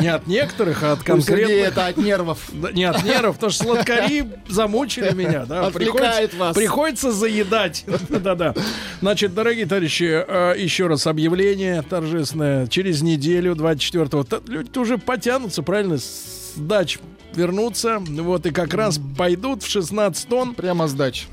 [0.00, 1.50] Не от некоторых, а от конкретных.
[1.68, 2.50] это от нервов.
[2.74, 5.46] Не от нервов, потому что сладкари замучили меня.
[5.46, 6.54] Да, Отвлекает приходится, вас.
[6.56, 7.84] приходится заедать.
[8.10, 8.54] Да-да.
[9.00, 12.66] Значит, дорогие товарищи, э, еще раз объявление торжественное.
[12.66, 16.98] Через неделю, 24-го, та- люди уже потянутся, правильно, с дач
[17.36, 17.98] вернутся.
[17.98, 20.54] Вот, и как раз пойдут в 16 тонн.
[20.54, 21.26] Прямо сдач.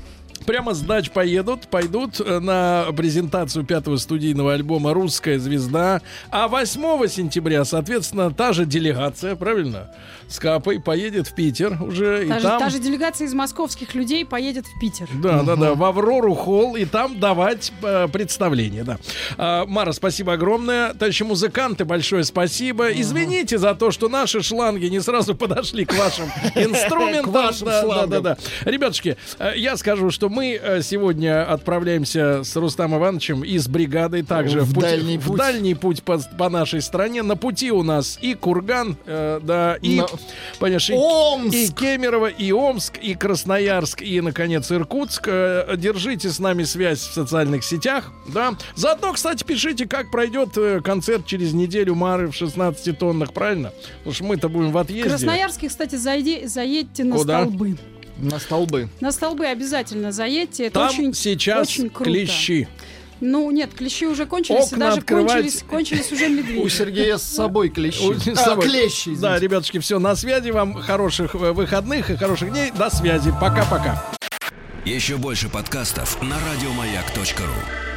[0.46, 6.02] Прямо с дач поедут, пойдут э, на презентацию пятого студийного альбома «Русская звезда».
[6.30, 9.90] А 8 сентября, соответственно, та же делегация, правильно,
[10.28, 12.26] с Капой поедет в Питер уже.
[12.28, 12.60] Та и же, там...
[12.60, 15.08] та же делегация из московских людей поедет в Питер.
[15.14, 18.98] Да, да, да, в Аврору Холл и там давать э, представление, да.
[19.38, 20.92] А, Мара, спасибо огромное.
[20.92, 22.88] Товарищи музыканты, большое спасибо.
[22.92, 27.32] Извините за то, что наши шланги не сразу подошли к вашим инструментам.
[27.32, 28.36] К вашим Да, да, да, да.
[28.64, 34.22] Ребятушки, э, я скажу, что мы э, сегодня отправляемся с Рустам Ивановичем и с бригадой
[34.22, 35.38] также В путь- дальний в путь.
[35.38, 37.22] дальний путь по, по нашей стране.
[37.22, 40.06] На пути у нас и Курган, э, да, и, На-
[40.58, 41.54] понимаешь, и- Омск.
[41.54, 45.28] и Кемерово, и Омск, и Красноярск, и, наконец, Иркутск.
[45.28, 48.54] Э, Держите с нами связь в социальных сетях, да.
[48.74, 53.72] Заодно, кстати, пишите, как пройдет э, концерт через неделю Мары в 16 тоннах, правильно?
[53.98, 55.08] Потому что мы-то будем в В отъезде.
[55.08, 57.40] Красноярске, кстати, зайди, заедьте на Куда?
[57.42, 57.76] столбы.
[58.18, 58.88] На столбы.
[59.00, 60.66] На столбы обязательно заедьте.
[60.66, 62.10] Это Там очень, сейчас очень круто.
[62.10, 62.68] клещи.
[63.20, 65.32] Ну, нет, клещи уже кончились, и Окна даже открывать.
[65.32, 66.68] кончились, кончились уже У медведи.
[66.68, 68.18] Сергея с собой клещи.
[68.34, 68.66] С А, собой.
[68.68, 70.50] клещи, Да, ребятушки, все, на связи.
[70.50, 72.70] Вам хороших э, выходных и хороших дней.
[72.76, 73.32] До связи.
[73.40, 74.04] Пока-пока.
[74.84, 77.93] Еще больше подкастов на радиомаяк.ру.